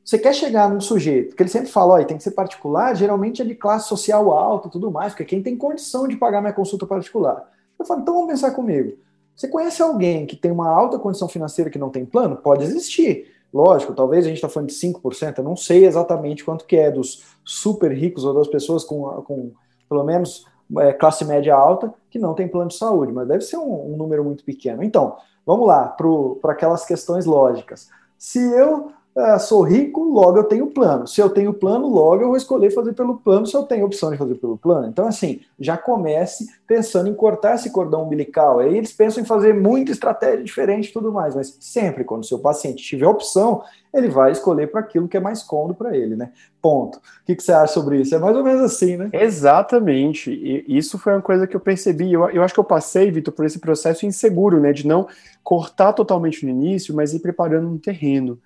você 0.06 0.20
quer 0.20 0.36
chegar 0.36 0.70
num 0.70 0.80
sujeito, 0.80 1.36
que 1.36 1.42
ele 1.42 1.50
sempre 1.50 1.72
fala, 1.72 1.96
ó, 1.96 2.04
tem 2.04 2.16
que 2.16 2.22
ser 2.22 2.32
particular, 2.32 2.96
geralmente 2.96 3.42
é 3.42 3.46
de 3.46 3.56
classe 3.56 3.90
social 3.90 4.32
alta 4.32 4.70
tudo 4.70 4.92
mais, 4.92 5.14
porque 5.14 5.26
quem 5.26 5.42
tem 5.42 5.58
condição 5.58 6.08
de 6.08 6.16
pagar 6.16 6.42
minha 6.42 6.54
consulta 6.54 6.86
particular. 6.86 7.52
Eu 7.80 7.86
falo, 7.86 8.02
então 8.02 8.14
vamos 8.14 8.30
pensar 8.30 8.52
comigo. 8.52 8.96
Você 9.36 9.48
conhece 9.48 9.82
alguém 9.82 10.28
que 10.28 10.36
tem 10.36 10.52
uma 10.52 10.70
alta 10.70 11.00
condição 11.00 11.28
financeira 11.28 11.72
que 11.72 11.80
não 11.80 11.90
tem 11.90 12.06
plano? 12.06 12.38
Pode 12.38 12.64
existir. 12.64 13.32
Lógico, 13.52 13.96
talvez 13.96 14.26
a 14.26 14.28
gente 14.28 14.38
está 14.38 14.48
falando 14.48 14.70
de 14.70 14.76
5%, 14.76 15.40
eu 15.40 15.44
não 15.44 15.56
sei 15.56 15.86
exatamente 15.86 16.46
quanto 16.46 16.66
que 16.66 16.76
é 16.76 16.92
dos 16.92 17.24
super 17.44 17.92
ricos 17.92 18.24
ou 18.26 18.34
das 18.34 18.48
pessoas 18.48 18.84
com, 18.84 19.02
com 19.24 19.54
pelo 19.90 20.04
menos 20.04 20.46
é, 20.78 20.94
classe 20.94 21.26
média 21.26 21.56
alta 21.56 21.92
que 22.12 22.20
não 22.20 22.36
tem 22.36 22.48
plano 22.48 22.70
de 22.70 22.76
saúde, 22.76 23.12
mas 23.12 23.28
deve 23.28 23.44
ser 23.44 23.58
um, 23.58 23.94
um 23.94 23.98
número 23.98 24.24
muito 24.24 24.44
pequeno. 24.44 24.84
Então, 24.84 25.18
vamos 25.44 25.66
lá 25.66 25.96
para 26.42 26.52
aquelas 26.52 26.86
questões 26.86 27.26
lógicas. 27.26 27.90
Se 28.20 28.40
eu 28.40 28.92
ah, 29.18 29.40
sou 29.40 29.62
rico, 29.62 30.04
logo 30.04 30.38
eu 30.38 30.44
tenho 30.44 30.68
plano. 30.68 31.08
Se 31.08 31.22
eu 31.22 31.30
tenho 31.30 31.54
plano, 31.54 31.88
logo 31.88 32.22
eu 32.22 32.28
vou 32.28 32.36
escolher 32.36 32.70
fazer 32.72 32.92
pelo 32.92 33.16
plano, 33.18 33.48
se 33.48 33.56
eu 33.56 33.64
tenho 33.64 33.86
opção 33.86 34.12
de 34.12 34.18
fazer 34.18 34.36
pelo 34.36 34.58
plano. 34.58 34.90
Então, 34.90 35.08
assim, 35.08 35.40
já 35.58 35.78
comece 35.78 36.48
pensando 36.68 37.08
em 37.08 37.14
cortar 37.14 37.56
esse 37.56 37.72
cordão 37.72 38.04
umbilical. 38.04 38.60
Aí 38.60 38.76
eles 38.76 38.92
pensam 38.92 39.24
em 39.24 39.26
fazer 39.26 39.54
muita 39.54 39.94
estratégia 39.94 40.44
diferente 40.44 40.90
e 40.90 40.94
tudo 40.94 41.14
mais, 41.14 41.34
mas 41.34 41.56
sempre 41.62 42.04
quando 42.04 42.24
o 42.24 42.26
seu 42.26 42.40
paciente 42.40 42.84
tiver 42.84 43.08
opção, 43.08 43.64
ele 43.94 44.10
vai 44.10 44.34
escolher 44.34 44.70
para 44.70 44.82
aquilo 44.82 45.08
que 45.08 45.16
é 45.16 45.22
mais 45.22 45.42
cômodo 45.42 45.76
para 45.76 45.96
ele, 45.96 46.18
né? 46.18 46.32
Ponto. 46.62 46.98
O 46.98 47.02
que, 47.26 47.38
que, 47.38 47.44
você 47.44 47.54
acha 47.54 47.74
sobre 47.74 48.02
isso? 48.02 48.14
É 48.14 48.20
mais 48.20 48.36
ou 48.36 48.44
menos 48.44 48.64
assim, 48.64 48.98
né? 48.98 49.10
Exatamente. 49.14 50.30
E 50.30 50.66
isso 50.68 51.00
foi 51.00 51.14
uma 51.14 51.22
coisa 51.22 51.48
que 51.48 51.56
eu 51.56 51.62
percebi. 51.62 52.12
Eu, 52.12 52.30
eu 52.32 52.44
acho 52.44 52.54
que 52.54 52.60
eu 52.60 52.66
passei, 52.66 53.10
Vitor, 53.12 53.34
por 53.34 53.46
esse 53.46 53.60
processo 53.60 54.06
inseguro, 54.06 54.60
né? 54.60 54.74
De 54.74 54.86
não 54.86 55.08
cortar 55.42 55.94
totalmente 55.94 56.44
no 56.44 56.52
início, 56.52 56.94
mas 56.94 57.14
ir 57.14 57.20
preparando 57.20 57.70
um 57.70 57.78
terreno. 57.78 58.38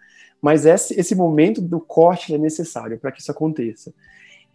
Mas 0.42 0.66
esse, 0.66 0.98
esse 1.00 1.16
momento 1.16 1.62
do 1.62 1.80
corte 1.80 2.34
é 2.34 2.38
necessário 2.38 2.98
para 2.98 3.12
que 3.12 3.22
isso 3.22 3.32
aconteça. 3.32 3.94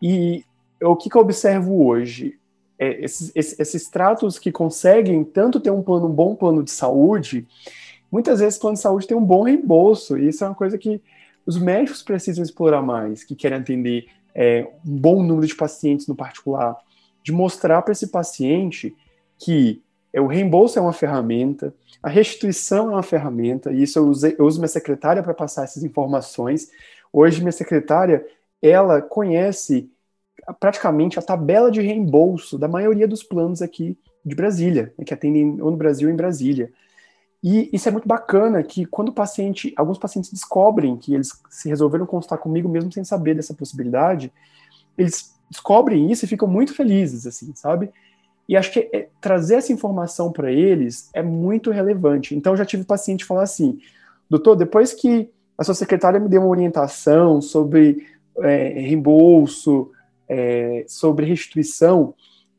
E 0.00 0.44
o 0.82 0.96
que, 0.96 1.08
que 1.08 1.16
eu 1.16 1.22
observo 1.22 1.86
hoje? 1.86 2.38
É, 2.78 3.04
esses, 3.04 3.30
esses, 3.34 3.60
esses 3.60 3.88
tratos 3.88 4.38
que 4.38 4.50
conseguem 4.50 5.22
tanto 5.22 5.60
ter 5.60 5.70
um 5.70 5.82
plano, 5.82 6.06
um 6.06 6.12
bom 6.12 6.34
plano 6.34 6.62
de 6.62 6.70
saúde, 6.70 7.46
muitas 8.10 8.40
vezes 8.40 8.58
o 8.58 8.60
plano 8.60 8.74
de 8.74 8.82
saúde 8.82 9.06
tem 9.06 9.16
um 9.16 9.24
bom 9.24 9.42
reembolso, 9.42 10.18
e 10.18 10.28
isso 10.28 10.42
é 10.44 10.48
uma 10.48 10.54
coisa 10.54 10.76
que 10.76 11.00
os 11.46 11.58
médicos 11.58 12.02
precisam 12.02 12.42
explorar 12.42 12.82
mais, 12.82 13.22
que 13.22 13.34
querem 13.34 13.58
atender 13.58 14.06
é, 14.34 14.66
um 14.84 14.96
bom 14.96 15.22
número 15.22 15.46
de 15.46 15.54
pacientes 15.54 16.06
no 16.08 16.16
particular, 16.16 16.76
de 17.22 17.32
mostrar 17.32 17.82
para 17.82 17.92
esse 17.92 18.08
paciente 18.08 18.94
que 19.38 19.80
é, 20.12 20.20
o 20.20 20.26
reembolso 20.26 20.78
é 20.78 20.82
uma 20.82 20.92
ferramenta, 20.92 21.74
a 22.04 22.10
restituição 22.10 22.88
é 22.88 22.90
uma 22.90 23.02
ferramenta, 23.02 23.72
e 23.72 23.82
isso 23.82 23.98
eu, 23.98 24.06
usei, 24.06 24.36
eu 24.38 24.44
uso 24.44 24.60
minha 24.60 24.68
secretária 24.68 25.22
para 25.22 25.32
passar 25.32 25.64
essas 25.64 25.82
informações. 25.82 26.70
Hoje, 27.10 27.40
minha 27.40 27.50
secretária, 27.50 28.22
ela 28.60 29.00
conhece 29.00 29.90
praticamente 30.60 31.18
a 31.18 31.22
tabela 31.22 31.70
de 31.70 31.80
reembolso 31.80 32.58
da 32.58 32.68
maioria 32.68 33.08
dos 33.08 33.22
planos 33.22 33.62
aqui 33.62 33.96
de 34.22 34.34
Brasília, 34.34 34.92
né, 34.98 35.04
que 35.06 35.14
atendem 35.14 35.58
ou 35.62 35.70
no 35.70 35.78
Brasil 35.78 36.06
ou 36.06 36.12
em 36.12 36.16
Brasília. 36.16 36.70
E 37.42 37.70
isso 37.72 37.88
é 37.88 37.92
muito 37.92 38.06
bacana 38.06 38.62
que 38.62 38.84
quando 38.84 39.08
o 39.08 39.14
paciente, 39.14 39.72
alguns 39.74 39.96
pacientes 39.96 40.30
descobrem 40.30 40.98
que 40.98 41.14
eles 41.14 41.30
se 41.48 41.70
resolveram 41.70 42.04
consultar 42.04 42.36
comigo 42.36 42.68
mesmo 42.68 42.92
sem 42.92 43.02
saber 43.02 43.34
dessa 43.34 43.54
possibilidade, 43.54 44.30
eles 44.98 45.34
descobrem 45.48 46.12
isso 46.12 46.26
e 46.26 46.28
ficam 46.28 46.46
muito 46.46 46.74
felizes, 46.74 47.26
assim, 47.26 47.54
sabe? 47.54 47.90
E 48.48 48.56
acho 48.56 48.72
que 48.72 48.90
é, 48.92 49.08
trazer 49.20 49.56
essa 49.56 49.72
informação 49.72 50.30
para 50.30 50.52
eles 50.52 51.08
é 51.14 51.22
muito 51.22 51.70
relevante. 51.70 52.34
Então, 52.34 52.56
já 52.56 52.64
tive 52.64 52.84
paciente 52.84 53.24
falar 53.24 53.42
assim: 53.42 53.78
doutor, 54.28 54.54
depois 54.54 54.92
que 54.92 55.30
a 55.56 55.64
sua 55.64 55.74
secretária 55.74 56.20
me 56.20 56.28
deu 56.28 56.42
uma 56.42 56.50
orientação 56.50 57.40
sobre 57.40 58.06
é, 58.38 58.68
reembolso, 58.80 59.90
é, 60.28 60.84
sobre 60.88 61.26
restituição, 61.26 62.14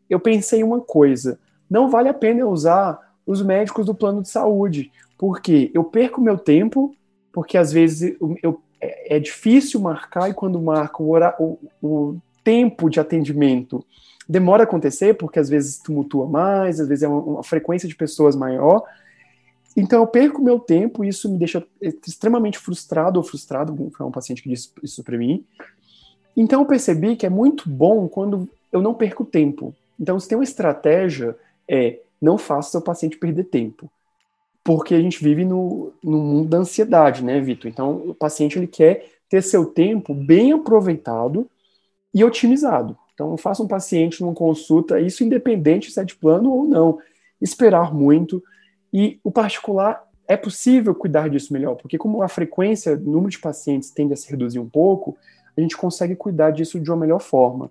eu 0.09 0.19
pensei 0.19 0.63
uma 0.63 0.81
coisa: 0.81 1.39
não 1.69 1.89
vale 1.89 2.09
a 2.09 2.13
pena 2.13 2.45
usar 2.45 2.99
os 3.25 3.41
médicos 3.41 3.85
do 3.85 3.95
plano 3.95 4.21
de 4.21 4.29
saúde, 4.29 4.91
porque 5.17 5.71
eu 5.73 5.83
perco 5.83 6.21
meu 6.21 6.37
tempo, 6.37 6.95
porque 7.31 7.57
às 7.57 7.71
vezes 7.71 8.15
eu, 8.19 8.35
eu, 8.41 8.61
é, 8.79 9.17
é 9.17 9.19
difícil 9.19 9.79
marcar 9.79 10.29
e 10.29 10.33
quando 10.33 10.61
marco 10.61 11.03
o, 11.03 11.17
o, 11.39 11.59
o 11.81 12.21
tempo 12.45 12.89
de 12.89 12.99
atendimento 12.99 13.83
demora 14.29 14.63
a 14.63 14.65
acontecer, 14.65 15.15
porque 15.15 15.39
às 15.39 15.49
vezes 15.49 15.79
tumultua 15.79 16.27
mais, 16.27 16.79
às 16.79 16.87
vezes 16.87 17.03
é 17.03 17.07
uma, 17.07 17.21
uma 17.21 17.43
frequência 17.43 17.89
de 17.89 17.95
pessoas 17.95 18.35
maior. 18.35 18.83
Então 19.75 20.01
eu 20.01 20.07
perco 20.07 20.41
meu 20.41 20.59
tempo 20.59 21.03
e 21.03 21.09
isso 21.09 21.29
me 21.29 21.37
deixa 21.37 21.65
extremamente 22.07 22.57
frustrado 22.57 23.19
ou 23.19 23.23
frustrado, 23.23 23.75
foi 23.95 24.05
um 24.05 24.11
paciente 24.11 24.41
que 24.41 24.49
disse 24.49 24.69
isso 24.81 25.03
para 25.03 25.17
mim. 25.17 25.43
Então 26.37 26.61
eu 26.61 26.65
percebi 26.65 27.15
que 27.15 27.25
é 27.25 27.29
muito 27.29 27.69
bom 27.69 28.07
quando 28.07 28.47
eu 28.71 28.81
não 28.81 28.93
perco 28.93 29.25
tempo. 29.25 29.75
Então 29.99 30.19
se 30.19 30.27
tem 30.27 30.37
uma 30.37 30.43
estratégia, 30.43 31.35
é 31.67 31.99
não 32.21 32.37
faça 32.37 32.71
seu 32.71 32.81
paciente 32.81 33.17
perder 33.17 33.45
tempo. 33.45 33.89
Porque 34.63 34.95
a 34.95 35.01
gente 35.01 35.21
vive 35.21 35.45
no, 35.45 35.93
no 36.03 36.17
mundo 36.17 36.49
da 36.49 36.57
ansiedade, 36.57 37.23
né, 37.23 37.39
Vitor? 37.39 37.69
Então 37.69 38.09
o 38.09 38.15
paciente 38.15 38.57
ele 38.57 38.67
quer 38.67 39.07
ter 39.29 39.43
seu 39.43 39.65
tempo 39.65 40.13
bem 40.13 40.53
aproveitado 40.53 41.47
e 42.15 42.23
otimizado. 42.23 42.97
Então, 43.13 43.35
faça 43.35 43.61
um 43.61 43.67
paciente 43.67 44.21
numa 44.21 44.33
consulta, 44.33 45.01
isso 45.01 45.21
independente 45.21 45.91
se 45.91 45.99
é 45.99 46.03
de 46.05 46.15
plano 46.15 46.49
ou 46.49 46.65
não, 46.65 46.97
esperar 47.41 47.93
muito. 47.93 48.41
E 48.91 49.19
o 49.21 49.29
particular 49.29 50.01
é 50.25 50.37
possível 50.37 50.95
cuidar 50.95 51.29
disso 51.29 51.51
melhor, 51.51 51.75
porque 51.75 51.97
como 51.97 52.23
a 52.23 52.29
frequência, 52.29 52.93
o 52.93 52.99
número 52.99 53.29
de 53.29 53.39
pacientes 53.39 53.89
tende 53.89 54.13
a 54.13 54.15
se 54.15 54.29
reduzir 54.29 54.59
um 54.59 54.69
pouco, 54.69 55.17
a 55.57 55.61
gente 55.61 55.75
consegue 55.75 56.15
cuidar 56.15 56.51
disso 56.51 56.79
de 56.79 56.89
uma 56.89 56.97
melhor 56.97 57.19
forma. 57.19 57.69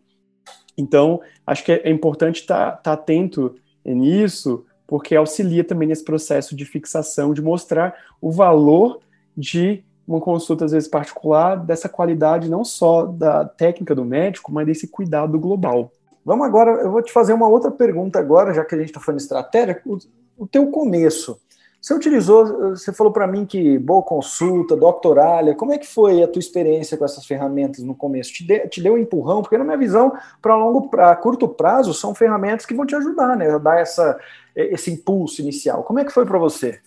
Então, 0.77 1.21
acho 1.47 1.65
que 1.65 1.73
é 1.73 1.91
importante 1.91 2.43
estar 2.43 2.73
tá, 2.73 2.77
tá 2.77 2.93
atento 2.93 3.55
nisso, 3.85 4.67
porque 4.87 5.17
auxilia 5.17 5.65
também 5.65 5.89
nesse 5.89 6.05
processo 6.05 6.55
de 6.55 6.65
fixação, 6.67 7.33
de 7.33 7.41
mostrar 7.41 7.95
o 8.21 8.31
valor 8.31 9.01
de 9.37 9.83
uma 10.07 10.21
consulta, 10.21 10.65
às 10.65 10.73
vezes, 10.73 10.89
particular, 10.89 11.57
dessa 11.57 11.89
qualidade 11.89 12.51
não 12.51 12.65
só 12.65 13.07
da 13.07 13.45
técnica 13.45 13.95
do 13.95 14.05
médico, 14.05 14.53
mas 14.53 14.67
desse 14.67 14.89
cuidado 14.89 15.39
global. 15.39 15.91
Vamos 16.25 16.47
agora, 16.47 16.83
eu 16.83 16.91
vou 16.91 17.03
te 17.03 17.13
fazer 17.13 17.33
uma 17.33 17.49
outra 17.49 17.71
pergunta 17.71 18.19
agora, 18.19 18.55
já 18.55 18.65
que 18.65 18.75
a 18.75 18.79
gente 18.79 18.89
está 18.89 19.01
falando 19.01 19.19
de 19.19 19.25
estratégia, 19.25 19.81
o, 19.85 19.99
o 20.39 20.47
teu 20.47 20.67
começo. 20.69 21.39
Você 21.85 21.93
utilizou, 21.93 22.71
você 22.71 22.95
falou 22.95 23.13
para 23.13 23.27
mim 23.27 23.45
que 23.45 23.79
boa 23.79 24.03
consulta, 24.03 24.75
doctoralha, 24.75 25.55
como 25.55 25.71
é 25.71 25.77
que 25.77 25.87
foi 25.87 26.23
a 26.23 26.29
tua 26.29 26.41
experiência 26.41 26.97
com 26.97 27.05
essas 27.05 27.27
ferramentas 27.27 27.85
no 27.85 27.95
começo? 27.95 28.33
Te, 28.33 28.43
de, 28.43 28.61
te 28.69 28.83
deu 28.83 28.95
um 28.95 28.99
empurrão? 28.99 29.43
Porque 29.43 29.59
na 29.59 29.65
minha 29.65 29.77
visão, 29.77 30.11
para 30.41 30.57
longo, 30.57 30.89
para 30.89 31.15
curto 31.17 31.47
prazo, 31.47 31.93
são 31.93 32.15
ferramentas 32.15 32.65
que 32.65 32.73
vão 32.73 32.87
te 32.87 32.97
ajudar, 32.97 33.37
né, 33.37 33.51
a 33.51 33.59
dar 33.59 33.79
essa, 33.79 34.19
esse 34.57 34.91
impulso 34.91 35.43
inicial. 35.43 35.83
Como 35.83 35.99
é 35.99 36.07
que 36.07 36.13
foi 36.13 36.25
para 36.25 36.39
você? 36.39 36.81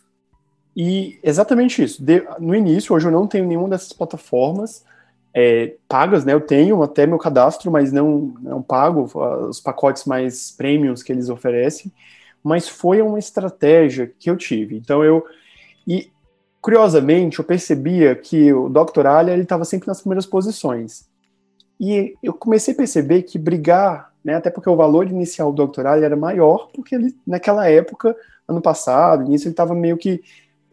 E 0.80 1.18
exatamente 1.24 1.84
isso. 1.84 2.04
De, 2.04 2.24
no 2.38 2.54
início, 2.54 2.94
hoje 2.94 3.08
eu 3.08 3.12
não 3.12 3.26
tenho 3.26 3.48
nenhuma 3.48 3.68
dessas 3.68 3.92
plataformas 3.92 4.86
é, 5.34 5.74
pagas, 5.88 6.24
né? 6.24 6.34
Eu 6.34 6.42
tenho 6.42 6.84
até 6.84 7.08
meu 7.08 7.18
cadastro, 7.18 7.72
mas 7.72 7.92
não, 7.92 8.34
não 8.40 8.62
pago 8.62 9.10
os 9.50 9.60
pacotes 9.60 10.06
mais 10.06 10.52
premiums 10.52 11.02
que 11.02 11.12
eles 11.12 11.30
oferecem. 11.30 11.92
Mas 12.44 12.70
foi 12.70 13.02
uma 13.02 13.18
estratégia 13.18 14.12
que 14.20 14.30
eu 14.30 14.38
tive. 14.38 14.78
Então 14.78 15.04
eu. 15.04 15.26
E 15.88 16.12
curiosamente, 16.62 17.40
eu 17.40 17.46
percebia 17.46 18.16
que 18.16 18.54
o 18.54 18.70
Dr. 18.70 19.08
Alia 19.08 19.34
ele 19.34 19.44
estava 19.44 19.66
sempre 19.66 19.88
nas 19.88 20.02
primeiras 20.02 20.28
posições. 20.28 21.08
E 21.80 22.16
eu 22.22 22.34
comecei 22.34 22.74
a 22.74 22.78
perceber 22.78 23.24
que 23.24 23.40
brigar, 23.40 24.14
né, 24.24 24.36
até 24.36 24.50
porque 24.50 24.70
o 24.70 24.76
valor 24.76 25.08
inicial 25.08 25.52
do 25.52 25.66
Dr. 25.66 25.88
Alia 25.88 26.06
era 26.06 26.16
maior, 26.16 26.70
porque 26.74 26.96
ele, 26.96 27.16
naquela 27.26 27.68
época, 27.70 28.16
ano 28.48 28.62
passado, 28.62 29.24
início, 29.24 29.48
ele 29.48 29.54
estava 29.54 29.74
meio 29.74 29.98
que 29.98 30.22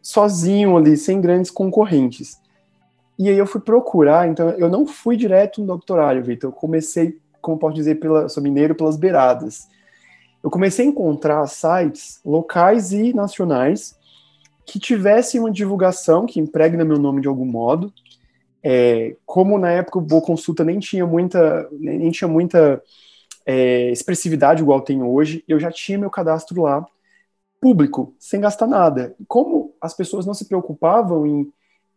sozinho 0.05 0.76
ali, 0.76 0.98
sem 0.98 1.18
grandes 1.18 1.50
concorrentes. 1.50 2.38
E 3.18 3.28
aí 3.28 3.38
eu 3.38 3.46
fui 3.46 3.61
procurar, 3.61 4.28
então 4.28 4.50
eu 4.50 4.68
não 4.68 4.86
fui 4.86 5.16
direto 5.16 5.62
no 5.62 5.66
doutorado, 5.68 6.22
Vitor. 6.22 6.50
Eu 6.50 6.52
comecei, 6.52 7.18
como 7.40 7.59
posso 7.59 7.74
dizer, 7.74 7.94
pela, 7.94 8.28
sou 8.28 8.42
mineiro, 8.42 8.74
pelas 8.74 8.98
beiradas. 8.98 9.66
Eu 10.42 10.50
comecei 10.50 10.84
a 10.84 10.88
encontrar 10.88 11.46
sites 11.46 12.20
locais 12.22 12.92
e 12.92 13.14
nacionais 13.14 13.96
que 14.66 14.78
tivessem 14.78 15.40
uma 15.40 15.50
divulgação 15.50 16.26
que 16.26 16.38
impregna 16.38 16.84
meu 16.84 16.98
nome 16.98 17.22
de 17.22 17.28
algum 17.28 17.46
modo. 17.46 17.90
É, 18.62 19.16
como 19.24 19.59
na 19.59 19.70
época 19.70 19.98
o 19.98 20.02
Boa 20.02 20.20
Consulta 20.20 20.64
nem 20.64 20.78
tinha 20.78 21.07
muita, 21.07 21.66
nem 21.72 22.11
tinha 22.11 22.28
muita 22.28 22.82
é, 23.46 23.90
expressividade 23.90 24.62
igual 24.62 24.82
tem 24.82 25.02
hoje, 25.02 25.42
eu 25.48 25.59
já 25.59 25.70
tinha 25.70 25.98
meu 25.98 26.11
cadastro 26.11 26.62
lá 26.62 26.84
público, 27.64 28.14
sem 28.18 28.42
gastar 28.42 28.66
nada. 28.66 29.14
Como 29.26 29.63
as 29.85 29.93
pessoas 29.93 30.24
não 30.24 30.32
se 30.32 30.47
preocupavam 30.47 31.26
em, 31.26 31.53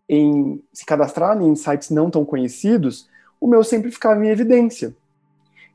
em 0.09 0.61
se 0.73 0.85
cadastrar 0.85 1.41
em 1.41 1.55
sites 1.55 1.89
não 1.89 2.09
tão 2.09 2.25
conhecidos, 2.25 3.07
o 3.39 3.47
meu 3.47 3.63
sempre 3.63 3.89
ficava 3.89 4.23
em 4.25 4.29
evidência. 4.29 4.93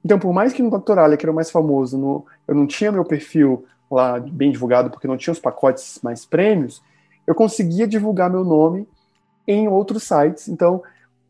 Então, 0.05 0.19
por 0.19 0.33
mais 0.35 0.53
que 0.53 0.63
no 0.63 0.71
Doctoralia, 0.71 1.17
que 1.17 1.25
era 1.25 1.33
o 1.33 1.35
mais 1.35 1.51
famoso, 1.51 1.97
no, 1.97 2.27
eu 2.47 2.55
não 2.55 2.67
tinha 2.67 2.93
meu 2.93 3.05
perfil 3.05 3.65
lá 3.91 4.21
bem 4.21 4.53
divulgado, 4.53 4.91
porque 4.91 5.09
não 5.09 5.17
tinha 5.17 5.33
os 5.33 5.39
pacotes 5.39 6.01
mais 6.03 6.27
prêmios, 6.27 6.83
eu 7.27 7.35
conseguia 7.35 7.87
divulgar 7.87 8.29
meu 8.29 8.45
nome 8.45 8.87
em 9.47 9.67
outros 9.67 10.03
sites. 10.03 10.49
Então, 10.49 10.83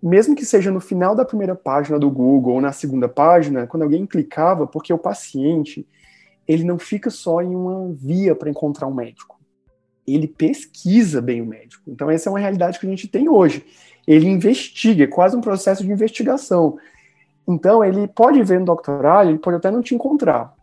mesmo 0.02 0.34
que 0.34 0.44
seja 0.44 0.72
no 0.72 0.80
final 0.80 1.14
da 1.14 1.24
primeira 1.24 1.54
página 1.54 1.96
do 1.96 2.10
Google 2.10 2.54
ou 2.54 2.60
na 2.60 2.72
segunda 2.72 3.08
página, 3.08 3.68
quando 3.68 3.84
alguém 3.84 4.04
clicava, 4.04 4.66
porque 4.66 4.92
o 4.92 4.98
paciente 4.98 5.86
ele 6.48 6.64
não 6.64 6.76
fica 6.76 7.08
só 7.08 7.40
em 7.40 7.54
uma 7.54 7.92
via 7.92 8.34
para 8.34 8.50
encontrar 8.50 8.88
um 8.88 8.94
médico. 8.94 9.41
Ele 10.06 10.26
pesquisa 10.26 11.20
bem 11.20 11.40
o 11.40 11.46
médico. 11.46 11.82
Então, 11.86 12.10
essa 12.10 12.28
é 12.28 12.32
uma 12.32 12.38
realidade 12.38 12.78
que 12.78 12.86
a 12.86 12.90
gente 12.90 13.08
tem 13.08 13.28
hoje. 13.28 13.64
Ele 14.06 14.26
investiga, 14.26 15.04
é 15.04 15.06
quase 15.06 15.36
um 15.36 15.40
processo 15.40 15.84
de 15.84 15.90
investigação. 15.90 16.78
Então, 17.48 17.84
ele 17.84 18.08
pode 18.08 18.42
ver 18.42 18.60
no 18.60 18.66
doctorado, 18.66 19.30
ele 19.30 19.38
pode 19.38 19.56
até 19.56 19.70
não 19.70 19.82
te 19.82 19.94
encontrar. 19.94 20.54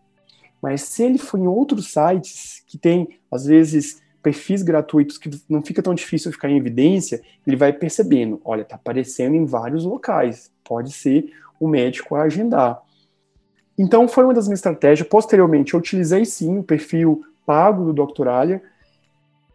Mas 0.62 0.82
se 0.82 1.04
ele 1.04 1.18
for 1.18 1.40
em 1.40 1.48
outros 1.48 1.92
sites 1.92 2.64
que 2.68 2.78
tem, 2.78 3.20
às 3.32 3.46
vezes, 3.46 4.02
perfis 4.22 4.62
gratuitos 4.62 5.18
que 5.18 5.30
não 5.48 5.62
fica 5.62 5.82
tão 5.82 5.94
difícil 5.94 6.32
ficar 6.32 6.50
em 6.50 6.58
evidência, 6.58 7.22
ele 7.48 7.56
vai 7.56 7.72
percebendo, 7.72 8.42
olha, 8.44 8.62
está 8.62 8.76
aparecendo 8.76 9.36
em 9.36 9.46
vários 9.46 9.86
locais, 9.86 10.52
pode 10.64 10.92
ser 10.92 11.32
o 11.60 11.68
médico 11.68 12.16
a 12.16 12.24
agendar. 12.24 12.82
Então 13.78 14.08
foi 14.08 14.26
uma 14.26 14.34
das 14.34 14.46
minhas 14.46 14.60
estratégias. 14.60 15.08
Posteriormente, 15.08 15.74
eu 15.74 15.80
utilizei 15.80 16.26
sim 16.26 16.58
o 16.58 16.64
perfil 16.64 17.24
pago 17.46 17.86
do 17.86 17.94
Doctoralia 17.94 18.62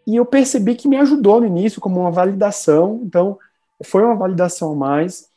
e 0.06 0.16
eu 0.16 0.26
percebi 0.26 0.74
que 0.74 0.88
me 0.88 0.96
ajudou 0.96 1.40
no 1.40 1.46
início 1.46 1.80
como 1.80 2.00
uma 2.00 2.10
validação. 2.10 3.00
Então 3.04 3.38
foi 3.82 4.02
uma 4.02 4.14
validação 4.14 4.72
a 4.72 4.74
mais. 4.74 5.28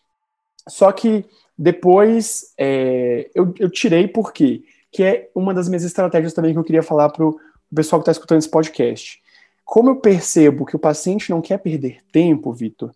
Só 0.68 0.92
que 0.92 1.26
depois 1.58 2.54
é, 2.58 3.30
eu, 3.34 3.54
eu 3.60 3.70
tirei 3.70 4.08
por 4.08 4.34
quê? 4.34 4.64
Que 4.92 5.04
é 5.04 5.30
uma 5.34 5.54
das 5.54 5.68
minhas 5.70 5.84
estratégias 5.84 6.34
também 6.34 6.54
que 6.54 6.60
eu 6.60 6.64
queria 6.64 6.84
falar 6.84 7.10
para 7.10 7.26
o 7.26 7.40
pessoal 7.74 8.02
que 8.02 8.04
está 8.04 8.12
escutando 8.12 8.40
esse 8.40 8.50
podcast. 8.50 9.22
Como 9.64 9.90
eu 9.90 9.96
percebo 9.98 10.66
que 10.66 10.76
o 10.76 10.80
paciente 10.80 11.30
não 11.30 11.42
quer 11.42 11.58
perder 11.58 12.00
tempo, 12.12 12.54
Vitor, 12.54 12.92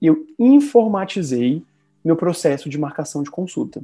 eu 0.00 0.26
informatizei 0.38 1.62
meu 2.04 2.16
processo 2.16 2.68
de 2.68 2.78
marcação 2.78 3.22
de 3.22 3.30
consulta. 3.30 3.82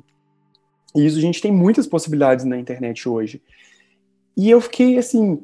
E 0.95 1.07
isso 1.07 1.19
a 1.19 1.21
gente 1.21 1.41
tem 1.41 1.53
muitas 1.53 1.87
possibilidades 1.87 2.45
na 2.45 2.59
internet 2.59 3.09
hoje. 3.09 3.41
E 4.37 4.51
eu 4.51 4.61
fiquei 4.61 4.99
assim 4.99 5.43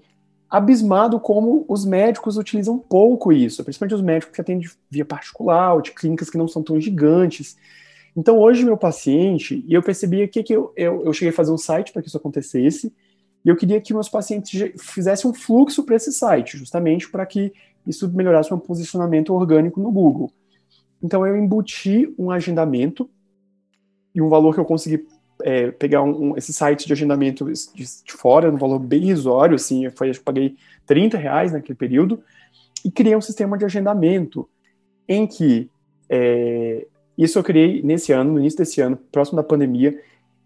abismado 0.48 1.18
como 1.18 1.64
os 1.68 1.84
médicos 1.84 2.36
utilizam 2.36 2.78
pouco 2.78 3.32
isso, 3.32 3.64
principalmente 3.64 3.94
os 3.94 4.02
médicos 4.02 4.34
que 4.34 4.40
atendem 4.40 4.68
via 4.90 5.04
particular, 5.04 5.74
ou 5.74 5.80
de 5.80 5.92
clínicas 5.92 6.30
que 6.30 6.38
não 6.38 6.46
são 6.46 6.62
tão 6.62 6.80
gigantes. 6.80 7.56
Então 8.16 8.38
hoje 8.38 8.64
meu 8.64 8.76
paciente, 8.76 9.64
e 9.66 9.74
eu 9.74 9.82
percebi 9.82 10.26
que, 10.28 10.42
que 10.42 10.52
eu, 10.52 10.72
eu, 10.76 11.04
eu 11.04 11.12
cheguei 11.12 11.30
a 11.30 11.36
fazer 11.36 11.52
um 11.52 11.58
site 11.58 11.92
para 11.92 12.00
que 12.00 12.08
isso 12.08 12.16
acontecesse, 12.16 12.92
e 13.44 13.48
eu 13.48 13.56
queria 13.56 13.80
que 13.80 13.92
meus 13.92 14.08
pacientes 14.08 14.72
fizessem 14.78 15.30
um 15.30 15.34
fluxo 15.34 15.84
para 15.84 15.96
esse 15.96 16.12
site, 16.12 16.56
justamente 16.56 17.08
para 17.10 17.26
que 17.26 17.52
isso 17.86 18.08
melhorasse 18.08 18.50
o 18.50 18.56
meu 18.56 18.64
posicionamento 18.64 19.32
orgânico 19.34 19.80
no 19.80 19.92
Google. 19.92 20.32
Então 21.02 21.26
eu 21.26 21.36
embuti 21.36 22.12
um 22.18 22.30
agendamento 22.30 23.08
e 24.14 24.20
um 24.20 24.28
valor 24.28 24.54
que 24.54 24.60
eu 24.60 24.64
consegui 24.64 25.06
é, 25.46 25.70
pegar 25.70 26.02
um, 26.02 26.30
um, 26.30 26.36
esse 26.36 26.52
site 26.52 26.88
de 26.88 26.92
agendamento 26.92 27.44
de, 27.44 27.84
de, 28.04 28.12
fora, 28.12 28.50
um 28.50 28.56
valor 28.56 28.80
bem 28.80 29.04
irrisório, 29.04 29.54
assim, 29.54 29.88
foi, 29.90 30.10
eu 30.10 30.14
paguei 30.24 30.56
30 30.84 31.16
reais 31.16 31.52
naquele 31.52 31.78
período, 31.78 32.20
e 32.84 32.90
criei 32.90 33.14
um 33.14 33.20
sistema 33.20 33.56
de 33.56 33.64
agendamento 33.64 34.48
em 35.06 35.24
que 35.24 35.70
é, 36.10 36.84
isso 37.16 37.38
eu 37.38 37.44
criei 37.44 37.80
nesse 37.80 38.10
ano, 38.10 38.32
no 38.32 38.40
início 38.40 38.58
desse 38.58 38.80
ano, 38.80 38.96
próximo 38.96 39.36
da 39.36 39.44
pandemia, 39.44 39.96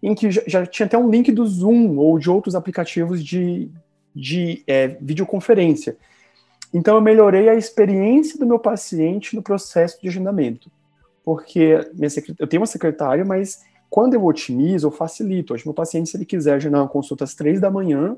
em 0.03 0.13
que 0.13 0.29
já, 0.29 0.43
já 0.45 0.65
tinha 0.67 0.85
até 0.85 0.99
um 0.99 1.09
link 1.09 1.31
do 1.31 1.47
Zoom 1.47 1.97
ou 1.97 2.19
de 2.19 2.29
outros 2.29 2.53
aplicativos 2.53 3.23
de, 3.23 3.71
de 4.15 4.61
é, 4.67 4.87
videoconferência. 5.01 5.97
Então, 6.71 6.93
eu 6.95 7.01
melhorei 7.01 7.49
a 7.49 7.55
experiência 7.55 8.37
do 8.37 8.45
meu 8.45 8.59
paciente 8.59 9.35
no 9.35 9.41
processo 9.41 9.99
de 9.99 10.07
agendamento. 10.07 10.71
Porque 11.23 11.89
eu 12.37 12.47
tenho 12.47 12.61
uma 12.61 12.67
secretária, 12.67 13.25
mas 13.25 13.61
quando 13.91 14.13
eu 14.13 14.25
otimizo, 14.25 14.87
eu 14.87 14.91
facilito. 14.91 15.53
Hoje, 15.53 15.65
meu 15.65 15.73
paciente, 15.73 16.09
se 16.09 16.15
ele 16.15 16.23
quiser 16.23 16.53
agendar 16.53 16.81
uma 16.81 16.87
consulta 16.87 17.25
às 17.25 17.35
três 17.35 17.59
da 17.59 17.69
manhã, 17.69 18.15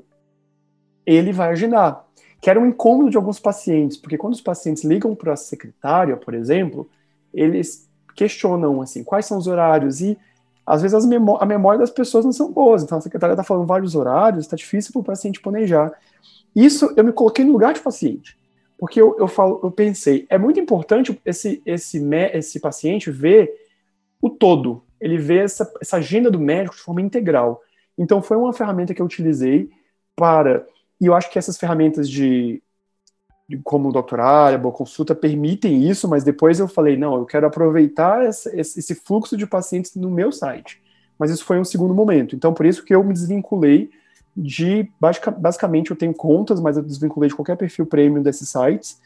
ele 1.04 1.32
vai 1.32 1.50
agendar. 1.50 2.06
Que 2.40 2.48
era 2.48 2.60
um 2.60 2.66
incômodo 2.66 3.10
de 3.10 3.16
alguns 3.16 3.40
pacientes, 3.40 3.96
porque 3.96 4.16
quando 4.16 4.34
os 4.34 4.40
pacientes 4.40 4.84
ligam 4.84 5.16
para 5.16 5.32
a 5.32 5.36
secretária, 5.36 6.16
por 6.16 6.32
exemplo, 6.32 6.88
eles 7.32 7.90
questionam 8.14 8.80
assim, 8.80 9.02
quais 9.02 9.26
são 9.26 9.36
os 9.36 9.48
horários 9.48 10.00
e 10.00 10.16
às 10.64 10.80
vezes 10.80 11.04
memó 11.06 11.38
a 11.40 11.44
memória 11.44 11.80
das 11.80 11.90
pessoas 11.90 12.24
não 12.24 12.32
são 12.32 12.52
boas, 12.52 12.84
então 12.84 12.96
a 12.96 13.00
secretária 13.00 13.32
está 13.32 13.42
falando 13.42 13.66
vários 13.66 13.96
horários, 13.96 14.44
está 14.44 14.54
difícil 14.54 14.92
para 14.92 15.00
o 15.00 15.04
paciente 15.04 15.40
planejar. 15.40 15.92
Isso 16.54 16.94
eu 16.96 17.02
me 17.02 17.12
coloquei 17.12 17.44
no 17.44 17.50
lugar 17.50 17.74
de 17.74 17.80
paciente, 17.80 18.38
porque 18.78 19.00
eu, 19.00 19.16
eu, 19.18 19.26
falo, 19.26 19.58
eu 19.64 19.72
pensei, 19.72 20.24
é 20.30 20.38
muito 20.38 20.60
importante 20.60 21.20
esse, 21.24 21.60
esse, 21.66 22.00
esse 22.32 22.60
paciente 22.60 23.10
ver 23.10 23.52
o 24.22 24.30
todo, 24.30 24.84
ele 25.04 25.18
vê 25.18 25.38
essa, 25.38 25.70
essa 25.82 25.98
agenda 25.98 26.30
do 26.30 26.40
médico 26.40 26.74
de 26.74 26.80
forma 26.80 27.02
integral. 27.02 27.60
Então 27.96 28.22
foi 28.22 28.38
uma 28.38 28.54
ferramenta 28.54 28.94
que 28.94 29.02
eu 29.02 29.06
utilizei 29.06 29.68
para, 30.16 30.66
e 30.98 31.04
eu 31.04 31.14
acho 31.14 31.30
que 31.30 31.38
essas 31.38 31.58
ferramentas 31.58 32.08
de 32.08 32.62
como 33.62 33.90
o 33.90 33.92
doutorado, 33.92 34.54
a 34.54 34.58
boa 34.58 34.74
consulta 34.74 35.14
permitem 35.14 35.86
isso, 35.86 36.08
mas 36.08 36.24
depois 36.24 36.58
eu 36.58 36.66
falei, 36.66 36.96
não, 36.96 37.16
eu 37.16 37.26
quero 37.26 37.46
aproveitar 37.46 38.24
essa, 38.24 38.50
esse 38.58 38.94
fluxo 38.94 39.36
de 39.36 39.46
pacientes 39.46 39.94
no 39.94 40.10
meu 40.10 40.32
site. 40.32 40.82
Mas 41.18 41.30
isso 41.30 41.44
foi 41.44 41.60
um 41.60 41.64
segundo 41.64 41.92
momento. 41.92 42.34
Então, 42.34 42.54
por 42.54 42.64
isso 42.64 42.82
que 42.82 42.94
eu 42.94 43.04
me 43.04 43.12
desvinculei 43.12 43.90
de, 44.34 44.90
basicamente, 45.38 45.90
eu 45.90 45.96
tenho 45.96 46.14
contas, 46.14 46.58
mas 46.58 46.78
eu 46.78 46.82
desvinculei 46.82 47.28
de 47.28 47.36
qualquer 47.36 47.56
perfil 47.56 47.84
premium 47.84 48.22
desses 48.22 48.48
sites 48.48 48.98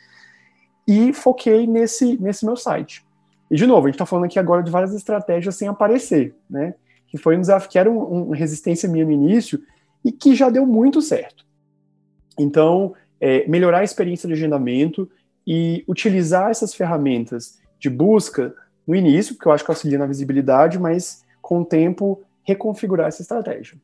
e 0.87 1.13
foquei 1.13 1.67
nesse, 1.67 2.17
nesse 2.19 2.47
meu 2.47 2.57
site. 2.57 3.05
E, 3.51 3.57
de 3.57 3.67
novo, 3.67 3.87
a 3.87 3.89
gente 3.89 3.95
está 3.95 4.07
falando 4.07 4.27
aqui 4.27 4.39
agora 4.39 4.63
de 4.63 4.71
várias 4.71 4.95
estratégias 4.95 5.57
sem 5.57 5.69
aparecer, 5.69 6.35
né? 6.49 6.75
Que 7.07 7.17
foi 7.17 7.37
um 7.37 7.41
desafio, 7.41 7.71
que 7.71 7.79
era 7.79 7.91
uma 7.91 8.05
um 8.05 8.31
resistência 8.31 8.89
minha 8.89 9.05
no 9.05 9.13
início 9.13 9.63
e 10.05 10.13
que 10.13 10.35
já 10.35 10.51
deu 10.51 10.67
muito 10.67 11.01
certo. 11.01 11.47
Então, 12.39 12.95
é, 13.21 13.47
melhorar 13.49 13.81
a 13.81 13.85
experiência 13.85 14.27
de 14.27 14.35
agendamento 14.35 15.11
e 15.47 15.85
utilizar 15.89 16.51
essas 16.51 16.75
ferramentas 16.75 17.59
de 17.79 17.89
busca 17.89 18.55
no 18.87 18.95
início, 18.95 19.35
porque 19.35 19.49
eu 19.49 19.53
acho 19.53 19.65
que 19.65 19.71
auxilia 19.71 19.99
na 19.99 20.07
visibilidade, 20.07 20.79
mas 20.79 21.25
com 21.41 21.61
o 21.61 21.65
tempo 21.65 22.23
reconfigurar 22.43 23.09
essa 23.09 23.23
estratégia. 23.23 23.79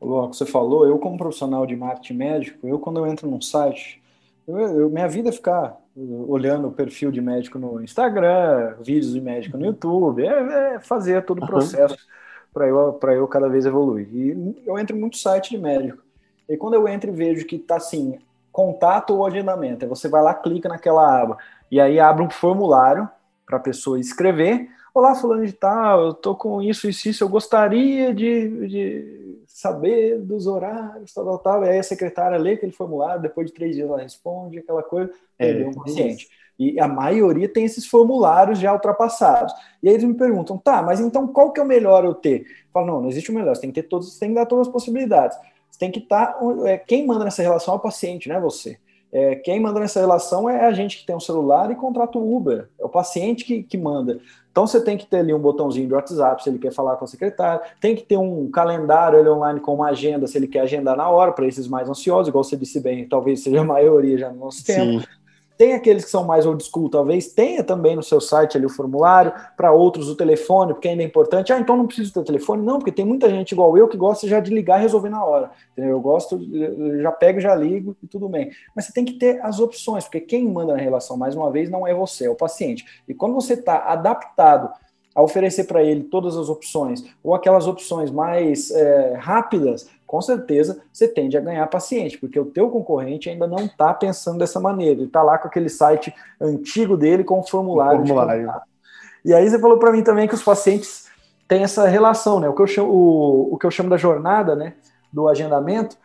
Logo, 0.00 0.34
você 0.34 0.44
falou, 0.44 0.86
eu 0.86 0.98
como 0.98 1.16
profissional 1.16 1.66
de 1.66 1.74
marketing 1.74 2.14
médico, 2.14 2.66
eu 2.66 2.78
quando 2.78 2.98
eu 2.98 3.06
entro 3.06 3.28
num 3.28 3.40
site, 3.40 4.02
eu, 4.46 4.58
eu, 4.58 4.90
minha 4.90 5.08
vida 5.08 5.30
é 5.30 5.32
ficar 5.32 5.80
olhando 5.96 6.68
o 6.68 6.72
perfil 6.72 7.10
de 7.10 7.20
médico 7.20 7.58
no 7.58 7.82
Instagram, 7.82 8.74
vídeos 8.82 9.14
de 9.14 9.20
médico 9.20 9.56
no 9.56 9.64
YouTube, 9.64 10.26
é, 10.26 10.74
é 10.74 10.80
fazer 10.80 11.24
todo 11.24 11.42
o 11.42 11.46
processo 11.46 11.94
uhum. 11.94 12.00
para 12.52 12.66
eu, 12.68 13.18
eu 13.18 13.28
cada 13.28 13.48
vez 13.48 13.64
evoluir. 13.64 14.08
E 14.12 14.62
eu 14.66 14.78
entro 14.78 14.94
em 14.94 15.00
muito 15.00 15.16
site 15.16 15.50
de 15.50 15.58
médico. 15.58 16.02
E 16.48 16.56
quando 16.56 16.74
eu 16.74 16.86
entro 16.86 17.10
e 17.10 17.14
vejo 17.14 17.46
que 17.46 17.56
está 17.56 17.76
assim, 17.76 18.18
contato 18.52 19.14
ou 19.14 19.26
agendamento, 19.26 19.84
aí 19.84 19.88
você 19.88 20.08
vai 20.08 20.22
lá, 20.22 20.34
clica 20.34 20.68
naquela 20.68 21.20
aba, 21.20 21.38
e 21.70 21.80
aí 21.80 21.98
abre 21.98 22.22
um 22.22 22.30
formulário 22.30 23.08
para 23.46 23.56
a 23.56 23.60
pessoa 23.60 23.98
escrever. 23.98 24.68
Olá, 24.94 25.14
fulano 25.14 25.46
de 25.46 25.52
tal, 25.52 26.06
eu 26.06 26.14
tô 26.14 26.34
com 26.34 26.62
isso, 26.62 26.88
isso, 26.88 27.08
isso, 27.08 27.24
eu 27.24 27.28
gostaria 27.28 28.14
de, 28.14 28.68
de 28.68 29.35
saber 29.46 30.18
dos 30.20 30.46
horários, 30.46 31.12
tal, 31.12 31.24
tal, 31.24 31.38
tal. 31.38 31.64
E 31.64 31.68
aí 31.68 31.78
a 31.78 31.82
secretária 31.82 32.38
lê 32.38 32.52
aquele 32.52 32.72
formulário, 32.72 33.22
depois 33.22 33.46
de 33.48 33.54
três 33.54 33.74
dias 33.74 33.88
ela 33.88 34.02
responde, 34.02 34.58
aquela 34.58 34.82
coisa, 34.82 35.10
é, 35.38 35.66
um 35.66 35.72
paciente. 35.72 36.28
E 36.58 36.80
a 36.80 36.88
maioria 36.88 37.48
tem 37.48 37.64
esses 37.64 37.86
formulários 37.86 38.58
já 38.58 38.72
ultrapassados. 38.72 39.52
E 39.82 39.88
aí 39.88 39.94
eles 39.94 40.04
me 40.04 40.14
perguntam, 40.14 40.56
tá, 40.56 40.82
mas 40.82 41.00
então 41.00 41.26
qual 41.28 41.52
que 41.52 41.60
é 41.60 41.62
o 41.62 41.66
melhor 41.66 42.04
eu 42.04 42.14
ter? 42.14 42.40
Eu 42.40 42.46
falo, 42.72 42.86
não, 42.86 43.00
não 43.02 43.08
existe 43.08 43.30
o 43.30 43.34
melhor, 43.34 43.54
você 43.54 43.60
tem 43.60 43.70
que 43.70 43.82
ter 43.82 43.88
todos, 43.88 44.12
você 44.12 44.20
tem 44.20 44.30
que 44.30 44.34
dar 44.34 44.46
todas 44.46 44.66
as 44.66 44.72
possibilidades. 44.72 45.38
Você 45.70 45.78
tem 45.78 45.90
que 45.90 45.98
estar. 45.98 46.32
Tá, 46.32 46.40
é, 46.64 46.78
quem 46.78 47.06
manda 47.06 47.24
nessa 47.24 47.42
relação 47.42 47.74
é 47.74 47.76
o 47.76 47.80
paciente, 47.80 48.28
não 48.28 48.36
é 48.36 48.40
você. 48.40 48.78
É, 49.12 49.36
quem 49.36 49.60
manda 49.60 49.78
nessa 49.78 50.00
relação 50.00 50.48
é 50.48 50.64
a 50.64 50.72
gente 50.72 50.98
que 50.98 51.06
tem 51.06 51.14
um 51.14 51.20
celular 51.20 51.70
e 51.70 51.74
contrata 51.74 52.18
o 52.18 52.36
Uber. 52.36 52.68
É 52.78 52.84
o 52.84 52.88
paciente 52.88 53.44
que, 53.44 53.62
que 53.62 53.78
manda. 53.78 54.20
Então 54.56 54.66
você 54.66 54.80
tem 54.80 54.96
que 54.96 55.04
ter 55.04 55.18
ali 55.18 55.34
um 55.34 55.38
botãozinho 55.38 55.86
de 55.86 55.92
WhatsApp 55.92 56.42
se 56.42 56.48
ele 56.48 56.58
quer 56.58 56.72
falar 56.72 56.96
com 56.96 57.04
a 57.04 57.06
secretária, 57.06 57.60
tem 57.78 57.94
que 57.94 58.02
ter 58.02 58.16
um 58.16 58.50
calendário 58.50 59.18
ali 59.18 59.28
online 59.28 59.60
com 59.60 59.74
uma 59.74 59.88
agenda 59.88 60.26
se 60.26 60.38
ele 60.38 60.46
quer 60.46 60.60
agendar 60.60 60.96
na 60.96 61.10
hora, 61.10 61.30
para 61.30 61.46
esses 61.46 61.68
mais 61.68 61.90
ansiosos, 61.90 62.28
igual 62.28 62.42
você 62.42 62.56
disse 62.56 62.80
bem, 62.80 63.06
talvez 63.06 63.42
seja 63.42 63.60
a 63.60 63.64
maioria 63.64 64.16
já 64.16 64.30
no 64.30 64.38
nosso 64.38 64.64
tempo. 64.64 65.06
Tem 65.56 65.72
aqueles 65.72 66.04
que 66.04 66.10
são 66.10 66.24
mais 66.24 66.44
old 66.44 66.62
school, 66.62 66.90
talvez 66.90 67.28
tenha 67.28 67.64
também 67.64 67.96
no 67.96 68.02
seu 68.02 68.20
site 68.20 68.56
ali 68.56 68.66
o 68.66 68.70
formulário, 68.70 69.32
para 69.56 69.72
outros 69.72 70.08
o 70.08 70.14
telefone, 70.14 70.74
porque 70.74 70.88
ainda 70.88 71.02
é 71.02 71.06
importante. 71.06 71.52
Ah, 71.52 71.58
então 71.58 71.76
não 71.76 71.86
preciso 71.86 72.12
ter 72.12 72.24
telefone? 72.24 72.64
Não, 72.64 72.78
porque 72.78 72.92
tem 72.92 73.04
muita 73.04 73.30
gente 73.30 73.52
igual 73.52 73.76
eu 73.76 73.88
que 73.88 73.96
gosta 73.96 74.28
já 74.28 74.38
de 74.38 74.52
ligar 74.52 74.78
e 74.78 74.82
resolver 74.82 75.08
na 75.08 75.24
hora. 75.24 75.50
Entendeu? 75.72 75.92
Eu 75.92 76.00
gosto, 76.00 76.40
eu 76.52 77.00
já 77.00 77.12
pego, 77.12 77.40
já 77.40 77.54
ligo 77.54 77.96
e 78.02 78.06
tudo 78.06 78.28
bem. 78.28 78.50
Mas 78.74 78.84
você 78.84 78.92
tem 78.92 79.04
que 79.04 79.14
ter 79.14 79.40
as 79.42 79.58
opções, 79.58 80.04
porque 80.04 80.20
quem 80.20 80.46
manda 80.46 80.74
na 80.74 80.80
relação, 80.80 81.16
mais 81.16 81.34
uma 81.34 81.50
vez, 81.50 81.70
não 81.70 81.86
é 81.86 81.94
você, 81.94 82.26
é 82.26 82.30
o 82.30 82.34
paciente. 82.34 82.84
E 83.08 83.14
quando 83.14 83.34
você 83.34 83.54
está 83.54 83.78
adaptado 83.78 84.70
a 85.14 85.22
oferecer 85.22 85.64
para 85.64 85.82
ele 85.82 86.04
todas 86.04 86.36
as 86.36 86.50
opções, 86.50 87.02
ou 87.24 87.34
aquelas 87.34 87.66
opções 87.66 88.10
mais 88.10 88.70
é, 88.70 89.14
rápidas, 89.14 89.88
com 90.06 90.20
certeza 90.22 90.80
você 90.92 91.08
tende 91.08 91.36
a 91.36 91.40
ganhar 91.40 91.66
paciente, 91.66 92.16
porque 92.18 92.38
o 92.38 92.46
teu 92.46 92.70
concorrente 92.70 93.28
ainda 93.28 93.46
não 93.46 93.64
está 93.66 93.92
pensando 93.92 94.38
dessa 94.38 94.60
maneira, 94.60 95.00
ele 95.00 95.04
está 95.04 95.22
lá 95.22 95.36
com 95.36 95.48
aquele 95.48 95.68
site 95.68 96.14
antigo 96.40 96.96
dele 96.96 97.24
com 97.24 97.40
o 97.40 97.42
formulário. 97.42 98.02
O 98.02 98.06
formulário. 98.06 98.50
E 99.24 99.34
aí 99.34 99.48
você 99.48 99.58
falou 99.58 99.78
para 99.78 99.90
mim 99.90 100.02
também 100.02 100.28
que 100.28 100.34
os 100.34 100.42
pacientes 100.42 101.06
têm 101.48 101.62
essa 101.62 101.86
relação, 101.86 102.38
né? 102.38 102.48
O 102.48 102.54
que 102.54 102.62
eu 102.62 102.66
chamo, 102.66 102.92
o, 102.92 103.54
o 103.54 103.58
que 103.58 103.66
eu 103.66 103.70
chamo 103.70 103.90
da 103.90 103.96
jornada, 103.96 104.54
né? 104.54 104.74
Do 105.12 105.28
agendamento, 105.28 105.96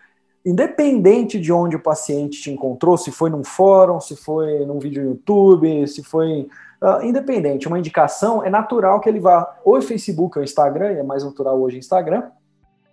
independente 0.45 1.39
de 1.39 1.54
onde 1.54 1.76
o 1.76 1.80
paciente 1.80 2.41
te 2.41 2.52
encontrou, 2.52 2.97
se 2.97 3.12
foi 3.12 3.30
num 3.30 3.43
fórum, 3.43 3.99
se 3.99 4.16
foi 4.16 4.66
num 4.66 4.80
vídeo 4.80 5.04
no 5.04 5.10
YouTube, 5.12 5.88
se 5.88 6.04
foi 6.04 6.47
uh, 6.82 7.04
independente, 7.04 7.68
uma 7.68 7.78
indicação, 7.78 8.43
é 8.43 8.49
natural 8.49 8.99
que 8.99 9.08
ele 9.08 9.20
vá 9.20 9.58
ou 9.64 9.78
em 9.78 9.82
Facebook 9.82 10.38
ou 10.38 10.43
Instagram, 10.43 10.88
é 10.88 11.04
mais 11.04 11.24
natural 11.24 11.60
hoje 11.62 11.78
Instagram, 11.78 12.24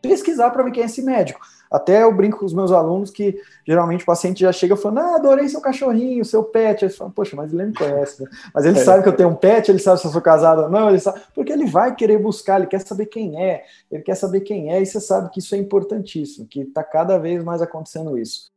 pesquisar 0.00 0.50
para 0.50 0.62
ver 0.62 0.70
quem 0.70 0.82
é 0.82 0.86
esse 0.86 1.02
médico. 1.02 1.40
Até 1.70 2.02
eu 2.02 2.14
brinco 2.14 2.38
com 2.38 2.46
os 2.46 2.54
meus 2.54 2.72
alunos 2.72 3.10
que 3.10 3.38
geralmente 3.66 4.02
o 4.02 4.06
paciente 4.06 4.40
já 4.40 4.52
chega 4.52 4.76
falando: 4.76 4.98
Ah, 4.98 5.16
adorei 5.16 5.48
seu 5.48 5.60
cachorrinho, 5.60 6.24
seu 6.24 6.42
pet. 6.42 6.84
Eles 6.84 6.96
falam, 6.96 7.12
Poxa, 7.12 7.36
mas 7.36 7.52
ele 7.52 7.66
me 7.66 7.74
conhece, 7.74 8.22
né? 8.22 8.30
Mas 8.54 8.64
ele 8.64 8.78
é. 8.78 8.84
sabe 8.84 9.02
que 9.02 9.08
eu 9.08 9.16
tenho 9.16 9.28
um 9.28 9.34
pet, 9.34 9.70
ele 9.70 9.78
sabe 9.78 10.00
se 10.00 10.06
eu 10.06 10.10
sou 10.10 10.22
casado 10.22 10.62
ou 10.62 10.70
não, 10.70 10.88
ele 10.88 10.98
sabe, 10.98 11.20
porque 11.34 11.52
ele 11.52 11.66
vai 11.66 11.94
querer 11.94 12.18
buscar, 12.18 12.58
ele 12.58 12.66
quer 12.66 12.80
saber 12.80 13.06
quem 13.06 13.42
é, 13.42 13.64
ele 13.90 14.02
quer 14.02 14.14
saber 14.14 14.40
quem 14.40 14.72
é, 14.72 14.80
e 14.80 14.86
você 14.86 15.00
sabe 15.00 15.30
que 15.30 15.40
isso 15.40 15.54
é 15.54 15.58
importantíssimo, 15.58 16.46
que 16.46 16.60
está 16.60 16.82
cada 16.82 17.18
vez 17.18 17.44
mais 17.44 17.60
acontecendo 17.60 18.16
isso. 18.16 18.50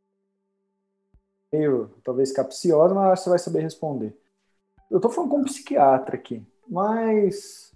Meio, 1.52 1.90
talvez 2.02 2.32
capciosa, 2.32 2.94
mas 2.94 3.20
você 3.20 3.28
vai 3.28 3.38
saber 3.38 3.60
responder. 3.60 4.16
Eu 4.90 4.96
estou 4.96 5.10
falando 5.10 5.30
como 5.30 5.44
psiquiatra 5.44 6.16
aqui, 6.16 6.42
mas 6.66 7.71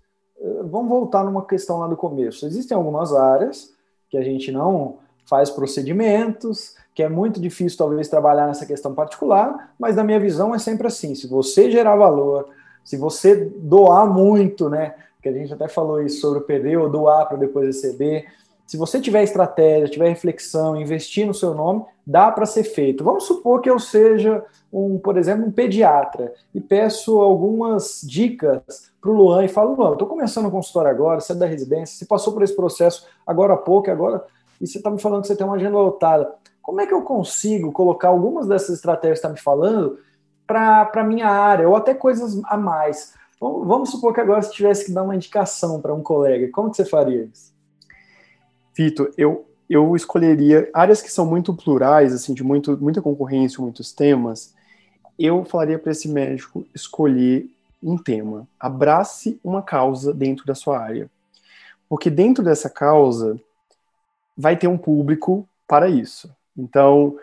vamos 0.70 0.89
voltar 0.89 1.24
numa 1.24 1.45
questão 1.45 1.78
lá 1.78 1.87
do 1.87 1.97
começo. 1.97 2.47
Existem 2.47 2.76
algumas 2.76 3.12
áreas 3.12 3.72
que 4.09 4.16
a 4.16 4.22
gente 4.22 4.53
não 4.53 4.99
faz 5.28 5.51
procedimentos, 5.51 6.76
que 6.95 7.03
é 7.03 7.09
muito 7.09 7.41
difícil 7.41 7.76
talvez 7.76 8.09
trabalhar 8.09 8.47
nessa 8.47 8.64
questão 8.64 8.95
particular, 8.95 9.74
mas 9.78 9.97
na 9.97 10.05
minha 10.05 10.20
visão 10.20 10.55
é 10.55 10.59
sempre 10.59 10.87
assim, 10.87 11.14
se 11.14 11.26
você 11.26 11.70
gerar 11.70 11.97
valor, 11.97 12.49
se 12.84 12.97
você 12.97 13.34
doar 13.57 14.07
muito, 14.07 14.70
né, 14.70 14.95
que 15.20 15.28
a 15.28 15.32
gente 15.32 15.53
até 15.53 15.66
falou 15.66 16.01
isso 16.01 16.20
sobre 16.20 16.39
o 16.39 16.43
PD, 16.43 16.76
ou 16.76 16.89
doar 16.89 17.26
para 17.26 17.37
depois 17.37 17.66
receber, 17.66 18.26
se 18.66 18.76
você 18.76 19.00
tiver 19.00 19.22
estratégia, 19.22 19.88
tiver 19.88 20.08
reflexão, 20.08 20.76
investir 20.76 21.24
no 21.24 21.32
seu 21.32 21.54
nome, 21.54 21.84
dá 22.04 22.32
para 22.32 22.44
ser 22.44 22.64
feito. 22.64 23.04
Vamos 23.04 23.24
supor 23.24 23.60
que 23.60 23.70
eu 23.70 23.78
seja 23.78 24.44
um, 24.72 24.98
por 24.98 25.16
exemplo, 25.16 25.46
um 25.46 25.52
pediatra 25.52 26.34
e 26.52 26.60
peço 26.60 27.18
algumas 27.18 28.00
dicas 28.02 28.90
para 29.00 29.10
o 29.10 29.14
Luan 29.14 29.44
e 29.44 29.48
falo, 29.48 29.74
Luan, 29.74 29.92
estou 29.92 30.08
começando 30.08 30.46
o 30.46 30.50
consultório 30.50 30.90
agora, 30.90 31.20
você 31.20 31.32
é 31.32 31.36
da 31.36 31.46
residência, 31.46 31.96
você 31.96 32.04
passou 32.04 32.32
por 32.32 32.42
esse 32.42 32.56
processo 32.56 33.06
agora 33.24 33.54
há 33.54 33.56
pouco, 33.56 33.88
agora, 33.88 34.24
e 34.60 34.66
você 34.66 34.78
está 34.78 34.90
me 34.90 35.00
falando 35.00 35.22
que 35.22 35.28
você 35.28 35.36
tem 35.36 35.46
uma 35.46 35.56
agenda 35.56 35.78
lotada. 35.78 36.34
Como 36.60 36.80
é 36.80 36.86
que 36.86 36.92
eu 36.92 37.02
consigo 37.02 37.70
colocar 37.70 38.08
algumas 38.08 38.48
dessas 38.48 38.70
estratégias 38.76 39.20
que 39.20 39.26
está 39.26 39.32
me 39.32 39.40
falando 39.40 39.98
para 40.44 40.90
a 40.92 41.04
minha 41.04 41.28
área, 41.28 41.68
ou 41.68 41.76
até 41.76 41.94
coisas 41.94 42.42
a 42.46 42.56
mais? 42.56 43.14
Vamos, 43.40 43.90
supor 43.90 44.12
que 44.12 44.20
agora 44.20 44.42
você 44.42 44.50
tivesse 44.50 44.86
que 44.86 44.92
dar 44.92 45.04
uma 45.04 45.14
indicação 45.14 45.80
para 45.80 45.94
um 45.94 46.02
colega, 46.02 46.50
como 46.52 46.70
que 46.70 46.76
você 46.76 46.84
faria 46.84 47.24
isso? 47.32 47.55
Vitor, 48.77 49.11
eu, 49.16 49.49
eu 49.70 49.97
escolheria 49.97 50.68
áreas 50.74 51.01
que 51.01 51.11
são 51.11 51.24
muito 51.24 51.55
plurais, 51.55 52.12
assim, 52.12 52.35
de 52.35 52.45
muito, 52.45 52.77
muita 52.77 53.01
concorrência, 53.01 53.62
muitos 53.62 53.91
temas. 53.91 54.55
Eu 55.18 55.45
falaria 55.45 55.79
para 55.79 55.93
esse 55.93 56.09
médico 56.09 56.66
escolher 56.74 57.49
um 57.83 57.97
tema, 57.97 58.47
abrace 58.61 59.41
uma 59.43 59.62
causa 59.62 60.12
dentro 60.12 60.45
da 60.45 60.55
sua 60.55 60.79
área. 60.79 61.11
Porque 61.89 62.11
dentro 62.11 62.45
dessa 62.45 62.68
causa 62.68 63.41
vai 64.37 64.57
ter 64.57 64.66
um 64.66 64.77
público 64.77 65.49
para 65.66 65.89
isso. 65.89 66.31
Então, 66.57 67.16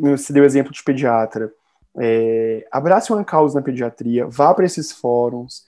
você 0.00 0.32
deu 0.32 0.42
o 0.42 0.46
exemplo 0.46 0.72
de 0.72 0.82
pediatra. 0.82 1.52
É, 1.98 2.66
abrace 2.70 3.12
uma 3.12 3.24
causa 3.24 3.58
na 3.58 3.64
pediatria, 3.64 4.26
vá 4.26 4.54
para 4.54 4.64
esses 4.64 4.90
fóruns, 4.90 5.64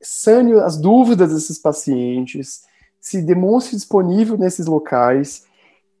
sane 0.00 0.52
as 0.52 0.76
dúvidas 0.76 1.32
desses 1.32 1.58
pacientes, 1.58 2.64
se 3.06 3.22
demonstre 3.22 3.76
disponível 3.76 4.36
nesses 4.36 4.66
locais, 4.66 5.46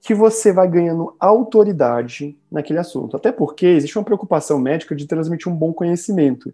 que 0.00 0.12
você 0.12 0.52
vai 0.52 0.68
ganhando 0.68 1.14
autoridade 1.20 2.36
naquele 2.50 2.80
assunto. 2.80 3.16
Até 3.16 3.30
porque 3.30 3.64
existe 3.64 3.96
uma 3.96 4.04
preocupação 4.04 4.58
médica 4.58 4.92
de 4.92 5.06
transmitir 5.06 5.50
um 5.50 5.54
bom 5.54 5.72
conhecimento. 5.72 6.52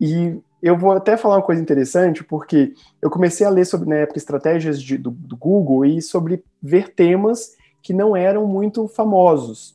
E 0.00 0.38
eu 0.62 0.78
vou 0.78 0.92
até 0.92 1.16
falar 1.16 1.34
uma 1.34 1.42
coisa 1.42 1.60
interessante, 1.60 2.22
porque 2.22 2.74
eu 3.02 3.10
comecei 3.10 3.44
a 3.44 3.50
ler 3.50 3.64
sobre, 3.64 3.88
na 3.88 3.96
época, 3.96 4.18
estratégias 4.18 4.80
de, 4.80 4.96
do, 4.96 5.10
do 5.10 5.36
Google 5.36 5.84
e 5.84 6.00
sobre 6.00 6.44
ver 6.62 6.94
temas 6.94 7.56
que 7.82 7.92
não 7.92 8.16
eram 8.16 8.46
muito 8.46 8.86
famosos, 8.86 9.74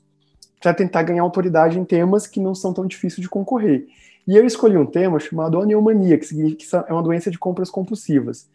para 0.61 0.73
tentar 0.73 1.03
ganhar 1.03 1.23
autoridade 1.23 1.77
em 1.77 1.83
temas 1.83 2.25
que 2.25 2.39
não 2.39 2.55
são 2.55 2.73
tão 2.73 2.87
difíceis 2.87 3.21
de 3.21 3.27
concorrer. 3.27 3.87
E 4.25 4.37
eu 4.37 4.45
escolhi 4.45 4.77
um 4.77 4.85
tema 4.85 5.19
chamado 5.19 5.59
aneumania, 5.59 6.17
que 6.17 6.25
significa 6.25 6.63
que 6.63 6.89
é 6.89 6.93
uma 6.93 7.03
doença 7.03 7.29
de 7.29 7.37
compras 7.37 7.69
compulsivas. 7.69 8.47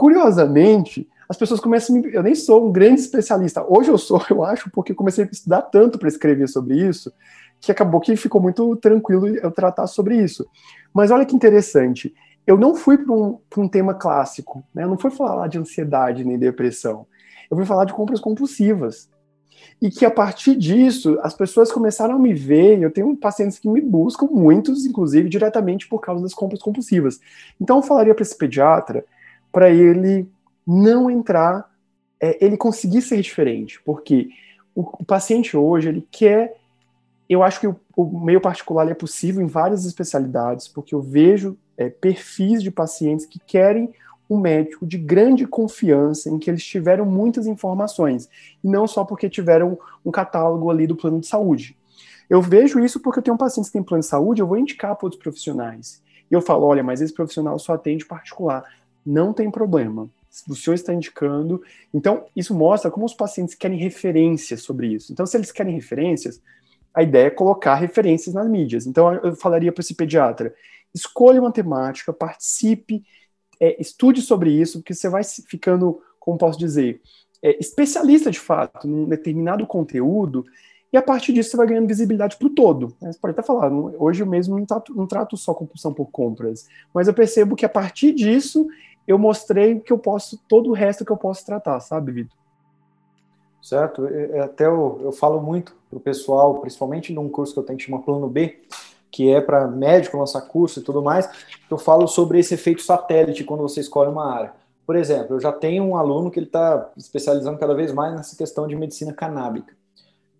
Curiosamente, 0.00 1.06
as 1.28 1.36
pessoas 1.36 1.60
começam 1.60 1.94
a 1.94 2.00
me... 2.00 2.14
Eu 2.14 2.22
nem 2.22 2.34
sou 2.34 2.66
um 2.66 2.72
grande 2.72 3.02
especialista. 3.02 3.62
Hoje 3.68 3.90
eu 3.90 3.98
sou, 3.98 4.24
eu 4.30 4.42
acho, 4.42 4.70
porque 4.70 4.94
comecei 4.94 5.26
a 5.26 5.28
estudar 5.30 5.60
tanto 5.60 5.98
para 5.98 6.08
escrever 6.08 6.48
sobre 6.48 6.74
isso, 6.88 7.12
que 7.60 7.70
acabou 7.70 8.00
que 8.00 8.16
ficou 8.16 8.40
muito 8.40 8.74
tranquilo 8.76 9.28
eu 9.28 9.50
tratar 9.50 9.86
sobre 9.86 10.16
isso. 10.16 10.48
Mas 10.90 11.10
olha 11.10 11.26
que 11.26 11.36
interessante, 11.36 12.14
eu 12.46 12.56
não 12.56 12.74
fui 12.74 12.96
para 12.96 13.12
um, 13.12 13.38
um, 13.58 13.68
tema 13.68 13.92
clássico, 13.92 14.64
né? 14.74 14.84
eu 14.84 14.88
não 14.88 14.96
fui 14.96 15.10
falar 15.10 15.48
de 15.48 15.58
ansiedade 15.58 16.24
nem 16.24 16.38
depressão, 16.38 17.06
eu 17.50 17.56
fui 17.58 17.66
falar 17.66 17.84
de 17.84 17.92
compras 17.92 18.20
compulsivas. 18.20 19.10
E 19.82 19.90
que 19.90 20.06
a 20.06 20.10
partir 20.10 20.56
disso, 20.56 21.18
as 21.22 21.34
pessoas 21.34 21.70
começaram 21.70 22.14
a 22.14 22.18
me 22.18 22.32
ver, 22.32 22.80
eu 22.80 22.90
tenho 22.90 23.14
pacientes 23.14 23.58
que 23.58 23.68
me 23.68 23.82
buscam, 23.82 24.28
muitos, 24.32 24.86
inclusive, 24.86 25.28
diretamente 25.28 25.86
por 25.86 26.00
causa 26.00 26.22
das 26.22 26.32
compras 26.32 26.62
compulsivas. 26.62 27.20
Então 27.60 27.76
eu 27.76 27.82
falaria 27.82 28.14
para 28.14 28.22
esse 28.22 28.38
pediatra, 28.38 29.04
para 29.52 29.70
ele 29.70 30.28
não 30.66 31.10
entrar, 31.10 31.70
é, 32.20 32.44
ele 32.44 32.56
conseguir 32.56 33.02
ser 33.02 33.20
diferente, 33.20 33.80
porque 33.84 34.28
o, 34.74 34.82
o 34.82 35.04
paciente 35.04 35.56
hoje, 35.56 35.88
ele 35.88 36.06
quer 36.10 36.60
eu 37.30 37.44
acho 37.44 37.60
que 37.60 37.68
o, 37.68 37.76
o 37.96 38.20
meio 38.24 38.40
particular 38.40 38.90
é 38.90 38.94
possível 38.94 39.40
em 39.40 39.46
várias 39.46 39.84
especialidades, 39.84 40.66
porque 40.66 40.92
eu 40.92 41.00
vejo 41.00 41.56
é, 41.78 41.88
perfis 41.88 42.60
de 42.60 42.72
pacientes 42.72 43.24
que 43.24 43.38
querem 43.38 43.94
um 44.28 44.36
médico 44.36 44.84
de 44.84 44.98
grande 44.98 45.46
confiança, 45.46 46.28
em 46.28 46.40
que 46.40 46.50
eles 46.50 46.64
tiveram 46.64 47.06
muitas 47.06 47.46
informações, 47.46 48.28
e 48.62 48.68
não 48.68 48.84
só 48.84 49.04
porque 49.04 49.30
tiveram 49.30 49.78
um 50.04 50.10
catálogo 50.10 50.70
ali 50.70 50.88
do 50.88 50.96
plano 50.96 51.20
de 51.20 51.28
saúde. 51.28 51.76
Eu 52.28 52.42
vejo 52.42 52.80
isso 52.80 52.98
porque 52.98 53.20
eu 53.20 53.22
tenho 53.22 53.38
pacientes 53.38 53.70
que 53.70 53.74
têm 53.74 53.82
plano 53.82 54.02
de 54.02 54.08
saúde, 54.08 54.40
eu 54.40 54.46
vou 54.46 54.58
indicar 54.58 54.96
para 54.96 55.06
outros 55.06 55.22
profissionais. 55.22 56.02
E 56.28 56.34
eu 56.34 56.40
falo, 56.40 56.66
olha, 56.66 56.82
mas 56.82 57.00
esse 57.00 57.14
profissional 57.14 57.58
só 57.60 57.74
atende 57.74 58.06
particular. 58.06 58.64
Não 59.04 59.32
tem 59.32 59.50
problema. 59.50 60.08
O 60.48 60.54
senhor 60.54 60.74
está 60.74 60.94
indicando. 60.94 61.62
Então, 61.92 62.24
isso 62.36 62.54
mostra 62.54 62.90
como 62.90 63.04
os 63.04 63.14
pacientes 63.14 63.54
querem 63.54 63.78
referências 63.78 64.62
sobre 64.62 64.88
isso. 64.88 65.12
Então, 65.12 65.26
se 65.26 65.36
eles 65.36 65.50
querem 65.50 65.74
referências, 65.74 66.40
a 66.94 67.02
ideia 67.02 67.26
é 67.26 67.30
colocar 67.30 67.74
referências 67.74 68.34
nas 68.34 68.48
mídias. 68.48 68.86
Então, 68.86 69.12
eu 69.14 69.34
falaria 69.34 69.72
para 69.72 69.80
esse 69.82 69.94
pediatra: 69.94 70.54
escolha 70.94 71.40
uma 71.40 71.52
temática, 71.52 72.12
participe, 72.12 73.02
é, 73.60 73.80
estude 73.80 74.22
sobre 74.22 74.50
isso, 74.50 74.78
porque 74.78 74.94
você 74.94 75.08
vai 75.08 75.22
ficando, 75.24 76.00
como 76.18 76.38
posso 76.38 76.58
dizer, 76.58 77.00
é, 77.42 77.58
especialista 77.58 78.30
de 78.30 78.38
fato 78.38 78.86
num 78.86 79.06
determinado 79.06 79.66
conteúdo, 79.66 80.44
e 80.92 80.96
a 80.96 81.02
partir 81.02 81.32
disso 81.32 81.50
você 81.50 81.56
vai 81.56 81.68
ganhando 81.68 81.86
visibilidade 81.86 82.36
para 82.36 82.48
o 82.48 82.50
todo. 82.50 82.96
Você 83.00 83.18
pode 83.18 83.32
até 83.32 83.42
falar, 83.42 83.70
hoje 83.72 84.22
eu 84.22 84.26
mesmo 84.26 84.58
não 84.58 84.66
trato, 84.66 84.94
não 84.94 85.06
trato 85.06 85.36
só 85.36 85.54
compulsão 85.54 85.94
por 85.94 86.10
compras, 86.10 86.66
mas 86.92 87.06
eu 87.06 87.14
percebo 87.14 87.54
que 87.54 87.64
a 87.64 87.68
partir 87.68 88.12
disso 88.12 88.66
eu 89.06 89.18
mostrei 89.18 89.80
que 89.80 89.92
eu 89.92 89.98
posso, 89.98 90.38
todo 90.48 90.70
o 90.70 90.74
resto 90.74 91.04
que 91.04 91.12
eu 91.12 91.16
posso 91.16 91.44
tratar, 91.44 91.80
sabe, 91.80 92.12
Vitor? 92.12 92.40
certo? 93.62 94.08
Até 94.42 94.66
eu, 94.66 95.00
eu 95.02 95.12
falo 95.12 95.40
muito 95.40 95.74
para 95.88 95.98
o 95.98 96.00
pessoal, 96.00 96.60
principalmente 96.60 97.12
num 97.12 97.28
curso 97.28 97.52
que 97.52 97.58
eu 97.58 97.64
tenho 97.64 97.78
que 97.78 97.84
chama 97.84 98.02
Plano 98.02 98.28
B, 98.28 98.62
que 99.10 99.30
é 99.30 99.40
para 99.40 99.66
médico 99.66 100.16
lançar 100.16 100.40
curso 100.42 100.80
e 100.80 100.82
tudo 100.82 101.02
mais, 101.02 101.28
eu 101.70 101.76
falo 101.76 102.06
sobre 102.06 102.38
esse 102.38 102.54
efeito 102.54 102.82
satélite 102.82 103.44
quando 103.44 103.60
você 103.60 103.80
escolhe 103.80 104.10
uma 104.10 104.32
área. 104.32 104.52
Por 104.86 104.96
exemplo, 104.96 105.36
eu 105.36 105.40
já 105.40 105.52
tenho 105.52 105.84
um 105.84 105.96
aluno 105.96 106.30
que 106.30 106.38
ele 106.38 106.46
está 106.46 106.90
especializando 106.96 107.58
cada 107.58 107.74
vez 107.74 107.92
mais 107.92 108.14
nessa 108.14 108.36
questão 108.36 108.66
de 108.66 108.74
medicina 108.74 109.12
canábica. 109.12 109.74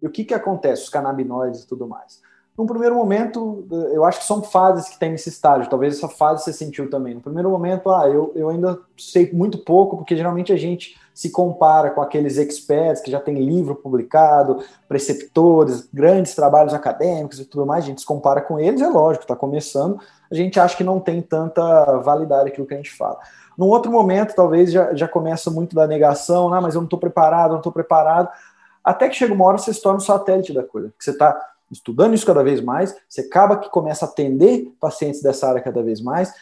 E 0.03 0.07
o 0.07 0.11
que, 0.11 0.25
que 0.25 0.35
acontece, 0.35 0.85
os 0.85 0.89
canabinoides 0.89 1.63
e 1.63 1.67
tudo 1.67 1.87
mais? 1.87 2.21
Num 2.61 2.67
primeiro 2.67 2.95
momento, 2.95 3.67
eu 3.91 4.05
acho 4.05 4.19
que 4.19 4.27
são 4.27 4.43
fases 4.43 4.91
que 4.91 4.99
tem 4.99 5.11
nesse 5.11 5.31
estágio, 5.31 5.71
talvez 5.71 5.97
essa 5.97 6.09
fase 6.09 6.45
você 6.45 6.53
sentiu 6.53 6.91
também. 6.91 7.15
No 7.15 7.21
primeiro 7.23 7.49
momento, 7.49 7.91
ah, 7.91 8.07
eu, 8.07 8.33
eu 8.35 8.51
ainda 8.51 8.79
sei 8.99 9.33
muito 9.33 9.57
pouco, 9.57 9.97
porque 9.97 10.15
geralmente 10.15 10.53
a 10.53 10.59
gente 10.59 10.95
se 11.15 11.31
compara 11.31 11.89
com 11.89 12.03
aqueles 12.03 12.37
experts 12.37 13.01
que 13.01 13.11
já 13.11 13.19
tem 13.19 13.37
livro 13.37 13.75
publicado, 13.75 14.63
preceptores, 14.87 15.89
grandes 15.91 16.35
trabalhos 16.35 16.75
acadêmicos 16.75 17.41
e 17.41 17.47
tudo 17.47 17.65
mais, 17.65 17.85
a 17.85 17.87
gente 17.87 18.03
se 18.03 18.07
compara 18.07 18.43
com 18.43 18.61
eles, 18.61 18.83
é 18.83 18.89
lógico, 18.89 19.25
está 19.25 19.35
começando, 19.35 19.99
a 20.31 20.35
gente 20.35 20.61
acha 20.61 20.77
que 20.77 20.85
não 20.85 21.01
tem 21.01 21.23
tanta 21.23 21.97
validade 22.01 22.51
aquilo 22.51 22.67
que 22.67 22.75
a 22.75 22.77
gente 22.77 22.93
fala. 22.93 23.19
Num 23.57 23.69
outro 23.69 23.91
momento, 23.91 24.35
talvez 24.35 24.71
já, 24.71 24.95
já 24.95 25.09
começa 25.09 25.51
muito 25.51 25.75
da 25.75 25.87
negação, 25.87 26.53
ah, 26.53 26.61
mas 26.61 26.75
eu 26.75 26.83
não 26.83 26.87
estou 26.87 26.99
preparado, 26.99 27.53
não 27.53 27.59
estou 27.59 27.73
preparado, 27.73 28.29
até 28.85 29.09
que 29.09 29.17
chega 29.17 29.33
uma 29.33 29.47
hora 29.47 29.57
você 29.57 29.73
se 29.73 29.81
torna 29.81 29.97
um 29.97 30.03
satélite 30.03 30.53
da 30.53 30.63
coisa, 30.63 30.93
que 30.99 31.03
você 31.03 31.11
está 31.11 31.50
estudando 31.71 32.15
isso 32.15 32.27
cada 32.27 32.43
vez 32.43 32.61
mais, 32.61 32.97
você 33.09 33.23
acaba 33.23 33.57
que 33.57 33.71
começa 33.71 34.05
a 34.05 34.09
atender 34.09 34.73
pacientes 34.81 35.23
dessa 35.23 35.49
área 35.49 35.61
cada 35.61 35.83
vez 35.83 36.01
mais, 36.01 36.33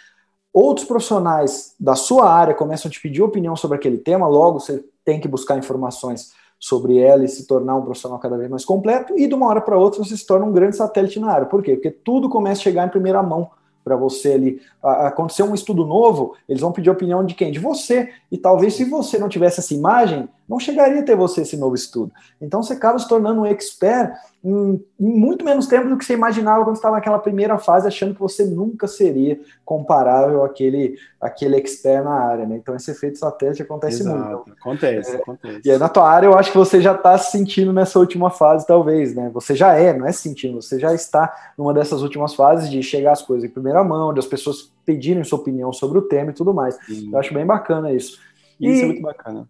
outros 0.52 0.86
profissionais 0.86 1.74
da 1.78 1.94
sua 1.94 2.30
área 2.30 2.54
começam 2.54 2.88
a 2.88 2.92
te 2.92 3.00
pedir 3.00 3.22
opinião 3.22 3.54
sobre 3.54 3.76
aquele 3.76 3.98
tema, 3.98 4.26
logo 4.26 4.60
você 4.60 4.84
tem 5.04 5.20
que 5.20 5.28
buscar 5.28 5.58
informações 5.58 6.32
sobre 6.58 6.98
ela 6.98 7.24
e 7.24 7.28
se 7.28 7.46
tornar 7.46 7.76
um 7.76 7.82
profissional 7.82 8.18
cada 8.18 8.36
vez 8.36 8.50
mais 8.50 8.64
completo, 8.64 9.16
e 9.16 9.26
de 9.26 9.34
uma 9.34 9.46
hora 9.46 9.60
para 9.60 9.78
outra 9.78 10.02
você 10.02 10.16
se 10.16 10.26
torna 10.26 10.44
um 10.44 10.52
grande 10.52 10.76
satélite 10.76 11.20
na 11.20 11.30
área. 11.30 11.46
Por 11.46 11.62
quê? 11.62 11.74
Porque 11.74 11.90
tudo 11.90 12.28
começa 12.28 12.60
a 12.60 12.64
chegar 12.64 12.86
em 12.86 12.90
primeira 12.90 13.22
mão 13.22 13.50
para 13.84 13.96
você 13.96 14.32
ali. 14.32 14.60
Aconteceu 14.82 15.46
um 15.46 15.54
estudo 15.54 15.86
novo, 15.86 16.34
eles 16.48 16.60
vão 16.60 16.72
pedir 16.72 16.90
opinião 16.90 17.24
de 17.24 17.34
quem? 17.34 17.50
De 17.50 17.58
você. 17.58 18.12
E 18.30 18.36
talvez 18.36 18.74
se 18.74 18.84
você 18.84 19.18
não 19.18 19.28
tivesse 19.28 19.60
essa 19.60 19.72
imagem, 19.72 20.28
não 20.48 20.58
chegaria 20.58 21.00
a 21.00 21.04
ter 21.04 21.14
você 21.14 21.42
esse 21.42 21.56
novo 21.56 21.74
estudo. 21.74 22.10
Então 22.40 22.62
você 22.62 22.72
acaba 22.72 22.98
se 22.98 23.06
tornando 23.06 23.42
um 23.42 23.46
expert 23.46 24.14
em, 24.42 24.82
em, 24.98 25.18
muito 25.18 25.44
menos 25.44 25.66
tempo 25.66 25.88
do 25.88 25.98
que 25.98 26.04
você 26.04 26.14
imaginava 26.14 26.64
quando 26.64 26.76
estava 26.76 26.96
naquela 26.96 27.18
primeira 27.18 27.58
fase, 27.58 27.86
achando 27.86 28.14
que 28.14 28.20
você 28.20 28.44
nunca 28.44 28.86
seria 28.86 29.38
comparável 29.64 30.44
àquele, 30.44 30.96
àquele 31.20 31.56
expert 31.56 32.04
na 32.04 32.14
área, 32.14 32.46
né? 32.46 32.56
Então 32.56 32.74
esse 32.74 32.90
efeito 32.90 33.18
satélite 33.18 33.62
acontece 33.62 34.00
Exato. 34.00 34.18
muito. 34.18 34.52
Acontece, 34.58 35.16
é, 35.16 35.16
acontece. 35.16 35.60
E 35.64 35.70
aí 35.70 35.78
na 35.78 35.88
tua 35.88 36.08
área 36.08 36.26
eu 36.26 36.38
acho 36.38 36.50
que 36.50 36.58
você 36.58 36.80
já 36.80 36.94
está 36.94 37.18
se 37.18 37.32
sentindo 37.32 37.72
nessa 37.72 37.98
última 37.98 38.30
fase, 38.30 38.66
talvez, 38.66 39.14
né? 39.14 39.30
Você 39.34 39.54
já 39.54 39.74
é, 39.74 39.92
não 39.92 40.06
é 40.06 40.12
sentindo, 40.12 40.62
você 40.62 40.78
já 40.78 40.94
está 40.94 41.52
numa 41.58 41.74
dessas 41.74 42.00
últimas 42.00 42.34
fases 42.34 42.70
de 42.70 42.82
chegar 42.82 43.12
as 43.12 43.22
coisas 43.22 43.48
em 43.48 43.52
primeira 43.52 43.84
mão, 43.84 44.14
de 44.14 44.20
as 44.20 44.26
pessoas 44.26 44.72
pedirem 44.86 45.22
sua 45.24 45.38
opinião 45.38 45.72
sobre 45.72 45.98
o 45.98 46.02
tema 46.02 46.30
e 46.30 46.34
tudo 46.34 46.54
mais. 46.54 46.78
Sim. 46.86 47.10
Eu 47.12 47.18
acho 47.18 47.34
bem 47.34 47.44
bacana 47.44 47.92
isso. 47.92 48.18
Isso 48.58 48.82
é 48.82 48.86
muito 48.86 49.02
bacana. 49.02 49.46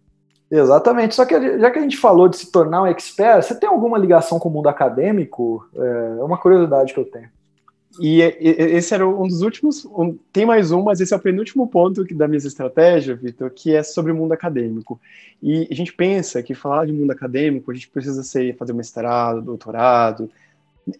Exatamente. 0.51 1.15
Só 1.15 1.25
que 1.25 1.59
já 1.59 1.69
que 1.69 1.79
a 1.79 1.81
gente 1.81 1.97
falou 1.97 2.27
de 2.27 2.37
se 2.37 2.51
tornar 2.51 2.83
um 2.83 2.87
expert, 2.87 3.43
você 3.43 3.55
tem 3.55 3.69
alguma 3.69 3.97
ligação 3.97 4.39
com 4.39 4.49
o 4.49 4.51
mundo 4.51 4.67
acadêmico? 4.67 5.67
É 5.75 6.23
uma 6.23 6.37
curiosidade 6.37 6.93
que 6.93 6.99
eu 6.99 7.05
tenho. 7.05 7.29
E 7.99 8.21
esse 8.21 8.93
era 8.93 9.07
um 9.07 9.27
dos 9.27 9.41
últimos. 9.41 9.85
Um, 9.85 10.17
tem 10.31 10.45
mais 10.45 10.71
um, 10.71 10.83
mas 10.83 11.01
esse 11.01 11.13
é 11.13 11.17
o 11.17 11.19
penúltimo 11.19 11.67
ponto 11.67 12.03
da 12.15 12.27
minha 12.27 12.37
estratégia, 12.37 13.15
Vitor, 13.15 13.49
que 13.51 13.75
é 13.75 13.83
sobre 13.83 14.11
o 14.11 14.15
mundo 14.15 14.31
acadêmico. 14.31 14.99
E 15.41 15.67
a 15.69 15.75
gente 15.75 15.93
pensa 15.93 16.41
que 16.41 16.53
falar 16.53 16.85
de 16.85 16.93
mundo 16.93 17.11
acadêmico, 17.11 17.69
a 17.69 17.73
gente 17.73 17.89
precisa 17.89 18.23
ser, 18.23 18.55
fazer 18.55 18.73
mestrado, 18.73 19.41
doutorado. 19.41 20.29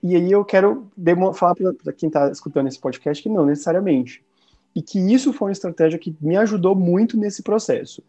E 0.03 0.15
aí 0.15 0.31
eu 0.31 0.43
quero 0.43 0.87
falar 1.33 1.55
para 1.55 1.93
quem 1.93 2.07
está 2.07 2.29
escutando 2.29 2.67
esse 2.67 2.79
podcast 2.79 3.23
que 3.23 3.29
não 3.29 3.45
necessariamente. 3.45 4.23
E 4.75 4.81
que 4.81 4.99
isso 4.99 5.31
foi 5.31 5.47
uma 5.47 5.53
estratégia 5.53 5.97
que 5.97 6.15
me 6.19 6.35
ajudou 6.37 6.75
muito 6.75 7.17
nesse 7.17 7.41
processo. 7.41 8.03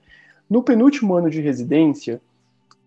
No 0.51 0.65
penúltimo 0.65 1.15
ano 1.15 1.31
de 1.31 1.41
residência, 1.41 2.21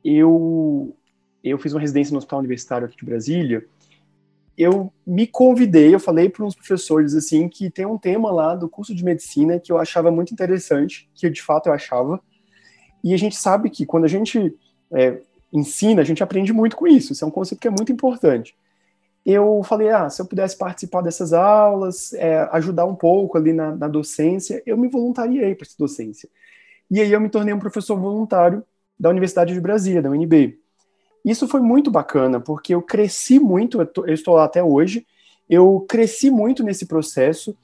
eu, 0.04 0.94
eu 1.42 1.58
fiz 1.58 1.72
uma 1.72 1.80
residência 1.80 2.12
no 2.12 2.18
Hospital 2.18 2.40
Universitário 2.40 2.86
aqui 2.86 2.98
de 2.98 3.06
Brasília. 3.06 3.66
Eu 4.58 4.92
me 5.08 5.26
convidei, 5.26 5.96
eu 5.96 6.00
falei 6.00 6.28
para 6.28 6.44
uns 6.44 6.56
professores 6.56 7.16
assim 7.16 7.48
que 7.48 7.70
tem 7.70 7.86
um 7.86 7.98
tema 7.98 8.30
lá 8.30 8.54
do 8.54 8.68
curso 8.68 8.94
de 8.94 9.04
medicina 9.04 9.60
que 9.60 9.72
eu 9.72 9.78
achava 9.78 10.12
muito 10.12 10.34
interessante, 10.34 11.10
que 11.16 11.30
de 11.30 11.42
fato 11.42 11.68
eu 11.68 11.74
achava. 11.74 12.20
E 13.02 13.14
a 13.14 13.18
gente 13.18 13.38
sabe 13.38 13.70
que 13.70 13.86
quando 13.86 14.04
a 14.04 14.10
gente 14.10 14.54
é, 14.92 15.22
ensina, 15.52 16.02
a 16.02 16.06
gente 16.06 16.22
aprende 16.22 16.52
muito 16.52 16.76
com 16.76 16.86
isso. 16.86 17.14
Isso 17.14 17.24
é 17.24 17.28
um 17.28 17.32
conceito 17.32 17.62
que 17.62 17.68
é 17.68 17.72
muito 17.72 17.94
importante. 17.94 18.56
Eu 19.26 19.64
falei, 19.64 19.88
ah, 19.90 20.10
se 20.10 20.22
eu 20.22 20.26
pudesse 20.26 20.58
participar 20.58 21.02
dessas 21.02 21.32
aulas, 21.32 22.12
é, 22.14 22.40
ajudar 22.52 22.86
um 22.86 22.96
pouco 22.96 23.38
ali 23.38 23.54
na, 23.54 23.74
na 23.74 23.88
docência, 23.88 24.62
eu 24.66 24.78
me 24.78 24.90
voluntariei 24.90 25.56
para 25.56 25.66
essa 25.66 25.76
docência. 25.80 26.28
E 26.94 27.02
aí 27.02 27.12
eu 27.12 27.20
me 27.20 27.28
tornei 27.28 27.52
um 27.52 27.60
professor 27.60 28.00
voluntário 28.00 28.64
da 29.00 29.10
Universidade 29.10 29.52
de 29.52 29.60
Brasília, 29.60 30.00
da 30.00 30.12
UNB. 30.12 30.60
Isso 31.26 31.48
foi 31.48 31.60
muito 31.60 31.90
bacana, 31.90 32.40
porque 32.40 32.76
eu 32.76 32.84
cresci 32.84 33.40
muito, 33.40 33.82
eu 33.82 34.14
estou 34.14 34.36
lá 34.36 34.44
até 34.44 34.64
hoje, 34.64 35.04
eu 35.50 35.84
cresci 35.90 36.30
muito 36.30 36.62
nesse 36.62 36.86
processo 36.86 37.58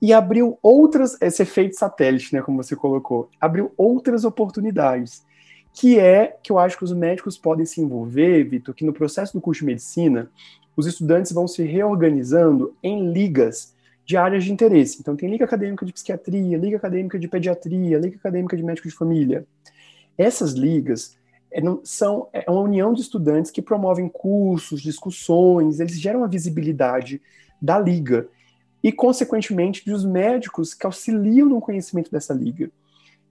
e 0.00 0.14
abriu 0.14 0.58
outras, 0.62 1.20
esse 1.20 1.42
efeito 1.42 1.76
satélite, 1.76 2.34
né, 2.34 2.40
como 2.40 2.56
você 2.56 2.74
colocou, 2.74 3.28
abriu 3.38 3.70
outras 3.76 4.24
oportunidades, 4.24 5.26
que 5.74 5.98
é 5.98 6.38
que 6.42 6.50
eu 6.50 6.58
acho 6.58 6.78
que 6.78 6.84
os 6.84 6.94
médicos 6.94 7.36
podem 7.36 7.66
se 7.66 7.82
envolver, 7.82 8.44
Vitor, 8.44 8.74
que 8.74 8.86
no 8.86 8.94
processo 8.94 9.34
do 9.34 9.42
curso 9.42 9.60
de 9.60 9.66
medicina, 9.66 10.30
os 10.74 10.86
estudantes 10.86 11.32
vão 11.32 11.46
se 11.46 11.62
reorganizando 11.64 12.74
em 12.82 13.12
ligas 13.12 13.74
de 14.10 14.16
áreas 14.16 14.42
de 14.42 14.52
interesse. 14.52 14.96
Então, 14.98 15.14
tem 15.14 15.30
liga 15.30 15.44
acadêmica 15.44 15.86
de 15.86 15.92
psiquiatria, 15.92 16.58
liga 16.58 16.76
acadêmica 16.76 17.16
de 17.16 17.28
pediatria, 17.28 17.96
liga 17.96 18.16
acadêmica 18.16 18.56
de 18.56 18.62
médico 18.64 18.88
de 18.88 18.94
família. 18.94 19.46
Essas 20.18 20.50
ligas 20.54 21.16
é, 21.52 21.60
são 21.84 22.26
é 22.32 22.50
uma 22.50 22.60
união 22.60 22.92
de 22.92 23.02
estudantes 23.02 23.52
que 23.52 23.62
promovem 23.62 24.08
cursos, 24.08 24.82
discussões, 24.82 25.78
eles 25.78 25.96
geram 26.00 26.24
a 26.24 26.26
visibilidade 26.26 27.22
da 27.62 27.78
liga 27.78 28.26
e, 28.82 28.90
consequentemente, 28.90 29.88
dos 29.88 30.04
médicos 30.04 30.74
que 30.74 30.84
auxiliam 30.84 31.48
no 31.48 31.60
conhecimento 31.60 32.10
dessa 32.10 32.34
liga. 32.34 32.68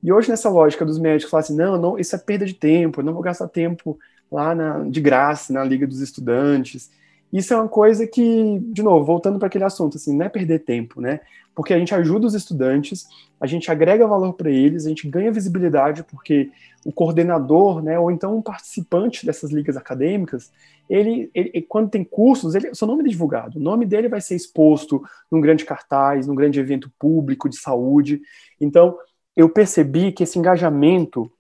E 0.02 0.14
hoje, 0.14 0.30
nessa 0.30 0.50
lógica 0.50 0.86
dos 0.86 0.98
médicos, 0.98 1.30
falam 1.30 1.44
assim: 1.44 1.58
não, 1.58 1.78
não, 1.78 2.00
isso 2.00 2.16
é 2.16 2.20
perda 2.20 2.46
de 2.46 2.54
tempo, 2.54 3.02
eu 3.02 3.04
não 3.04 3.12
vou 3.12 3.22
gastar 3.22 3.50
tempo 3.50 4.00
lá 4.32 4.56
na, 4.56 4.86
de 4.86 5.02
graça 5.02 5.52
na 5.52 5.62
liga 5.62 5.86
dos 5.86 6.00
estudantes. 6.00 6.90
Isso 7.32 7.54
é 7.54 7.58
uma 7.58 7.68
coisa 7.68 8.08
que, 8.08 8.60
de 8.72 8.82
novo, 8.82 9.06
voltando 9.06 9.38
para 9.38 9.48
aquele 9.48 9.64
assunto, 9.64 9.98
assim, 9.98 10.16
não 10.16 10.26
é 10.26 10.30
perder 10.30 10.60
tempo, 10.60 11.00
né? 11.00 11.20
Porque 11.54 11.74
a 11.74 11.80
gente 11.80 11.94
ajuda 11.94 12.26
os 12.26 12.34
estudantes, 12.34 13.08
a 13.40 13.46
gente 13.46 13.70
agrega 13.70 14.08
valor 14.08 14.34
para 14.34 14.50
eles, 14.50 14.86
a 14.86 14.90
gente 14.90 15.08
ganha 15.08 15.32
visibilidade, 15.32 16.04
porque 16.04 16.50
o 16.86 16.92
coordenador, 16.92 17.82
né, 17.84 18.00
ou 18.00 18.10
então 18.10 18.38
um 18.38 18.42
participante 18.42 19.26
dessas 19.26 19.52
ligas 19.52 19.76
acadêmicas, 19.76 20.52
ele, 20.90 21.30
ele 21.34 21.62
quando 21.62 21.90
tem 21.90 22.04
cursos, 22.04 22.56
ele, 22.56 22.74
seu 22.74 22.88
nome 22.88 23.04
é 23.04 23.08
divulgado, 23.08 23.60
o 23.60 23.62
nome 23.62 23.86
dele 23.86 24.08
vai 24.08 24.22
ser 24.22 24.36
exposto 24.36 25.04
num 25.30 25.42
grande 25.42 25.66
cartaz, 25.66 26.26
num 26.26 26.36
grande 26.36 26.60
evento 26.60 26.92
público 26.98 27.48
de 27.48 27.58
saúde. 27.58 28.22
Então, 28.60 28.98
eu 29.36 29.50
percebi 29.50 30.12
que 30.12 30.24
esse 30.24 30.40
engajamento, 30.40 31.32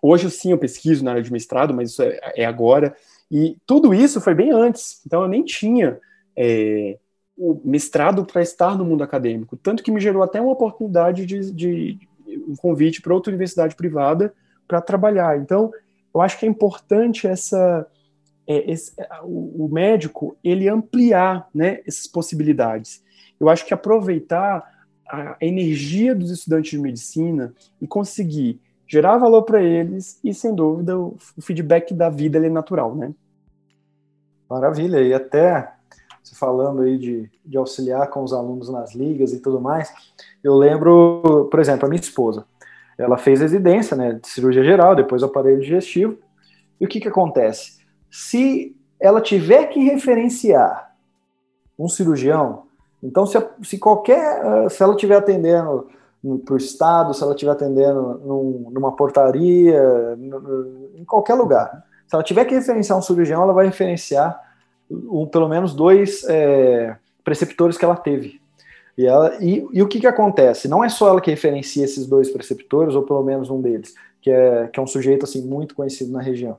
hoje 0.00 0.30
sim 0.30 0.52
eu 0.52 0.58
pesquiso 0.58 1.04
na 1.04 1.12
área 1.12 1.22
de 1.22 1.32
mestrado, 1.32 1.74
mas 1.74 1.90
isso 1.90 2.02
é, 2.02 2.18
é 2.36 2.44
agora, 2.44 2.96
e 3.30 3.56
tudo 3.66 3.94
isso 3.94 4.20
foi 4.20 4.34
bem 4.34 4.50
antes, 4.52 5.00
então 5.06 5.22
eu 5.22 5.28
nem 5.28 5.44
tinha 5.44 5.98
é, 6.36 6.98
o 7.36 7.60
mestrado 7.64 8.24
para 8.24 8.42
estar 8.42 8.76
no 8.76 8.84
mundo 8.84 9.02
acadêmico, 9.02 9.56
tanto 9.56 9.82
que 9.82 9.90
me 9.90 10.00
gerou 10.00 10.22
até 10.22 10.40
uma 10.40 10.52
oportunidade 10.52 11.24
de, 11.24 11.50
de 11.52 11.98
um 12.48 12.56
convite 12.56 13.00
para 13.00 13.14
outra 13.14 13.30
universidade 13.30 13.74
privada 13.74 14.34
para 14.66 14.80
trabalhar. 14.80 15.38
Então, 15.38 15.72
eu 16.14 16.20
acho 16.20 16.38
que 16.38 16.46
é 16.46 16.48
importante 16.48 17.26
essa 17.26 17.86
é, 18.46 18.70
esse, 18.70 18.92
o, 19.22 19.66
o, 19.66 19.68
médico 19.68 20.36
ele 20.42 20.68
ampliar 20.68 21.48
né, 21.54 21.80
essas 21.86 22.08
possibilidades. 22.08 23.00
Eu 23.38 23.48
acho 23.48 23.64
que 23.64 23.72
aproveitar 23.72 24.68
a 25.08 25.36
energia 25.40 26.14
dos 26.14 26.30
estudantes 26.30 26.70
de 26.72 26.78
medicina 26.78 27.54
e 27.80 27.86
conseguir 27.86 28.60
gerar 28.88 29.18
valor 29.18 29.42
para 29.42 29.62
eles 29.62 30.18
e, 30.24 30.34
sem 30.34 30.52
dúvida, 30.52 30.98
o, 30.98 31.16
feedback 31.40 31.94
da 31.94 32.10
vida 32.10 32.44
é 32.44 32.50
natural, 32.50 32.94
né? 32.96 33.14
Maravilha, 34.50 35.00
e 35.00 35.14
até 35.14 35.72
você 36.20 36.34
falando 36.34 36.82
aí 36.82 36.98
de, 36.98 37.30
de 37.46 37.56
auxiliar 37.56 38.10
com 38.10 38.24
os 38.24 38.32
alunos 38.32 38.68
nas 38.68 38.94
ligas 38.96 39.32
e 39.32 39.38
tudo 39.38 39.60
mais, 39.60 39.92
eu 40.42 40.56
lembro, 40.56 41.48
por 41.48 41.60
exemplo, 41.60 41.86
a 41.86 41.88
minha 41.88 42.00
esposa, 42.00 42.44
ela 42.98 43.16
fez 43.16 43.40
residência 43.40 43.96
né, 43.96 44.14
de 44.14 44.28
cirurgia 44.28 44.64
geral, 44.64 44.96
depois 44.96 45.22
aparelho 45.22 45.60
digestivo, 45.60 46.18
e 46.80 46.84
o 46.84 46.88
que, 46.88 46.98
que 46.98 47.08
acontece? 47.08 47.78
Se 48.10 48.76
ela 48.98 49.20
tiver 49.20 49.66
que 49.66 49.84
referenciar 49.84 50.94
um 51.78 51.88
cirurgião, 51.88 52.64
então 53.00 53.24
se, 53.26 53.38
se 53.62 53.78
qualquer, 53.78 54.68
se 54.68 54.82
ela 54.82 54.94
estiver 54.94 55.16
atendendo 55.16 55.88
para 56.44 56.54
o 56.54 56.58
Estado, 56.58 57.14
se 57.14 57.22
ela 57.22 57.32
estiver 57.32 57.52
atendendo 57.52 58.20
num, 58.24 58.70
numa 58.70 58.94
portaria, 58.96 59.80
em 60.94 61.04
qualquer 61.04 61.34
lugar. 61.34 61.84
Se 62.10 62.16
ela 62.16 62.24
tiver 62.24 62.44
que 62.44 62.56
referenciar 62.56 62.98
um 62.98 63.02
cirurgião, 63.02 63.40
ela 63.40 63.52
vai 63.52 63.66
referenciar 63.66 64.36
um, 64.90 65.26
pelo 65.26 65.48
menos 65.48 65.72
dois 65.72 66.24
é, 66.28 66.96
preceptores 67.22 67.78
que 67.78 67.84
ela 67.84 67.94
teve. 67.94 68.40
E, 68.98 69.06
ela, 69.06 69.36
e, 69.40 69.64
e, 69.72 69.80
o 69.80 69.86
que, 69.86 70.00
que 70.00 70.08
acontece? 70.08 70.66
Não 70.66 70.82
é 70.82 70.88
só 70.88 71.08
ela 71.08 71.20
que 71.20 71.30
referencia 71.30 71.84
esses 71.84 72.08
dois 72.08 72.28
preceptores, 72.28 72.96
ou 72.96 73.04
pelo 73.04 73.22
menos 73.22 73.48
um 73.48 73.60
deles, 73.60 73.94
que 74.20 74.28
é, 74.28 74.66
que 74.66 74.80
é 74.80 74.82
um 74.82 74.88
sujeito 74.88 75.22
assim 75.22 75.40
muito 75.42 75.72
conhecido 75.72 76.10
na 76.10 76.20
região. 76.20 76.56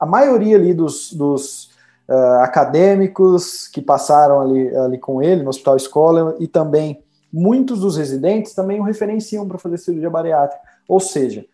A 0.00 0.06
maioria 0.06 0.56
ali 0.56 0.72
dos, 0.72 1.12
dos 1.12 1.66
uh, 2.08 2.40
acadêmicos 2.40 3.68
que 3.68 3.82
passaram 3.82 4.40
ali, 4.40 4.74
ali 4.74 4.96
com 4.96 5.22
ele 5.22 5.42
no 5.42 5.50
Hospital 5.50 5.76
Escola 5.76 6.34
e 6.40 6.48
também 6.48 7.04
muitos 7.30 7.80
dos 7.80 7.98
residentes 7.98 8.54
também 8.54 8.80
o 8.80 8.84
referenciam 8.84 9.46
para 9.46 9.58
fazer 9.58 9.76
cirurgia 9.76 10.08
bariátrica. 10.08 10.62
Ou 10.88 10.98
seja, 10.98 11.44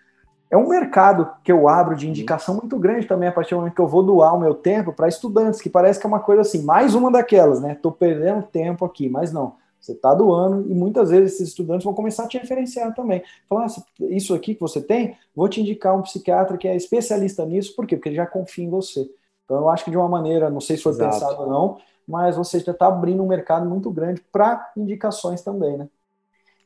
é 0.50 0.56
um 0.56 0.68
mercado 0.68 1.30
que 1.44 1.52
eu 1.52 1.68
abro 1.68 1.94
de 1.94 2.08
indicação 2.08 2.54
muito 2.54 2.78
grande 2.78 3.06
também 3.06 3.28
a 3.28 3.32
partir 3.32 3.54
do 3.54 3.58
momento 3.58 3.74
que 3.74 3.80
eu 3.80 3.86
vou 3.86 4.02
doar 4.02 4.34
o 4.34 4.40
meu 4.40 4.54
tempo 4.54 4.92
para 4.92 5.08
estudantes, 5.08 5.60
que 5.60 5.68
parece 5.68 6.00
que 6.00 6.06
é 6.06 6.08
uma 6.08 6.20
coisa 6.20 6.42
assim, 6.42 6.62
mais 6.62 6.94
uma 6.94 7.10
daquelas, 7.10 7.60
né? 7.60 7.72
Estou 7.72 7.92
perdendo 7.92 8.42
tempo 8.42 8.84
aqui, 8.84 9.08
mas 9.08 9.32
não. 9.32 9.56
Você 9.80 9.92
está 9.92 10.14
doando 10.14 10.70
e 10.70 10.74
muitas 10.74 11.10
vezes 11.10 11.34
esses 11.34 11.48
estudantes 11.48 11.84
vão 11.84 11.94
começar 11.94 12.24
a 12.24 12.28
te 12.28 12.38
referenciar 12.38 12.94
também. 12.94 13.22
Falar, 13.48 13.66
ah, 13.66 13.82
isso 14.10 14.34
aqui 14.34 14.54
que 14.54 14.60
você 14.60 14.80
tem, 14.80 15.16
vou 15.34 15.48
te 15.48 15.60
indicar 15.60 15.96
um 15.96 16.02
psiquiatra 16.02 16.56
que 16.56 16.66
é 16.66 16.74
especialista 16.74 17.44
nisso, 17.44 17.76
por 17.76 17.86
quê? 17.86 17.96
Porque 17.96 18.08
ele 18.08 18.16
já 18.16 18.26
confia 18.26 18.64
em 18.64 18.70
você. 18.70 19.08
Então 19.44 19.58
eu 19.58 19.68
acho 19.68 19.84
que 19.84 19.90
de 19.90 19.96
uma 19.96 20.08
maneira, 20.08 20.50
não 20.50 20.60
sei 20.60 20.76
se 20.76 20.82
foi 20.82 20.92
Exato. 20.92 21.12
pensado 21.12 21.42
ou 21.42 21.48
não, 21.48 21.78
mas 22.06 22.36
você 22.36 22.58
já 22.58 22.72
está 22.72 22.86
abrindo 22.86 23.22
um 23.22 23.28
mercado 23.28 23.68
muito 23.68 23.90
grande 23.90 24.22
para 24.32 24.72
indicações 24.76 25.42
também, 25.42 25.76
né? 25.76 25.88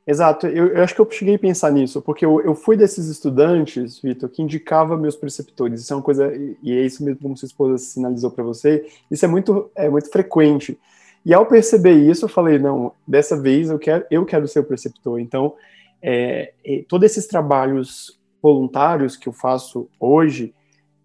Exato, 0.05 0.49
eu, 0.49 0.69
eu, 0.69 0.83
acho 0.83 0.95
que 0.95 1.01
eu 1.01 1.09
cheguei 1.11 1.37
a 1.37 1.39
pensar 1.39 1.71
nisso, 1.71 2.03
porque 2.03 2.27
eu, 2.27 2.41
eu 2.41 2.57
fui 2.57 2.77
desses 2.77 3.07
estudantes, 3.07 4.01
Vitor, 4.01 4.29
que 4.29 4.43
indicava 4.43 4.97
meus 4.97 5.15
preceptores. 5.15 5.81
Isso 5.81 5.93
é 5.93 5.97
uma 5.97 6.03
coisa, 6.03 6.33
e 6.61 6.73
é 6.73 6.85
isso 6.85 7.05
mesmo 7.05 7.21
como 7.21 7.37
sua 7.37 7.47
esposa 7.47 7.79
sinalizou 7.79 8.31
para 8.31 8.43
você, 8.43 8.85
isso 9.09 9.25
é 9.25 9.29
muito, 9.29 9.71
é 9.77 9.89
muito 9.89 10.11
frequente. 10.11 10.77
E 11.25 11.33
ao 11.33 11.47
perceber 11.47 11.95
isso, 11.95 12.25
eu 12.25 12.29
falei, 12.29 12.59
não, 12.59 12.93
dessa 13.07 13.41
vez 13.41 13.71
eu 13.71 13.79
quero, 13.79 14.05
eu 14.11 14.25
quero 14.25 14.49
ser 14.49 14.59
o 14.59 14.65
preceptor. 14.65 15.21
Então, 15.21 15.55
é, 16.03 16.53
é, 16.65 16.85
todos 16.89 17.09
esses 17.09 17.29
trabalhos 17.29 18.19
voluntários 18.43 19.17
que 19.17 19.29
eu 19.29 19.33
faço 19.33 19.89
hoje, 20.01 20.53